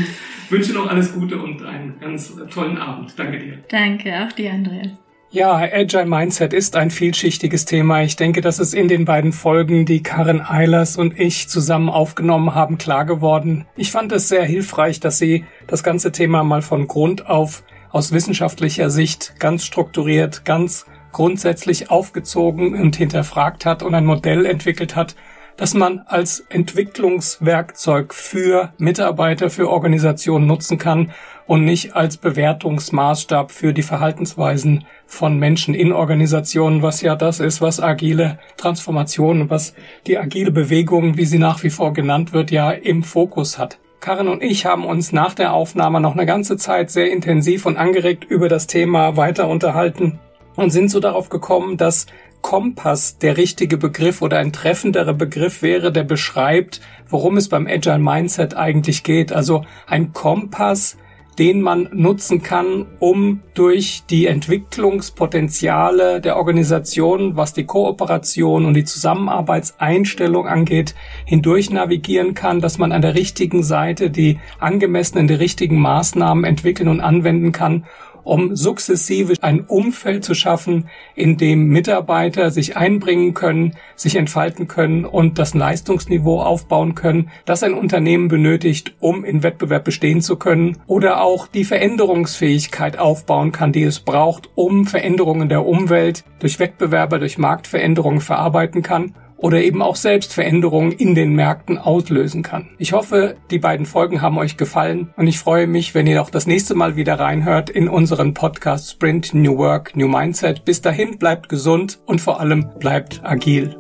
wünsche 0.53 0.73
noch 0.75 0.89
alles 0.89 1.13
Gute 1.13 1.39
und 1.39 1.65
einen 1.65 1.99
ganz 1.99 2.33
tollen 2.53 2.79
Abend. 2.79 3.15
Danke 3.17 3.39
dir. 3.39 3.59
Danke, 3.69 4.13
auch 4.25 4.33
dir, 4.33 4.53
Andreas. 4.53 4.93
Ja, 5.31 5.55
Agile 5.55 6.05
Mindset 6.05 6.53
ist 6.53 6.77
ein 6.77 6.91
vielschichtiges 6.91 7.65
Thema. 7.65 8.03
Ich 8.03 8.17
denke, 8.17 8.43
das 8.43 8.59
ist 8.59 8.75
in 8.75 8.87
den 8.87 9.07
beiden 9.07 9.33
Folgen, 9.33 9.87
die 9.87 10.03
Karin 10.03 10.43
Eilers 10.43 10.99
und 10.99 11.19
ich 11.19 11.49
zusammen 11.49 11.89
aufgenommen 11.89 12.55
haben, 12.55 12.77
klar 12.77 13.07
geworden. 13.07 13.65
Ich 13.75 13.91
fand 13.91 14.13
es 14.13 14.29
sehr 14.29 14.45
hilfreich, 14.45 15.01
dass 15.01 15.19
sie 15.19 15.47
das 15.67 15.83
ganze 15.83 16.13
Thema 16.13 16.45
mal 16.45 16.61
von 16.61 16.87
Grund 16.87 17.27
auf 17.27 17.65
aus 17.91 18.13
wissenschaftlicher 18.13 18.91
Sicht 18.91 19.35
ganz 19.39 19.65
strukturiert, 19.65 20.45
ganz 20.45 20.85
grundsätzlich 21.13 21.91
aufgezogen 21.91 22.75
und 22.75 22.97
hinterfragt 22.97 23.65
hat 23.65 23.83
und 23.83 23.95
ein 23.95 24.05
Modell 24.05 24.45
entwickelt 24.45 24.97
hat, 24.97 25.15
das 25.57 25.75
man 25.75 26.01
als 26.07 26.41
Entwicklungswerkzeug 26.49 28.15
für 28.15 28.73
Mitarbeiter, 28.79 29.51
für 29.51 29.69
Organisationen 29.69 30.47
nutzen 30.47 30.79
kann 30.79 31.13
und 31.47 31.65
nicht 31.65 31.95
als 31.95 32.17
Bewertungsmaßstab 32.17 33.51
für 33.51 33.73
die 33.73 33.83
Verhaltensweisen 33.83 34.85
von 35.07 35.39
Menschen 35.39 35.75
in 35.75 35.93
Organisationen, 35.93 36.83
was 36.83 37.03
ja 37.03 37.17
das 37.17 37.41
ist, 37.41 37.61
was 37.61 37.81
agile 37.81 38.39
Transformation, 38.57 39.51
was 39.51 39.75
die 40.07 40.19
agile 40.19 40.51
Bewegung, 40.51 41.17
wie 41.17 41.27
sie 41.27 41.39
nach 41.39 41.63
wie 41.63 41.71
vor 41.71 41.93
genannt 41.93 42.33
wird, 42.33 42.51
ja 42.51 42.71
im 42.71 43.03
Fokus 43.03 43.59
hat. 43.59 43.79
Karin 44.01 44.29
und 44.29 44.43
ich 44.43 44.67
haben 44.67 44.85
uns 44.85 45.13
nach 45.13 45.35
der 45.35 45.53
Aufnahme 45.53 46.01
noch 46.01 46.15
eine 46.15 46.27
ganze 46.27 46.57
Zeit 46.57 46.91
sehr 46.91 47.13
intensiv 47.13 47.67
und 47.67 47.77
angeregt 47.77 48.25
über 48.25 48.49
das 48.49 48.67
Thema 48.67 49.17
weiter 49.17 49.49
unterhalten 49.49 50.19
und 50.57 50.71
sind 50.71 50.91
so 50.91 50.99
darauf 50.99 51.29
gekommen, 51.29 51.77
dass 51.77 52.07
Kompass 52.43 53.19
der 53.19 53.37
richtige 53.37 53.79
Begriff 53.79 54.21
oder 54.21 54.39
ein 54.39 54.53
treffenderer 54.53 55.15
Begriff 55.15 55.63
wäre, 55.63 55.91
der 55.93 56.05
beschreibt, 56.05 56.81
worum 57.09 57.37
es 57.37 57.49
beim 57.49 57.67
Agile 57.67 57.99
Mindset 57.99 58.57
eigentlich 58.57 59.05
geht. 59.05 59.33
Also 59.33 59.65
ein 59.87 60.13
Kompass, 60.13 60.99
den 61.39 61.63
man 61.63 61.89
nutzen 61.93 62.43
kann, 62.43 62.87
um 62.99 63.41
durch 63.55 64.03
die 64.11 64.27
Entwicklungspotenziale 64.27 66.21
der 66.21 66.37
Organisation, 66.37 67.37
was 67.37 67.55
die 67.55 67.65
Kooperation 67.65 68.67
und 68.67 68.75
die 68.75 68.85
Zusammenarbeitseinstellung 68.85 70.47
angeht, 70.47 70.95
hindurch 71.25 71.71
navigieren 71.71 72.35
kann, 72.35 72.61
dass 72.61 72.77
man 72.77 72.93
an 72.93 73.03
der 73.03 73.15
richtigen 73.15 73.63
Seite 73.63 74.11
die 74.11 74.41
angemessenen, 74.59 75.27
die 75.27 75.35
richtigen 75.35 75.81
Maßnahmen 75.81 76.45
entwickeln 76.45 76.89
und 76.89 77.01
anwenden 77.01 77.53
kann, 77.53 77.87
um 78.25 78.57
sukzessive 78.57 79.35
ein 79.41 79.61
Umfeld 79.61 80.25
zu 80.25 80.35
schaffen, 80.35 80.89
in 81.15 81.37
dem 81.37 81.69
Mitarbeiter 81.69 82.51
sich 82.51 82.77
einbringen 82.77 83.35
können, 83.35 83.77
sich 83.97 84.17
entfalten 84.17 84.69
können 84.69 85.05
und 85.05 85.39
das 85.39 85.55
Leistungsniveau 85.55 86.41
aufbauen 86.41 86.95
können, 86.95 87.31
das 87.45 87.63
ein 87.63 87.75
Unternehmen 87.75 88.29
benötigt, 88.29 88.95
um 89.01 89.25
in 89.25 89.43
Wettbewerb 89.43 89.85
bestehen 89.85 90.21
zu 90.21 90.37
können 90.37 90.79
oder 90.87 91.21
auch 91.23 91.47
die 91.47 91.65
Veränderungsfähigkeit 91.65 92.99
aufbauen 92.99 93.53
kann, 93.53 93.73
die 93.73 93.83
es 93.83 94.01
braucht, 94.01 94.51
um 94.55 94.87
Veränderungen 94.87 95.49
der 95.49 95.67
Umwelt 95.67 96.25
durch 96.39 96.59
Wettbewerber, 96.59 97.19
durch 97.19 97.39
Marktveränderungen 97.39 98.21
verarbeiten 98.21 98.83
kann 98.83 99.15
oder 99.43 99.63
eben 99.63 99.83
auch 99.83 99.97
selbst 99.97 100.33
Veränderungen 100.33 100.93
in 100.93 101.15
den 101.15 101.35
Märkten 101.35 101.77
auslösen 101.77 102.43
kann. 102.43 102.71
Ich 102.79 102.93
hoffe, 102.93 103.37
die 103.51 103.59
beiden 103.59 103.85
Folgen 103.85 104.23
haben 104.23 104.39
euch 104.39 104.57
gefallen 104.57 105.11
und 105.17 105.27
ich 105.27 105.39
freue 105.39 105.67
mich, 105.67 105.95
wenn 105.95 106.07
ihr 106.07 106.23
auch 106.23 106.31
das 106.31 106.47
nächste 106.47 106.75
Mal 106.75 106.97
wieder 106.97 107.21
reinhört 107.21 107.69
in 107.69 107.89
unseren 107.89 108.33
Podcast 108.33 108.91
Sprint 108.91 109.35
New 109.35 109.59
Work, 109.59 109.95
New 109.97 110.09
Mindset. 110.09 110.65
Bis 110.65 110.81
dahin 110.81 111.19
bleibt 111.19 111.49
gesund 111.49 112.01
und 112.07 112.21
vor 112.21 112.41
allem 112.41 112.71
bleibt 112.79 113.21
agil. 113.25 113.77